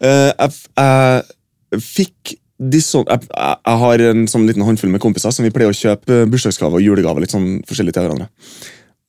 Uh, 0.04 0.32
jeg, 0.36 0.58
jeg 0.76 1.86
fikk 1.88 2.36
Dishon 2.56 3.04
jeg, 3.10 3.28
jeg 3.28 3.80
har 3.82 4.04
en 4.10 4.28
sånn 4.32 4.46
liten 4.48 4.64
håndfull 4.64 4.94
med 4.94 5.04
kompiser 5.04 5.34
som 5.36 5.44
vi 5.44 5.52
pleier 5.54 5.74
å 5.74 5.76
kjøpe 5.76 6.22
bursdagsgave 6.32 6.80
og 6.80 6.86
julegave 6.86 7.24
litt 7.24 7.34
sånn 7.34 7.60
forskjellig 7.68 7.96
til 7.96 8.06
hverandre. 8.06 8.30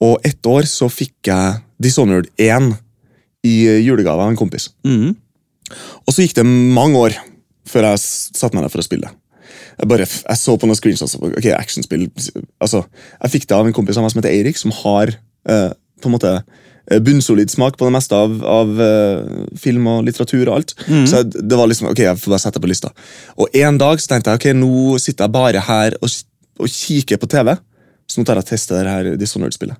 Og 0.02 0.26
ett 0.26 0.48
år 0.50 0.66
så 0.68 0.88
fikk 0.92 1.30
jeg 1.30 1.60
Dishonored 1.82 2.28
1 2.40 2.72
i 3.46 3.54
julegave 3.84 4.24
av 4.24 4.32
en 4.32 4.38
kompis. 4.38 4.70
Mm. 4.86 5.14
Og 6.04 6.12
så 6.12 6.24
gikk 6.24 6.36
det 6.38 6.46
mange 6.46 6.98
år 6.98 7.16
før 7.66 7.90
jeg 7.90 8.02
satte 8.02 8.54
meg 8.56 8.66
ned 8.66 8.74
for 8.74 8.82
å 8.82 8.86
spille. 8.86 9.12
Jeg 9.76 9.90
bare, 9.90 10.06
jeg 10.08 10.40
så 10.40 10.54
på 10.56 10.68
noen 10.68 10.78
screenshots 10.78 11.18
ok, 11.20 11.48
actionspill. 11.54 12.06
Altså, 12.62 12.82
jeg 13.20 13.34
fikk 13.34 13.48
det 13.48 13.56
av 13.56 13.68
en 13.68 13.76
kompis 13.76 13.98
av 13.98 14.06
meg 14.06 14.14
som 14.14 14.22
heter 14.22 14.32
Eirik, 14.32 14.58
som 14.60 14.72
har 14.82 15.12
eh, 15.12 15.72
på 16.00 16.08
en 16.08 16.14
måte 16.14 16.32
eh, 16.32 16.64
bunnsolid 16.86 17.50
smak 17.50 17.76
på 17.78 17.88
det 17.88 17.94
meste 17.96 18.18
av, 18.18 18.36
av 18.46 18.82
eh, 18.82 19.40
film 19.58 19.88
og 19.90 20.04
litteratur 20.06 20.44
og 20.46 20.54
alt. 20.58 20.74
Mm. 20.86 21.06
Så 21.10 21.22
det 21.26 21.58
var 21.58 21.70
liksom, 21.70 21.90
ok, 21.90 22.04
jeg 22.04 22.20
får 22.22 22.34
bare 22.34 22.44
sette 22.44 22.62
på 22.62 22.70
lista. 22.70 22.92
Og 23.36 23.58
en 23.58 23.80
dag 23.80 24.02
så 24.02 24.12
tenkte 24.12 24.34
jeg 24.34 24.42
ok, 24.42 24.48
nå 24.60 25.00
sitter 25.02 25.26
jeg 25.26 25.34
bare 25.34 25.64
her 25.66 25.98
og, 26.00 26.14
og 26.62 26.70
kikker 26.70 27.20
på 27.22 27.30
TV, 27.32 27.56
så 28.06 28.20
nå 28.20 28.28
tar 28.28 28.38
jeg 28.38 28.46
og 28.46 28.50
tester 28.52 28.86
det 28.86 28.94
her 28.94 29.20
Dishonored-spillet. 29.20 29.78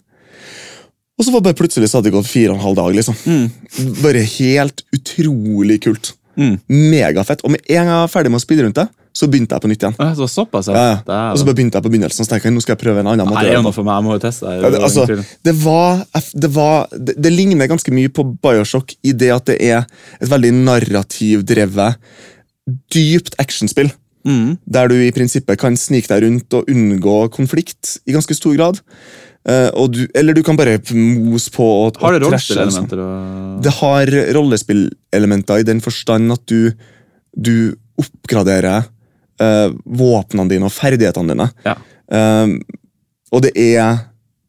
Og 1.17 1.25
så 1.25 1.33
var 1.33 1.41
det 1.41 1.49
bare 1.49 1.57
plutselig 1.63 1.89
så 1.89 1.99
hadde 1.99 2.11
det 2.11 2.17
gått 2.19 2.29
fire 2.29 2.53
og 2.53 2.59
en 2.59 2.67
halv 2.67 2.77
dag. 2.77 2.95
liksom. 2.99 3.17
Mm. 3.25 3.95
Bare 4.03 4.27
helt 4.37 4.83
utrolig 4.93 5.79
kult. 5.87 6.13
Mm. 6.37 6.59
Megafett. 6.93 7.41
Og 7.47 7.55
med 7.55 7.63
en 7.65 7.79
gang 7.79 7.95
jeg 7.95 8.03
var 8.03 8.13
ferdig 8.13 8.33
med 8.35 8.43
å 8.43 8.45
spille 8.45 8.67
rundt 8.67 8.77
det, 8.77 8.85
så 9.17 9.29
begynte 9.33 9.57
jeg 9.57 9.65
på 9.65 9.69
nytt 9.71 9.85
igjen. 9.87 9.95
Så 10.19 10.27
såpass, 10.29 10.67
Ja, 10.69 10.75
ja. 10.77 10.97
ja. 11.09 11.21
Og 11.33 11.39
så 11.41 11.47
begynte 11.49 11.79
jeg 11.79 11.85
på 11.87 11.93
begynnelsen, 11.95 12.27
så 12.27 12.29
tenkte 12.35 12.51
jeg 12.51 12.57
nå 12.57 12.61
skal 12.65 12.75
jeg 12.77 12.83
prøve 12.85 13.01
en 13.01 13.09
annen 13.15 13.25
måte. 13.25 13.39
Nei, 13.39 13.45
det 13.47 13.53
er 13.55 13.61
det 13.63 13.65
noe 13.65 13.77
for 13.77 13.87
meg. 13.89 13.97
Jeg 13.97 14.05
må 14.07 14.17
jo 14.17 14.23
teste 14.27 14.51
det. 14.53 14.73
Det, 14.75 14.81
altså, 14.89 15.07
det 15.49 15.55
var, 15.63 16.03
det, 16.45 16.51
var 16.57 16.89
det, 16.93 17.15
det 17.25 17.33
ligner 17.33 17.71
ganske 17.71 17.95
mye 17.97 18.13
på 18.13 18.27
Bioshock 18.45 18.93
i 19.09 19.15
det 19.17 19.31
at 19.33 19.47
det 19.49 19.57
er 19.65 19.87
et 20.21 20.29
veldig 20.29 20.51
narrativdrevet, 20.59 21.97
dypt 22.93 23.39
actionspill. 23.41 23.89
mm. 24.27 24.57
Der 24.67 24.91
du 24.91 24.97
i 25.01 25.13
prinsippet 25.15 25.59
kan 25.63 25.77
snike 25.81 26.11
deg 26.13 26.27
rundt 26.27 26.57
og 26.59 26.69
unngå 26.73 27.17
konflikt 27.35 27.97
i 28.07 28.13
ganske 28.17 28.37
stor 28.37 28.57
grad. 28.59 28.83
Uh, 29.47 29.71
du, 29.95 30.01
eller 30.19 30.35
du 30.35 30.43
kan 30.43 30.57
bare 30.59 30.81
mose 30.91 31.53
på 31.55 31.63
og, 31.63 32.01
Har 32.03 32.17
det 32.17 32.25
liksom. 32.25 32.33
rollespillelementer? 32.35 32.99
og- 32.99 33.63
Det 33.63 33.73
har 33.79 34.11
rollespillelementer 34.35 35.63
i 35.63 35.67
den 35.69 35.81
forstand 35.81 36.33
at 36.35 36.43
du, 36.51 36.73
du 37.39 37.77
oppgraderer 37.97 38.89
eh, 39.43 39.69
våpnene 39.85 40.51
dine 40.51 40.69
og 40.69 40.75
ferdighetene 40.75 41.35
dine. 41.35 41.49
Ja. 41.67 41.77
Eh, 42.13 42.57
og 43.35 43.45
det 43.45 43.53
er 43.59 44.03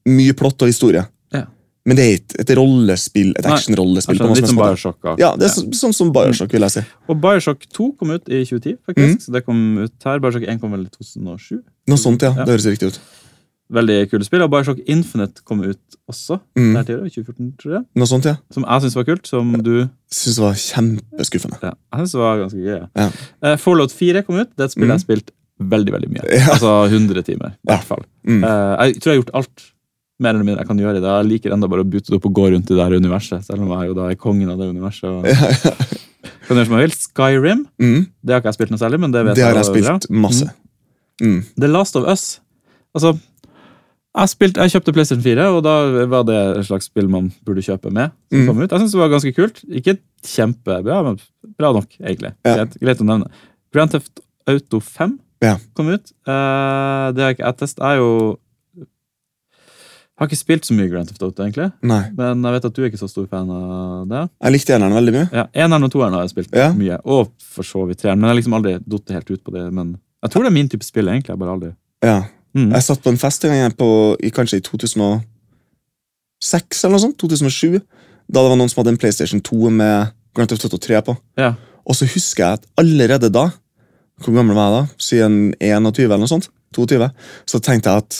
mye 0.08 0.36
plott 0.38 0.62
og 0.64 0.72
historie. 0.72 1.04
Ja. 1.34 1.46
Men 1.88 2.00
det 2.00 2.06
er 2.06 2.18
ikke 2.20 2.42
et 2.44 2.54
rollespill, 2.60 3.34
et 3.40 3.48
actionrollespill. 3.48 4.20
Som 4.22 4.34
Litt 4.36 4.50
som 4.52 4.60
Bioshock. 4.60 5.00
Bioshock. 5.02 5.22
Ja, 5.22 5.34
det 5.40 5.50
er 5.50 5.54
ja. 5.54 5.78
sånn 5.82 5.96
som 5.96 6.12
Bioshock, 6.16 6.52
vil 6.54 6.68
jeg 6.68 6.76
si. 6.78 6.84
Og 7.08 7.22
Bioshock 7.24 7.68
2 7.68 7.92
kom 8.00 8.16
ut 8.16 8.28
i 8.28 8.44
2010, 8.44 8.78
faktisk. 8.88 9.24
Så 9.28 9.36
det 9.36 9.44
kom 9.48 9.64
ut 9.84 10.10
her. 10.10 10.22
Bioshock 10.24 10.48
1 10.48 10.62
kom 10.64 10.76
vel 10.76 10.88
i 10.88 10.92
2007. 10.94 11.62
Noe 11.92 12.02
sånt, 12.02 12.24
ja. 12.24 12.34
Ja. 12.36 12.46
Det 12.46 12.58
høres 12.58 12.70
riktig 12.70 12.94
ut. 12.94 13.02
Veldig 13.74 13.96
kule 14.10 14.24
spill. 14.24 14.42
Og 14.46 14.50
Bioshock 14.54 14.78
Infinite 14.88 15.42
kom 15.44 15.60
ut 15.66 15.98
også. 16.10 16.38
Mm. 16.56 16.74
Der 16.78 16.84
tidligere, 16.88 17.10
2014, 17.12 17.54
tror 17.60 17.74
jeg. 17.76 17.84
Noe 18.00 18.08
sånt, 18.08 18.26
ja. 18.30 18.36
Som 18.56 18.64
jeg 18.64 18.82
syns 18.86 18.96
var 18.96 19.04
kult. 19.10 19.28
Som 19.28 19.52
du 19.64 19.74
Syns 20.14 20.38
var 20.40 20.54
kjempeskuffende. 20.56 21.60
ja, 21.62 21.74
Jeg 21.92 22.00
synes 22.00 22.12
det 22.16 22.22
var 22.22 22.38
ganske 22.44 22.62
gøy. 22.64 22.78
Ja. 22.78 22.88
Ja. 22.96 23.10
Eh, 23.44 23.58
Fallout 23.58 23.92
4 23.92 24.22
kom 24.24 24.40
ut. 24.40 24.50
Det 24.56 24.64
er 24.64 24.70
et 24.70 24.72
spill 24.72 24.86
Mm. 24.88 24.94
jeg 24.94 25.00
har 25.00 25.04
spilt 25.04 25.32
veldig 25.60 25.92
veldig 25.98 26.10
mye. 26.14 26.24
Ja. 26.38 26.48
Altså 26.54 26.72
100 26.90 27.24
timer, 27.28 27.50
i 27.58 27.68
hvert 27.72 27.84
fall. 27.84 28.04
Mm. 28.26 28.44
Uh, 28.44 28.86
jeg 28.86 29.02
tror 29.02 29.12
jeg 29.12 29.18
har 29.18 29.24
gjort 29.24 29.36
alt 29.42 29.66
mer 30.20 30.30
eller 30.34 30.44
mindre 30.48 30.62
jeg 30.64 30.68
kan 30.68 30.78
gjøre 30.80 30.98
i 30.98 31.02
det. 31.04 31.12
Jeg 31.18 31.28
liker 31.32 31.54
enda 31.54 31.68
bare 31.68 31.84
å 31.84 31.90
bute 31.90 32.08
det 32.10 32.16
opp 32.18 32.26
og 32.26 32.34
gå 32.34 32.48
rundt 32.54 32.72
i 32.72 32.76
det 32.78 32.84
her 32.88 32.96
universet, 32.98 33.44
selv 33.46 33.62
om 33.66 33.70
jeg 33.76 33.90
jo 33.90 33.94
da 34.00 34.08
er 34.10 34.16
kongen 34.16 34.50
av 34.50 34.58
det 34.58 34.70
universet. 34.72 35.10
Og 35.12 35.26
Ja, 35.26 35.36
ja. 35.36 35.72
kan 36.48 36.56
gjøre 36.58 36.66
som 36.70 36.78
jeg 36.80 36.88
vil. 36.88 36.96
Skyrim, 36.96 37.66
Mm. 37.82 38.08
det 38.24 38.32
har 38.34 38.40
ikke 38.42 38.48
jeg 38.54 38.58
spilt 38.62 38.72
noe 38.72 38.80
særlig, 38.80 39.00
men 39.04 39.12
det 39.12 39.26
vet 39.26 39.36
Det 39.36 39.44
har 39.44 39.54
jeg 39.60 39.66
spilt 39.66 40.08
bra. 40.08 40.22
masse. 40.24 40.48
Mm. 41.22 41.44
The 41.60 41.68
Last 41.68 41.96
of 41.98 42.08
Us. 42.08 42.40
Altså, 42.96 43.18
jeg, 44.18 44.30
spilte, 44.34 44.62
jeg 44.64 44.72
kjøpte 44.74 44.94
PlayStation 44.94 45.24
4, 45.24 45.46
og 45.54 45.64
da 45.64 45.74
var 46.12 46.24
det 46.28 46.38
et 46.58 46.66
slags 46.68 46.86
spill 46.90 47.08
man 47.10 47.32
burde 47.46 47.62
kjøpe 47.66 47.92
med. 47.94 48.12
som 48.32 48.40
Mm. 48.42 48.48
kom 48.48 48.62
ut. 48.64 48.72
Jeg 48.72 48.80
synes 48.80 48.92
det 48.92 49.00
var 49.00 49.10
ganske 49.14 49.34
kult. 49.36 49.62
Ikke 49.70 49.98
kjempebra, 50.24 51.04
men 51.04 51.20
bra 51.58 51.72
nok, 51.74 51.88
egentlig. 52.02 52.34
Ja. 52.46 52.56
Greit, 52.56 52.80
greit 52.82 53.02
å 53.02 53.06
nevne. 53.06 53.30
Grand 53.74 53.92
Theft 53.92 54.20
Auto 54.48 54.80
5 54.80 55.20
Ja. 55.42 55.58
kom 55.76 55.88
ut. 55.90 56.12
Uh, 56.28 57.12
det 57.14 57.22
har 57.22 57.30
jeg 57.34 57.38
ikke 57.38 57.58
testet. 57.58 57.84
Jeg 57.84 57.94
er 57.94 57.98
jo 58.02 58.40
har 60.18 60.26
ikke 60.32 60.40
spilt 60.40 60.66
så 60.66 60.74
mye 60.74 60.90
Grand 60.90 61.06
Theft 61.08 61.22
Auto, 61.22 61.44
egentlig. 61.44 61.68
Nei. 61.86 62.10
Men 62.18 62.42
jeg 62.42 62.56
vet 62.56 62.66
at 62.66 62.74
du 62.74 62.82
er 62.82 62.90
ikke 62.90 62.98
så 63.04 63.10
stor 63.12 63.28
fan 63.30 63.50
av 63.54 64.08
det. 64.10 64.24
Jeg 64.42 64.54
likte 64.56 64.74
eneren 64.74 64.96
veldig 64.98 65.14
mye. 65.14 65.28
Ja, 65.32 65.44
Eneren 65.54 65.86
og 65.86 65.92
toeren 65.94 66.14
har 66.18 66.24
jeg 66.26 66.32
spilt 66.34 66.56
Ja. 66.58 66.72
mye, 66.74 66.98
og 67.06 67.30
for 67.38 67.62
så 67.68 67.86
vidt 67.88 68.00
treeren. 68.02 68.18
Men 68.20 68.30
jeg 68.30 68.34
har 68.34 68.42
liksom 68.42 68.58
aldri 68.58 68.74
datt 68.82 69.14
helt 69.14 69.30
ut 69.30 69.44
på 69.44 69.54
det. 69.54 69.72
Men 69.72 70.00
jeg 70.24 70.32
tror 70.32 70.42
det 70.44 70.48
er 70.50 70.58
min 70.58 70.70
type 70.70 70.84
spill, 70.84 71.06
egentlig. 71.08 71.30
Jeg 71.30 71.38
bare 71.40 71.54
aldri 71.54 71.76
Ja. 72.02 72.24
Mm. 72.58 72.72
Jeg 72.76 72.88
satt 72.88 73.04
på 73.04 73.12
en 73.14 73.22
fest 73.22 73.46
en 73.48 73.54
gang 73.54 73.76
kanskje 74.36 74.60
i 74.60 74.66
2006 74.66 76.84
eller 76.84 76.96
noe 76.98 77.06
sånt. 77.06 77.20
2007. 77.22 77.78
Da 78.28 78.42
det 78.42 78.52
var 78.52 78.60
noen 78.60 78.72
som 78.72 78.80
hadde 78.82 78.94
en 78.96 79.02
PlayStation 79.02 79.42
2 79.44 79.72
med 79.78 79.96
Grand 80.36 80.50
Theft 80.52 80.68
Auto 80.68 80.80
3 80.82 81.02
på. 81.08 81.14
Ja. 81.40 81.52
Og 81.88 81.94
så 81.96 82.04
husker 82.10 82.42
jeg 82.44 82.60
at 82.60 82.68
allerede 82.82 83.30
da, 83.34 83.46
hvor 84.24 84.36
gammel 84.36 84.58
var 84.58 84.68
jeg 84.68 84.76
da? 84.76 84.84
Siden 85.10 85.36
21 85.62 86.08
eller 86.08 86.26
noe 86.26 86.32
sånt, 86.32 86.50
22, 86.76 87.08
så 87.48 87.58
tenkte 87.64 87.94
jeg 87.94 88.04
at 88.04 88.12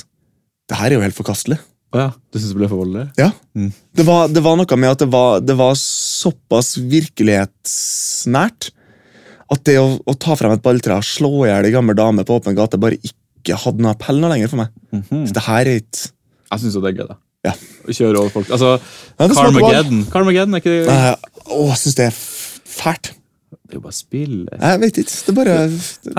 det 0.68 0.80
her 0.80 0.92
er 0.92 0.98
jo 0.98 1.04
helt 1.04 1.18
forkastelig. 1.18 1.60
Å 1.96 2.00
ja, 2.02 2.08
du 2.12 2.40
syns 2.40 2.52
det 2.52 2.60
ble 2.60 2.68
for 2.68 2.84
voldelig? 2.84 3.06
Ja. 3.20 3.30
Mm. 3.56 3.70
Det, 3.96 4.06
var, 4.08 4.32
det 4.32 4.44
var 4.44 4.58
noe 4.60 4.80
med 4.80 4.92
at 4.92 5.04
det 5.04 5.08
var, 5.12 5.44
det 5.44 5.56
var 5.60 5.78
såpass 5.80 6.76
virkelighetsnært 6.80 8.72
at 9.48 9.64
det 9.68 9.78
å, 9.80 9.94
å 10.04 10.16
ta 10.20 10.36
frem 10.36 10.58
et 10.58 10.64
balltre 10.64 10.98
og 11.00 11.08
slå 11.08 11.46
i 11.46 11.52
hjel 11.52 11.70
ei 11.70 11.72
gammel 11.72 11.96
dame 11.96 12.26
på 12.28 12.36
åpen 12.36 12.58
gate 12.58 12.80
bare 12.82 13.00
ikke 13.00 13.16
hadde 13.56 13.82
noe 13.82 13.92
appell 13.96 14.20
noe 14.20 14.30
lenger 14.34 14.48
for 14.52 14.58
meg. 14.58 14.68
Mhm. 14.94 15.28
Så 15.28 15.34
det 15.34 15.44
her 15.48 15.60
er 15.66 15.80
ikke 15.82 16.12
Jeg 16.52 16.60
syns 16.60 16.74
det 16.74 16.84
er 16.84 16.98
gøy, 17.02 17.08
da. 17.08 17.16
Ja. 17.46 17.52
Å 17.88 17.92
kjøre 17.96 18.18
over 18.18 18.30
folk. 18.30 18.50
Altså, 18.52 18.80
Ja. 19.20 19.28
Carmageddon. 19.28 20.06
Carmageddon 20.12 20.54
er 20.56 20.58
ikke 20.60 20.74
det 20.74 20.88
Nei, 20.88 21.16
Å, 21.48 21.68
jeg 21.70 21.78
syns 21.78 21.96
det 21.96 22.06
er 22.06 22.12
fælt. 22.68 23.14
Det 23.68 23.76
er 23.76 23.80
jo 23.80 23.84
bare 23.84 23.96
spill. 23.96 24.48
Jeg 24.48 24.80
vet 24.80 24.98
ikke. 24.98 25.12
Det 25.12 25.32
er 25.32 25.36
bare 25.36 25.56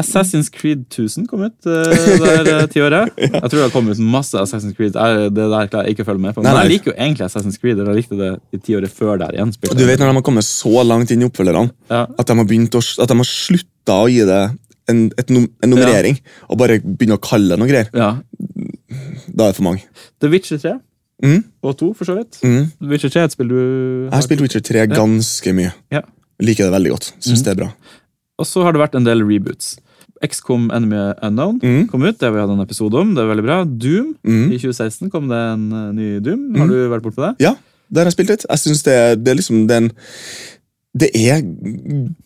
Assassin's 0.01 0.51
Creed 0.53 0.85
1000 0.93 1.27
kom 1.29 1.43
ut 1.47 1.67
uh, 1.69 1.93
der 2.21 2.49
uh, 2.63 2.67
tiåret. 2.69 3.09
Jeg 3.19 3.41
tror 3.41 3.57
det 3.57 3.63
har 3.67 3.73
kommet 3.73 3.97
ut 3.97 4.05
masse 4.05 4.37
Assassin's 4.37 4.77
Creed. 4.77 4.93
Jeg, 4.97 5.31
det 5.33 5.47
der 5.49 5.69
klarer 5.73 5.89
jeg 5.89 5.97
ikke 5.97 6.05
å 6.05 6.09
følge 6.11 6.21
med 6.27 6.35
på. 6.37 6.43
Nei, 6.45 6.53
nei. 6.53 6.63
jeg 6.67 6.73
liker 6.75 6.93
jo 6.93 6.97
egentlig 6.97 7.25
Assassin's 7.25 7.57
Creed. 7.61 7.81
Jeg 7.81 7.97
likte 7.97 8.17
det 8.21 8.31
i 8.53 8.61
tiåret 8.65 8.93
før 8.93 9.17
der 9.21 9.33
igjen. 9.37 9.53
Du 9.65 9.85
vet 9.89 10.01
når 10.01 10.11
de 10.13 10.17
har 10.21 10.25
kommet 10.29 10.45
så 10.45 10.85
langt 10.85 11.11
inn 11.15 11.25
i 11.25 11.29
oppfølgerne 11.29 11.71
Ja. 11.93 12.07
at 12.19 12.27
de 12.29 12.37
har 12.37 12.49
begynt 12.49 12.77
å, 12.77 12.83
at 12.85 13.09
de 13.09 13.17
har 13.21 13.29
slutta 13.29 13.97
å 14.05 14.09
gi 14.13 14.25
det 14.29 14.43
en, 14.89 15.11
et 15.19 15.31
num, 15.31 15.47
en 15.63 15.71
nummerering, 15.71 16.19
og 16.49 16.59
bare 16.59 16.81
begynne 16.81 17.17
å 17.19 17.23
kalle 17.23 17.49
det 17.55 17.59
noe 17.61 17.69
greier. 17.71 17.91
ja. 17.95 18.17
Da 19.29 19.45
er 19.45 19.53
det 19.53 19.57
for 19.59 19.67
mange. 19.67 19.83
The 20.21 20.29
Witcher 20.33 20.59
3 20.59 20.79
Mm. 21.23 21.41
og 21.67 21.73
2, 21.81 21.87
for 21.99 22.05
så 22.07 22.15
vidt. 22.15 22.37
Mm. 22.47 22.69
The 22.81 22.89
Witcher 22.93 23.11
3 23.11 23.21
er 23.21 23.25
et 23.27 23.33
spill 23.35 23.49
du 23.51 23.57
Jeg 24.07 24.13
har 24.13 24.23
spilt 24.23 24.41
Witcher 24.41 24.61
3 24.63 24.85
ganske 24.93 25.53
mye. 25.55 25.73
Ja. 25.91 26.01
Liker 26.41 26.69
det 26.69 26.73
veldig 26.73 26.91
godt. 26.95 27.09
Syns 27.19 27.41
Mm. 27.41 27.45
det 27.45 27.51
er 27.53 27.59
bra. 27.65 27.73
Og 28.39 28.47
så 28.47 28.63
har 28.63 28.73
det 28.73 28.81
vært 28.81 28.95
en 28.95 29.05
del 29.05 29.25
reboots. 29.27 29.79
XCOM 30.23 30.71
Enemy 30.71 31.15
Unknown 31.23 31.59
Mm. 31.61 31.89
kom 31.91 32.03
ut. 32.05 32.19
Det 32.19 32.33
vi 32.33 32.39
hatt 32.39 32.51
en 32.51 32.61
episode 32.61 32.95
om. 32.95 33.15
Det 33.15 33.23
er 33.25 33.35
veldig 33.35 33.45
bra. 33.45 33.65
Doom. 33.65 34.15
Mm. 34.25 34.53
I 34.53 34.59
2016 34.59 35.11
kom 35.11 35.27
det 35.29 35.37
en 35.37 35.73
uh, 35.73 35.93
ny 35.93 36.21
Doom. 36.21 36.55
Har 36.57 36.67
du 36.69 36.89
vært 36.89 37.03
bortpå 37.03 37.27
det? 37.27 37.35
Ja, 37.41 37.55
der 37.91 38.01
har 38.05 38.11
jeg 38.13 38.17
spilt 38.17 38.31
litt. 38.31 38.47
Jeg 38.49 38.59
synes 38.59 38.83
det, 38.85 39.25
det 39.25 39.31
er 39.33 39.39
liksom 39.43 39.67
den 39.67 39.91
Det 40.97 41.11
er 41.15 41.43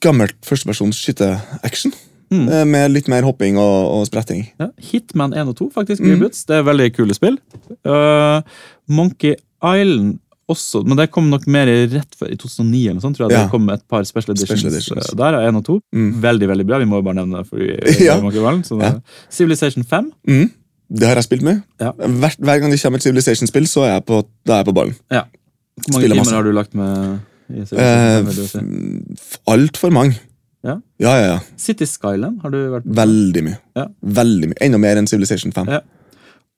gammelt 0.00 0.36
førstepersons 0.44 0.96
skyte-action. 1.00 1.92
Mm. 2.32 2.48
eh, 2.48 2.64
Med 2.64 2.90
litt 2.94 3.08
mer 3.12 3.22
hopping 3.28 3.58
og, 3.60 3.78
og 3.98 4.06
spretting. 4.08 4.46
Ja. 4.60 4.70
Hitman 4.90 5.34
1 5.36 5.48
og 5.52 5.56
2, 5.58 5.70
faktisk. 5.74 6.00
Mm. 6.02 6.22
Det 6.48 6.56
er 6.56 6.62
veldig 6.66 6.90
kule 6.96 7.14
spill. 7.14 7.36
Uh, 7.86 8.40
Monkey 8.88 9.34
Island 9.62 10.18
også, 10.52 10.82
men 10.84 10.98
det 10.98 11.06
kom 11.14 11.28
nok 11.30 11.44
mer 11.46 11.68
rett 11.88 12.16
før, 12.18 12.32
i 12.32 12.36
2009 12.36 12.80
eller 12.88 12.96
noe 12.98 13.04
sånt, 13.04 13.16
tror 13.16 13.28
jeg 13.30 13.36
Ja. 13.38 13.42
det 13.44 13.52
kom 13.54 13.68
et 13.72 13.84
par 13.88 14.02
special 14.04 14.34
editions, 14.34 14.60
Special 14.60 14.72
editions. 14.72 15.12
uh, 15.12 15.16
der, 15.16 15.38
1 15.48 15.56
og 15.60 15.64
2. 15.68 15.76
Mm. 15.94 16.08
Veldig, 16.24 16.48
veldig 16.50 16.66
bra. 16.66 16.78
Vi 16.82 16.88
må 16.90 16.98
jo 16.98 17.02
bare 17.06 17.14
nevne 17.20 17.38
det. 17.38 17.46
Fordi, 17.48 17.68
Ja. 18.08 18.18
Monkey 18.20 18.40
Island, 18.42 18.64
så 18.66 18.80
Ja. 18.82 18.92
Civilization 19.30 19.84
5. 19.84 20.10
Mm. 20.28 20.50
Det 20.92 21.06
har 21.08 21.14
jeg 21.14 21.24
spilt 21.24 21.42
med. 21.46 21.62
Ja. 21.80 21.92
Hver, 21.96 22.34
hver 22.38 22.58
gang 22.60 22.70
det 22.74 22.82
kommer 22.82 22.98
et 23.00 23.02
Civilization-spill, 23.06 23.66
så 23.70 23.86
er 23.86 23.92
jeg 23.94 24.04
på, 24.10 24.18
da 24.44 24.52
er 24.58 24.64
jeg 24.64 24.66
på 24.66 24.74
ballen. 24.76 24.96
Hvor 25.08 25.24
mange 25.94 26.02
Spiller 26.02 26.16
timer 26.16 26.20
masse. 26.24 26.34
har 26.36 26.42
du 26.42 26.52
lagt 26.52 26.74
med 26.74 27.20
i 27.48 27.60
Eh, 27.60 27.66
Civilization 27.66 28.26
5? 28.26 28.26
vil 28.26 29.16
si? 29.16 29.38
Altfor 29.48 29.90
mange. 29.94 30.18
Ja. 30.62 30.76
ja, 31.02 31.12
ja, 31.18 31.26
ja. 31.32 31.38
City 31.58 31.86
Skyland 31.90 32.40
har 32.44 32.52
du 32.54 32.58
vært 32.70 32.84
på? 32.86 32.94
Veldig 32.94 33.42
mye. 33.48 33.58
Ja. 33.78 33.88
Veldig 34.20 34.52
mye. 34.52 34.58
Enda 34.62 34.78
mer 34.78 35.00
enn 35.00 35.08
Civilization 35.10 35.52
5. 35.54 35.70
Ja. 35.74 35.80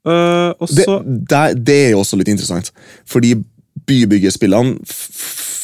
Uh, 0.04 0.50
også... 0.60 0.76
Det, 0.76 1.18
det, 1.32 1.42
det 1.64 1.76
er 1.86 1.90
jo 1.94 2.02
også 2.02 2.18
litt 2.20 2.28
interessant, 2.28 2.68
fordi 3.08 3.34
bybyggespillene 3.88 4.76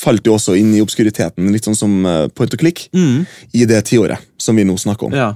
falt 0.01 0.25
jo 0.27 0.35
også 0.39 0.55
inn 0.57 0.73
i 0.77 0.81
obskuriteten, 0.81 1.51
litt 1.53 1.67
sånn 1.69 1.77
som 1.77 1.99
eh, 2.09 2.23
point 2.33 2.55
og 2.57 2.61
click, 2.63 2.87
mm, 2.97 3.19
i 3.53 3.67
det 3.69 3.83
tiåret 3.91 4.23
som 4.41 4.57
vi 4.57 4.65
nå 4.65 4.73
snakker 4.81 5.11
om. 5.11 5.17
Ja. 5.17 5.35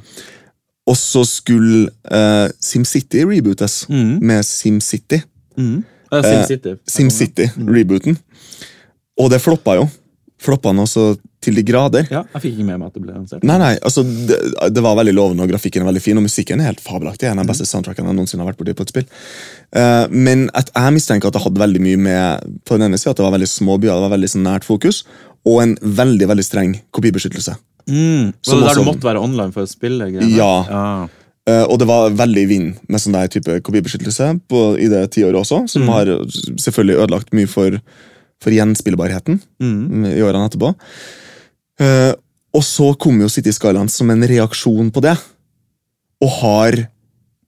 Og 0.88 0.96
så 1.00 1.20
skulle 1.28 1.90
uh, 2.08 2.48
SimCity 2.60 3.22
rebootes 3.28 3.82
Mm, 3.92 4.18
med 4.24 4.44
SimCity. 4.48 5.20
mm. 5.56 5.76
Uh, 6.12 6.18
Eh, 6.20 6.30
SimCity. 6.46 6.74
SimCity-rebooten. 6.86 8.16
Og 9.18 9.30
det 9.32 9.40
floppa 9.42 9.74
jo. 9.80 9.88
Floppa 10.40 10.72
nå 10.76 10.84
så 10.86 11.14
til 11.44 11.54
de 11.58 11.62
grader. 11.66 12.06
Ja, 12.12 12.22
jeg 12.34 12.42
fikk 12.46 12.54
ikke 12.56 12.66
med 12.70 12.80
meg 12.80 12.88
at 12.88 12.96
det 12.96 13.02
ble 13.04 13.14
lansert. 13.14 13.44
Nei, 13.46 13.58
nei, 13.60 13.72
altså 13.84 14.02
det, 14.04 14.38
det 14.74 14.84
var 14.84 14.96
veldig 14.98 15.14
lovende, 15.16 15.44
og 15.46 15.52
grafikken 15.52 15.84
er 15.84 15.90
veldig 15.90 16.02
fin, 16.04 16.18
og 16.20 16.24
musikken 16.26 16.62
er 16.64 16.70
helt 16.72 16.82
fabelaktig. 16.84 17.28
En 17.30 17.38
av 17.42 17.46
de 17.46 17.52
beste 17.52 17.66
soundtrackene 17.68 18.10
jeg 18.10 18.18
noensinne 18.18 18.42
har 18.44 18.50
vært 18.52 18.60
borti 18.62 18.74
på 18.78 18.86
et 18.88 18.92
spill. 18.94 19.06
Uh, 19.74 20.04
men 20.10 20.46
jeg 20.54 20.94
mistenker 20.96 21.28
at 21.30 21.36
det 21.36 21.44
hadde 21.44 21.60
veldig 21.64 21.80
mye 21.82 21.98
med 22.08 22.52
På 22.64 22.76
den 22.78 22.86
ene 22.88 22.98
siden 23.00 23.14
at 23.14 23.20
det 23.20 23.26
var 23.26 23.34
veldig 23.36 23.48
små 23.50 23.76
byer, 23.82 23.94
det 23.96 24.06
var 24.08 24.14
veldig 24.16 24.32
sånn 24.34 24.46
nært 24.48 24.64
fokus, 24.66 25.02
og 25.44 25.60
en 25.62 25.74
veldig 25.82 26.28
veldig 26.30 26.44
streng 26.46 26.78
kopibeskyttelse. 26.96 27.54
Mm. 27.84 28.30
Var 28.46 28.56
det 28.62 28.68
der 28.70 28.78
du 28.80 28.86
måtte 28.86 29.04
være 29.04 29.20
online 29.20 29.52
for 29.52 29.66
å 29.66 29.68
spille? 29.68 30.06
greiene? 30.14 30.30
Ja. 30.32 30.54
ja. 30.70 30.84
Uh, 31.44 31.66
og 31.68 31.76
det 31.82 31.84
var 31.90 32.14
veldig 32.16 32.40
i 32.46 32.48
vind 32.48 32.78
med 32.88 33.02
sånn 33.02 33.12
der 33.12 33.28
type 33.28 33.58
kopibeskyttelse 33.66 34.30
på, 34.48 34.60
i 34.80 34.86
det 34.88 35.02
tiåret 35.12 35.36
også, 35.42 35.58
som 35.68 35.82
Mm. 35.84 35.90
har 35.92 36.12
selvfølgelig 36.56 36.96
ødelagt 37.02 37.34
mye 37.36 37.50
for, 37.50 37.76
for 38.40 38.56
gjenspillbarheten 38.56 39.42
Mm. 39.60 40.06
i 40.14 40.22
årene 40.24 40.48
etterpå. 40.48 40.70
Eh, 41.80 42.12
og 42.54 42.62
så 42.62 42.92
kom 43.00 43.18
jo 43.24 43.28
City 43.32 43.50
Skylands 43.54 43.96
som 43.98 44.10
en 44.14 44.22
reaksjon 44.22 44.90
på 44.94 45.02
det, 45.02 45.16
og 46.22 46.30
har 46.40 46.76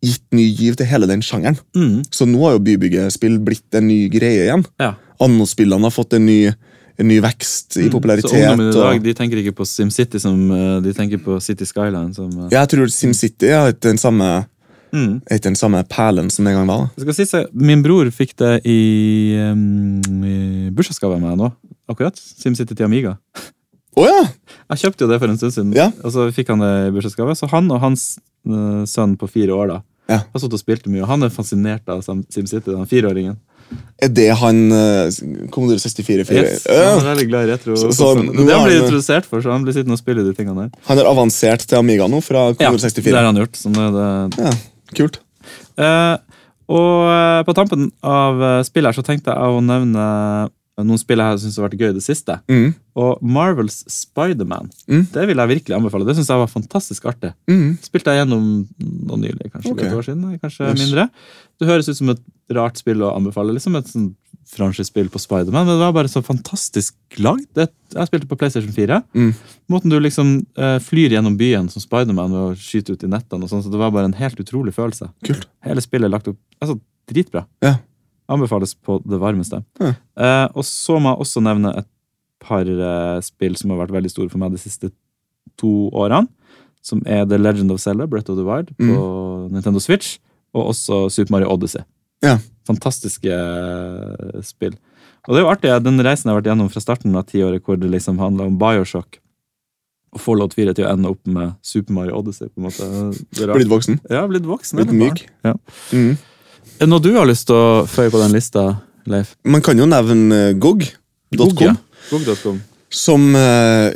gitt 0.05 0.25
ny 0.35 0.45
giv 0.55 0.75
til 0.79 0.87
hele 0.91 1.07
den 1.09 1.23
sjangeren. 1.25 1.57
Mm. 1.75 2.03
Så 2.13 2.27
nå 2.29 2.41
har 2.45 2.57
jo 2.57 2.65
bybyggespill 2.67 3.39
blitt 3.43 3.75
en 3.79 3.87
ny 3.89 4.09
greie 4.13 4.45
igjen. 4.49 4.65
Ja. 4.83 4.95
Anno-spillene 5.23 5.87
har 5.89 5.95
fått 5.95 6.13
en 6.19 6.27
ny, 6.29 6.51
en 6.99 7.09
ny 7.09 7.21
vekst 7.25 7.79
i 7.79 7.87
Mm. 7.87 7.93
popularitet. 7.95 8.31
Så 8.31 8.37
ungdommen 8.37 8.69
i 8.69 8.75
dag 8.77 9.03
de 9.03 9.15
tenker 9.15 9.41
ikke 9.41 9.55
på 9.57 9.67
SimCity 9.67 10.19
som 10.21 10.51
eh, 10.51 10.81
de 10.85 10.93
tenker 10.93 11.19
på 11.23 11.39
City 11.41 11.65
Skyline. 11.65 12.13
Som, 12.15 12.31
eh, 12.45 12.51
jeg 12.51 12.69
tror 12.69 12.87
SimCity 12.93 13.47
er 13.47 13.73
ikke 13.73 13.89
den 13.89 13.99
samme, 13.99 14.47
mm. 14.93 15.23
er 15.31 15.39
den 15.39 15.57
samme 15.57 15.83
perlen 15.89 16.31
som 16.31 16.45
det 16.45 16.53
en 16.53 16.61
gang 16.61 16.69
var. 16.69 16.91
Jeg 16.97 17.07
skal 17.07 17.15
si 17.15 17.25
seg, 17.31 17.47
Min 17.55 17.83
bror 17.83 18.11
fikk 18.11 18.37
det 18.37 18.61
i, 18.67 19.37
um, 19.51 20.01
i 20.25 20.71
bursdagsgave 20.71 21.15
av 21.17 21.21
meg 21.23 21.39
nå. 21.39 21.53
Akkurat. 21.89 22.15
SimCity 22.19 22.75
til 22.75 22.85
Amiga. 22.85 23.17
Å 23.97 24.05
ja! 24.05 24.23
Jeg 24.75 24.83
kjøpte 24.83 25.07
jo 25.07 25.11
det 25.11 25.19
for 25.23 25.33
en 25.33 25.39
stund 25.41 25.55
siden, 25.55 25.75
Ja. 25.77 25.91
og 26.05 26.13
så 26.13 26.27
fikk 26.35 26.51
han 26.53 26.61
det 26.61 26.73
i 26.89 26.95
bursdagsgave. 26.95 27.37
Så 27.39 27.49
han 27.49 27.71
og 27.73 27.81
hans 27.81 28.19
uh, 28.49 28.85
sønn 28.85 29.17
på 29.17 29.29
fire 29.31 29.55
år 29.57 29.69
da, 29.73 29.79
Ja. 30.11 30.19
har 30.33 30.41
stått 30.43 30.53
og 30.53 30.61
spilt 30.61 30.87
mye, 30.87 31.03
og 31.03 31.09
han 31.09 31.23
er 31.23 31.31
fascinert 31.33 31.89
av 31.89 32.03
SimCity. 32.05 32.71
den 32.71 32.87
fireåringen. 32.87 33.39
Er 33.99 34.09
det 34.09 34.29
han 34.39 34.71
uh, 34.71 35.09
Commodore 35.51 35.81
64? 35.81 36.25
-fyr? 36.29 36.43
Yes, 36.45 36.67
Ja. 36.71 36.99
han 36.99 37.07
er 37.07 37.15
veldig 37.15 37.29
glad 37.29 37.49
i 37.49 37.53
retro. 37.53 37.77
Så- 37.77 37.89
så 37.91 38.15
sånn. 38.15 38.31
det 38.47 38.55
han 38.55 38.69
blir 38.69 38.83
introdusert 38.83 39.25
for, 39.25 39.41
så 39.41 39.51
han 39.51 39.65
blir 39.65 39.73
sittende 39.73 39.93
og 39.97 39.99
spille 39.99 40.23
de 40.23 40.35
tingene 40.35 40.69
der. 40.69 40.79
Han 40.87 40.99
er 40.99 41.05
avansert 41.05 41.67
til 41.67 41.79
Amiga 41.79 42.07
nå, 42.07 42.21
fra 42.23 42.49
Ja, 42.61 42.71
Commodore 42.71 43.03
det 43.03 43.15
har 43.15 43.25
han 43.25 43.37
gjort. 43.37 43.57
Så 43.57 43.71
nå 43.73 43.81
er 43.89 43.93
det 43.97 44.39
Ja, 44.45 44.53
kult. 44.95 45.19
Uh, 45.79 46.19
Og 46.69 47.47
på 47.47 47.55
tampen 47.55 47.93
av 48.03 48.65
spillet 48.67 48.91
her 48.93 49.03
så 49.03 49.07
tenkte 49.07 49.31
jeg 49.31 49.39
å 49.39 49.63
nevne 49.63 50.51
noen 50.85 51.01
spill 51.01 51.23
jeg 51.23 51.41
syns 51.41 51.57
har 51.57 51.71
vært 51.71 51.81
gøy 51.81 51.89
i 51.89 51.97
det 51.97 52.05
siste. 52.05 52.37
Mm. 52.53 52.75
Og 53.01 53.23
Marvels 53.25 53.79
Spiderman. 53.93 54.69
Mm. 54.91 55.07
Det 55.15 55.25
vil 55.31 55.41
jeg 55.41 55.53
virkelig 55.55 55.77
anbefale. 55.77 56.05
Det 56.09 56.17
syns 56.19 56.29
jeg 56.33 56.43
var 56.43 56.53
fantastisk 56.53 57.07
artig. 57.09 57.33
Mm. 57.49 57.79
Spilte 57.85 58.13
jeg 58.13 58.25
gjennom 58.25 58.45
noe 58.77 59.21
nylig, 59.23 59.49
kanskje 59.55 59.73
okay. 59.73 59.89
et 59.89 59.97
år 59.97 60.05
siden. 60.05 60.37
Kanskje 60.43 60.69
Yes. 60.69 60.83
mindre. 60.83 61.09
Det 61.57 61.69
høres 61.71 61.89
ut 61.89 61.97
som 61.97 62.13
et 62.13 62.23
rart 62.53 62.77
spill 62.77 63.01
å 63.01 63.15
anbefale. 63.17 63.57
Liksom 63.57 63.79
et 63.81 63.89
sånn 63.89 64.11
franchisespill 64.47 65.09
på 65.11 65.19
Spiderman, 65.19 65.67
men 65.67 65.75
det 65.75 65.83
var 65.83 65.95
bare 65.97 66.11
så 66.11 66.23
fantastisk 66.23 66.95
lagd. 67.19 67.49
Jeg 67.59 68.07
spilte 68.07 68.29
på 68.31 68.39
PlayStation 68.39 68.71
4. 68.73 69.01
Mm. 69.17 69.33
Måten 69.73 69.91
du 69.91 69.99
liksom 69.99 70.37
uh, 70.61 70.77
flyr 70.83 71.17
gjennom 71.17 71.35
byen 71.41 71.67
som 71.73 71.83
Spiderman 71.83 72.31
ved 72.31 72.53
å 72.53 72.61
skyte 72.61 72.95
ut 72.95 73.03
i 73.03 73.11
nettene, 73.11 73.43
og 73.43 73.51
sånn, 73.51 73.65
så 73.65 73.73
det 73.73 73.81
var 73.81 73.91
bare 73.97 74.07
en 74.13 74.19
helt 74.21 74.39
utrolig 74.43 74.77
følelse. 74.77 75.11
Kult. 75.27 75.49
Hele 75.67 75.83
spillet 75.83 76.13
lagt 76.13 76.31
opp 76.31 76.39
altså, 76.61 76.79
dritbra. 77.11 77.47
Ja. 77.65 77.75
Anbefales 78.29 78.75
på 78.75 78.99
det 79.07 79.19
varmeste. 79.23 79.63
Ja. 79.81 79.93
Eh, 80.19 80.47
og 80.55 80.65
så 80.67 80.99
må 81.01 81.13
jeg 81.13 81.23
også 81.27 81.43
nevne 81.45 81.73
et 81.79 81.89
par 82.43 82.67
eh, 82.69 83.19
spill 83.25 83.57
som 83.59 83.73
har 83.73 83.85
vært 83.85 83.95
veldig 83.97 84.11
store 84.13 84.33
for 84.33 84.43
meg 84.43 84.55
de 84.55 84.61
siste 84.63 84.91
to 85.61 85.91
årene. 85.95 86.27
Som 86.87 87.03
er 87.07 87.25
The 87.27 87.39
Legend 87.39 87.73
of 87.75 87.81
Zelda, 87.83 88.07
Breath 88.07 88.31
of 88.31 88.39
the 88.39 88.47
Wild, 88.47 88.71
på 88.79 88.99
Nintendo 89.51 89.81
Switch. 89.83 90.19
Og 90.55 90.71
også 90.73 91.07
Super 91.11 91.35
Mario 91.35 91.51
Odyssey. 91.51 91.83
Ja. 92.25 92.37
Fantastiske 92.67 93.31
eh, 93.31 94.43
spill. 94.47 94.77
Og 95.27 95.35
det 95.35 95.41
er 95.41 95.45
jo 95.47 95.51
artig, 95.51 95.73
den 95.83 96.03
reisen 96.07 96.29
jeg 96.29 96.35
har 96.35 96.41
vært 96.41 96.51
gjennom 96.53 96.69
fra 96.71 96.83
starten 96.83 97.15
av 97.19 97.27
tiåret, 97.27 97.65
hvor 97.67 97.79
det 97.81 97.91
liksom 97.91 98.21
handla 98.23 98.47
om 98.47 98.59
Bioshock. 98.61 99.19
Og 100.15 100.23
Fallout 100.23 100.55
4 100.55 100.77
til 100.79 100.87
å 100.87 100.93
ende 100.93 101.11
opp 101.11 101.27
med 101.29 101.57
Super 101.67 101.97
Mario 101.97 102.21
Odyssey. 102.21 102.49
på 102.49 102.63
en 102.63 102.69
måte. 102.69 102.87
Blitt 103.35 103.71
voksen. 103.73 103.99
Ja, 104.09 104.23
blitt 104.31 104.47
voksen. 104.47 104.79
Blitt 104.81 104.95
myk. 104.95 105.25
Ja. 105.45 105.57
Mm. 105.91 106.15
Er 106.77 106.85
det 106.87 106.91
noe 106.93 107.03
du 107.03 107.13
har 107.17 107.29
lyst 107.29 107.49
til 107.49 107.57
å 107.57 107.85
føye 107.89 108.13
på 108.13 108.21
den 108.21 108.35
lista, 108.37 108.69
Leif? 109.09 109.35
Man 109.45 109.63
kan 109.65 109.79
jo 109.79 109.87
nevne 109.89 110.41
eh, 110.51 110.57
GOG.com. 110.61 111.37
Gog, 111.37 111.63
ja. 111.63 111.75
gog 112.11 112.27
som 112.97 113.35
eh, 113.37 113.87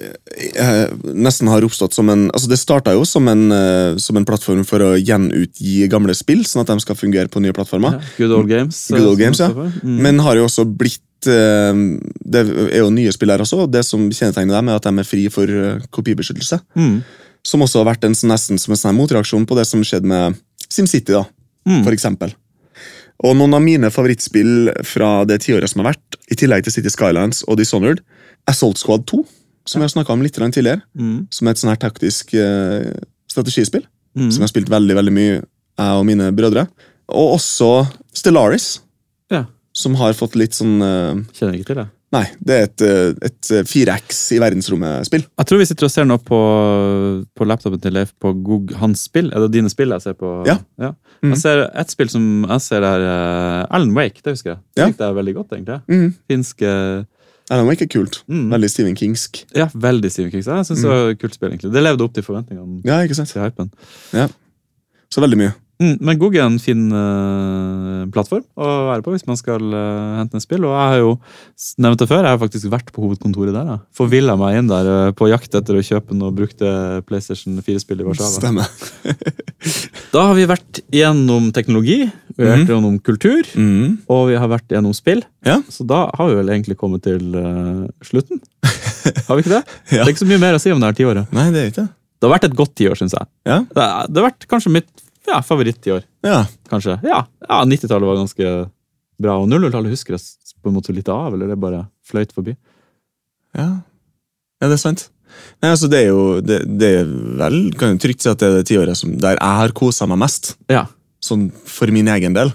eh, 0.61 0.89
nesten 1.15 1.49
har 1.49 1.65
oppstått 1.65 1.95
som 1.95 2.09
en 2.11 2.25
altså 2.35 2.49
Det 2.51 2.59
starta 2.59 2.93
jo 2.97 3.05
som 3.07 3.29
en, 3.31 3.45
eh, 3.55 3.97
som 4.03 4.19
en 4.19 4.27
plattform 4.27 4.65
for 4.67 4.83
å 4.83 4.91
gjenutgi 4.99 5.87
gamle 5.91 6.15
spill, 6.19 6.43
sånn 6.45 6.65
at 6.65 6.73
de 6.73 6.83
skal 6.83 6.99
fungere 6.99 7.31
på 7.31 7.43
nye 7.43 7.55
plattformer. 7.57 7.97
Ja, 8.01 8.11
Good 8.19 8.35
Old 8.35 8.51
Games. 8.51 8.83
Good 8.91 9.07
Old 9.07 9.21
eh, 9.21 9.25
Games, 9.25 9.41
ja. 9.41 9.51
Mm. 9.85 9.97
Men 10.09 10.21
har 10.27 10.41
jo 10.41 10.49
også 10.49 10.67
blitt 10.67 11.31
eh, 11.31 11.81
Det 12.35 12.45
er 12.67 12.81
jo 12.83 12.91
nye 12.95 13.15
spill 13.15 13.33
her 13.33 13.45
også, 13.47 13.63
og 13.65 13.73
det 13.73 13.85
som 13.87 14.09
kjennetegner 14.11 14.59
dem, 14.59 14.73
er 14.75 14.81
at 14.83 14.89
de 14.91 15.05
er 15.05 15.09
fri 15.09 15.29
for 15.33 15.55
kopibeskyttelse. 15.95 16.61
Mm. 16.75 17.01
Som 17.47 17.65
også 17.65 17.81
har 17.81 17.93
vært 17.95 18.05
en, 18.09 18.17
sånn- 18.19 18.35
nesten 18.35 18.61
som 18.61 18.75
en 18.75 18.83
sånn 18.83 18.99
motreaksjon 18.99 19.47
på 19.49 19.57
det 19.57 19.69
som 19.71 19.85
skjedde 19.87 20.11
med 20.11 20.41
SimCity, 20.69 21.15
da, 21.15 21.25
Mm. 21.69 21.83
for 21.85 21.93
eksempel. 21.93 22.31
Og 23.27 23.37
noen 23.37 23.53
av 23.57 23.61
mine 23.65 23.91
favorittspill 23.93 24.71
fra 24.87 25.25
det 25.29 25.43
tiåret 25.45 25.69
som 25.71 25.83
har 25.83 25.93
vært, 25.93 26.17
i 26.33 26.39
tillegg 26.39 26.65
til 26.65 26.73
City 26.79 26.93
Skylines 26.93 27.43
og 27.47 27.59
Dishonored, 27.61 28.01
Assault 28.49 28.81
Squad 28.81 29.05
2, 29.11 29.21
som 29.69 29.85
jeg 29.85 29.93
snakka 29.93 30.15
om 30.15 30.23
litt 30.25 30.39
tidligere. 30.39 30.81
Mm. 30.97 31.27
Som 31.31 31.47
er 31.47 31.55
et 31.55 31.61
sånn 31.61 31.73
her 31.73 31.81
taktisk 31.83 32.33
uh, 32.35 32.89
strategispill. 33.31 33.85
Mm. 34.17 34.31
Som 34.31 34.41
jeg 34.41 34.47
har 34.49 34.53
spilt 34.55 34.73
veldig 34.73 34.97
veldig 34.97 35.15
mye, 35.15 35.41
jeg 35.81 35.99
og 36.01 36.07
mine 36.09 36.31
brødre. 36.35 36.67
Og 37.11 37.37
også 37.37 37.87
Stellaris, 38.17 38.81
Ja. 39.31 39.45
som 39.73 39.95
har 40.01 40.17
fått 40.17 40.35
litt 40.35 40.57
sånn 40.57 40.81
uh, 40.83 41.21
Kjenner 41.37 41.59
ikke 41.59 41.71
til 41.75 41.83
det. 41.83 41.89
Nei, 42.11 42.25
det 42.43 42.55
er 42.57 42.65
et, 42.67 42.83
eh, 42.83 43.11
et 43.29 43.51
eh, 43.55 43.63
4X 43.71 44.17
i 44.35 44.41
verdensrommet-spill. 44.43 45.23
Jeg 45.39 45.47
tror 45.47 45.61
vi 45.61 45.67
sitter 45.69 45.87
og 45.87 45.93
ser 45.95 46.09
nå 46.11 46.17
på, 46.27 46.41
på 47.39 47.47
laptopen 47.47 47.79
til 47.85 47.95
Leif 47.95 48.11
på 48.19 48.33
Gog 48.43 48.73
hans 48.81 49.05
spill. 49.07 49.29
Er 49.31 49.45
det 49.45 49.53
dine 49.55 49.71
spill 49.71 49.95
jeg 49.95 50.03
ser 50.03 50.17
på? 50.19 50.33
Ja. 50.49 50.57
Mhm. 50.81 51.35
Jeg 51.37 51.39
ser 51.43 51.63
et 51.69 51.93
spill 51.95 52.11
som 52.11 52.27
jeg 52.49 52.65
ser 52.65 52.83
der 52.83 53.05
uh, 53.07 53.77
Alan 53.77 53.95
Wake, 53.95 54.25
det 54.25 54.35
husker 54.35 54.55
jeg. 54.57 54.61
Det 54.75 54.83
Ja. 54.83 54.89
likte 54.91 55.07
jeg 55.07 55.19
veldig 55.21 55.35
godt, 55.39 55.55
egentlig. 55.55 55.79
Mm. 55.87 56.11
Finsk 56.33 56.63
eh, 56.67 57.05
Alan 57.51 57.67
Wake 57.71 57.83
er 57.87 57.91
kult. 57.95 58.23
mm. 58.27 58.51
Veldig 58.57 58.71
Stephen 58.71 58.97
Kingsk. 58.99 59.45
Ja, 59.55 59.69
veldig 59.75 60.11
Stephen 60.11 60.31
Kingsk. 60.35 60.49
Jeg 60.51 60.67
synes 60.67 60.83
det 60.83 60.91
var 60.91 61.11
et 61.15 61.21
kult 61.23 61.35
spill, 61.39 61.51
egentlig. 61.55 61.73
Det 61.75 61.83
levde 61.83 62.05
opp 62.07 62.15
til 62.15 62.27
forventningene 62.27 62.83
Ja, 62.87 63.01
ikke 63.07 63.15
sant? 63.19 63.29
til 63.31 63.43
hypen. 63.43 63.71
Så 65.11 65.21
veldig 65.25 65.39
mye. 65.41 65.53
Mm, 65.81 65.95
men 66.05 66.19
Gog 66.21 66.35
er 66.37 66.43
en 66.45 66.59
fin 66.61 66.81
uh, 66.93 68.03
plattform 68.13 68.43
å 68.61 68.67
være 68.91 69.01
på 69.01 69.15
hvis 69.15 69.23
man 69.25 69.39
skal 69.41 69.63
uh, 69.73 70.19
hente 70.19 70.37
ned 70.37 70.45
spill. 70.45 70.67
Og 70.69 70.75
jeg 70.77 70.91
har 70.93 70.99
jo 71.01 71.15
nevnt 71.81 72.03
det 72.03 72.09
før, 72.11 72.21
jeg 72.29 72.35
har 72.37 72.41
faktisk 72.43 72.69
vært 72.75 72.91
på 72.93 73.01
hovedkontoret 73.07 73.57
der. 73.57 73.79
Forvilla 73.97 74.35
meg 74.37 74.59
inn 74.61 74.69
der 74.69 74.91
uh, 74.93 75.13
på 75.17 75.31
jakt 75.33 75.57
etter 75.57 75.79
å 75.81 75.85
kjøpe 75.87 76.13
noe 76.19 76.35
brukte 76.37 76.69
PlayStation 77.09 77.57
4-spill 77.65 78.05
i 78.05 78.09
Warszawa. 78.11 78.37
Stemmer. 78.37 78.69
Da 80.11 80.23
har 80.27 80.35
vi 80.35 80.43
vært 80.51 80.81
gjennom 80.91 81.51
teknologi, 81.55 81.99
vi 82.35 82.43
har 82.43 82.57
vært 82.57 82.65
Mhm. 82.65 82.71
gjennom 82.73 82.95
kultur, 83.05 83.47
Mm. 83.55 83.99
og 84.11 84.25
vi 84.31 84.35
har 84.41 84.49
vært 84.51 84.73
gjennom 84.73 84.95
spill. 84.97 85.21
Ja. 85.47 85.61
Så 85.71 85.85
da 85.87 86.09
har 86.19 86.29
vi 86.31 86.35
vel 86.41 86.49
egentlig 86.51 86.77
kommet 86.81 87.05
til 87.05 87.21
slutten. 88.03 88.41
Har 89.29 89.37
vi 89.39 89.45
ikke 89.45 89.53
det? 89.61 89.63
Ja. 89.95 90.03
Det 90.03 90.09
er 90.09 90.13
ikke 90.15 90.25
så 90.25 90.31
mye 90.33 90.41
mer 90.43 90.57
å 90.59 90.61
si 90.65 90.73
om 90.75 90.81
det 90.83 90.91
her 90.91 90.99
tiåret. 90.99 91.31
Nei, 91.37 91.47
det 91.55 91.61
er 91.63 91.71
ikke 91.71 91.85
det. 91.85 91.91
Det 92.21 92.29
har 92.29 92.35
vært 92.37 92.49
et 92.51 92.57
godt 92.59 92.75
tiår, 92.77 92.99
syns 93.01 93.15
jeg. 93.17 93.27
Ja. 93.49 93.61
Det, 93.71 93.81
er- 93.85 94.09
det 94.13 94.21
har 94.23 94.27
vært 94.31 94.47
kanskje 94.51 94.73
mitt 94.75 94.91
ja, 95.29 95.39
favoritt-tiår. 95.47 96.03
Ja. 96.27 96.43
Kanskje. 96.69 96.99
Ja, 97.07 97.23
ja 97.49 97.61
90-tallet 97.65 98.09
var 98.11 98.19
ganske 98.21 98.51
bra, 99.21 99.39
og 99.41 99.49
00-tallet 99.49 99.93
husker 99.95 100.17
jeg 100.17 100.57
på 100.61 100.69
en 100.69 100.77
måte 100.77 100.93
litt 100.97 101.09
av, 101.13 101.33
eller 101.37 101.49
det 101.53 101.57
bare 101.61 101.87
fløyt 102.05 102.33
forbi. 102.37 102.55
Ja. 103.57 103.69
ja, 104.61 104.69
det 104.69 104.77
er 104.77 104.83
sant. 104.83 105.07
Nei, 105.63 105.71
altså 105.71 105.89
Det 105.91 106.01
er 106.03 106.09
jo 106.11 106.23
det, 106.43 106.57
det 106.81 106.89
er 107.01 107.11
vel, 107.39 107.59
kan 107.79 107.93
jeg 107.95 108.01
trygt 108.03 108.25
si 108.25 108.31
at 108.33 108.41
det 108.43 108.49
er 108.49 108.57
det 108.59 108.67
tiåret 108.69 108.99
som, 108.99 109.13
der 109.23 109.37
jeg 109.39 109.57
har 109.61 109.73
kosa 109.79 110.09
meg 110.11 110.19
mest. 110.25 110.57
Ja, 110.73 110.87
Sånn 111.21 111.51
for 111.69 111.91
min 111.93 112.09
egen 112.09 112.33
del. 112.37 112.49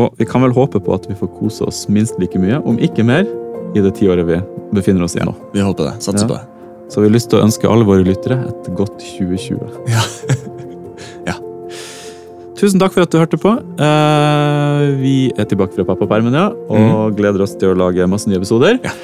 og 0.00 0.14
vi 0.18 0.24
kan 0.28 0.40
vel 0.44 0.52
håpe 0.56 0.80
på 0.80 0.94
at 0.96 1.04
vi 1.08 1.14
får 1.16 1.28
kose 1.38 1.64
oss 1.68 1.82
minst 1.92 2.16
like 2.20 2.38
mye, 2.40 2.58
om 2.64 2.78
ikke 2.80 3.04
mer, 3.04 3.24
i 3.76 3.82
det 3.84 3.94
tiåret 3.98 4.24
vi 4.28 4.38
befinner 4.76 5.04
oss 5.04 5.14
i 5.16 5.24
nå. 5.24 5.34
Vi 5.52 5.60
håper 5.64 5.90
det. 5.90 5.94
Satser 6.04 6.24
Ja. 6.24 6.28
på 6.30 6.38
det. 6.40 6.55
Så 6.90 7.02
vi 7.02 7.08
har 7.08 7.14
lyst 7.14 7.30
til 7.32 7.40
å 7.40 7.46
ønske 7.46 7.68
alle 7.70 7.86
våre 7.86 8.06
lyttere 8.06 8.38
et 8.50 8.70
godt 8.78 9.00
2020. 9.18 9.90
Ja. 9.92 10.04
Ja. 11.26 11.34
Tusen 12.54 12.78
takk 12.78 12.92
for 12.94 13.02
at 13.02 13.10
du 13.10 13.18
hørte 13.18 13.38
på. 13.40 13.50
Eh, 13.82 14.84
vi 15.00 15.16
er 15.34 15.48
tilbake 15.50 15.74
fra 15.74 15.84
pappapermen, 15.88 16.36
ja, 16.38 16.46
og 16.70 17.16
gleder 17.18 17.42
oss 17.42 17.56
til 17.58 17.72
å 17.72 17.78
lage 17.78 18.06
masse 18.06 18.30
nye 18.30 18.38
episoder. 18.38 18.78
Ja. 18.86 18.94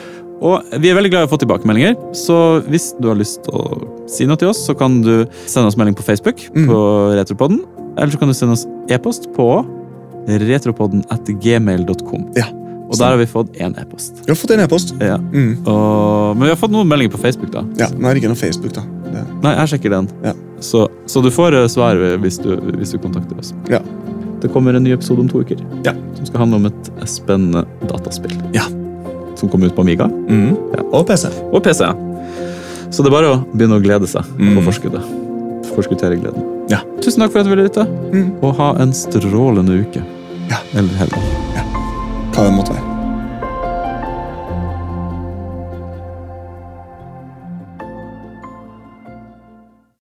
Og 0.43 0.78
vi 0.83 0.91
er 0.91 0.97
veldig 0.99 1.11
glad 1.12 1.26
i 1.26 1.28
å 1.28 1.30
få 1.30 1.39
tilbakemeldinger, 1.43 1.99
så 2.18 2.37
hvis 2.66 2.93
du 2.99 3.11
har 3.11 3.18
lyst 3.18 3.45
til 3.47 3.59
å 3.59 3.83
si 4.11 4.26
noe 4.26 4.39
til 4.39 4.51
oss, 4.51 4.62
så 4.66 4.74
kan 4.78 5.03
du 5.05 5.26
sende 5.45 5.68
oss 5.68 5.78
melding 5.78 5.99
på 5.99 6.07
Facebook 6.07 6.43
mm. 6.55 6.64
på 6.70 6.80
Retropodden, 7.18 7.61
eller 7.93 8.14
så 8.14 8.22
kan 8.22 8.30
du 8.30 8.35
sende 8.39 8.57
oss 8.57 8.66
e-post 8.91 9.28
på 9.37 9.49
retropodden 10.26 11.03
at 11.11 11.26
gmail.com. 11.43 12.28
Ja, 12.39 12.47
Og 12.93 12.99
der 13.01 13.09
har 13.14 13.16
vi 13.16 13.26
fått 13.26 13.53
én 13.59 13.72
e-post. 13.80 14.20
Vi 14.26 14.30
har 14.32 14.36
fått 14.36 14.51
en 14.55 14.61
e-post. 14.61 14.95
Ja. 15.01 15.16
Mm. 15.18 15.66
Og- 15.66 16.36
Men 16.36 16.43
vi 16.47 16.49
har 16.53 16.57
fått 16.61 16.70
noen 16.74 16.86
meldinger 16.88 17.12
på 17.16 17.20
Facebook, 17.22 17.51
da. 17.51 17.62
Ja, 17.80 17.88
men 17.90 18.05
er 18.05 18.09
har 18.12 18.20
ikke 18.20 18.28
noe 18.28 18.36
Facebook, 18.36 18.72
da. 18.76 18.82
Det. 19.12 19.24
Nei, 19.43 19.55
jeg 19.57 19.68
sjekker 19.72 19.90
den. 19.90 20.09
Ja. 20.24 20.32
Så, 20.61 20.88
så 21.07 21.22
du 21.22 21.30
får 21.30 21.55
eh, 21.62 21.66
svar 21.68 21.97
hvis 22.20 22.38
du, 22.43 22.57
hvis 22.78 22.93
du 22.93 22.99
kontakter 22.99 23.38
oss. 23.38 23.53
Ja. 23.68 23.80
Det 24.40 24.51
kommer 24.53 24.74
en 24.74 24.82
ny 24.84 24.93
episode 24.93 25.20
om 25.20 25.28
to 25.28 25.40
uker. 25.40 25.57
Ja. 25.84 25.93
Som 26.16 26.26
skal 26.26 26.40
handle 26.45 26.57
om 26.57 26.66
et 26.66 26.90
spennende 27.09 27.64
dataspill. 27.88 28.32
Ja. 28.53 28.62
Som 29.36 29.49
kommer 29.49 29.66
ut 29.66 29.74
på 29.76 29.82
Amiga 29.82 30.07
Mm. 30.09 30.57
Ja. 30.76 30.82
Og 30.93 31.07
PC. 31.07 31.28
og 31.53 31.62
PC. 31.62 31.80
ja. 31.84 31.93
Så 32.90 33.03
det 33.03 33.07
er 33.09 33.14
bare 33.16 33.30
å 33.32 33.45
begynne 33.57 33.78
å 33.80 33.82
glede 33.82 34.07
seg 34.07 34.22
Mm. 34.38 34.57
på 34.59 34.64
forskuddet. 34.70 35.03
Forskuttere 35.74 36.16
gleden. 36.20 36.43
Ja. 36.68 36.80
Tusen 37.01 37.20
takk 37.22 37.32
for 37.32 37.40
at 37.40 37.47
du 37.47 37.51
ville 37.55 37.64
lytte, 37.68 37.86
Mm. 38.12 38.32
og 38.43 38.57
ha 38.57 38.74
en 38.82 38.93
strålende 38.93 39.80
uke. 39.80 40.03
Ja. 40.51 40.57
Eller 40.74 40.93
helg. 40.99 41.12
Hva 41.55 41.62
det 42.35 42.53
måtte 42.53 42.74
være. 42.74 42.91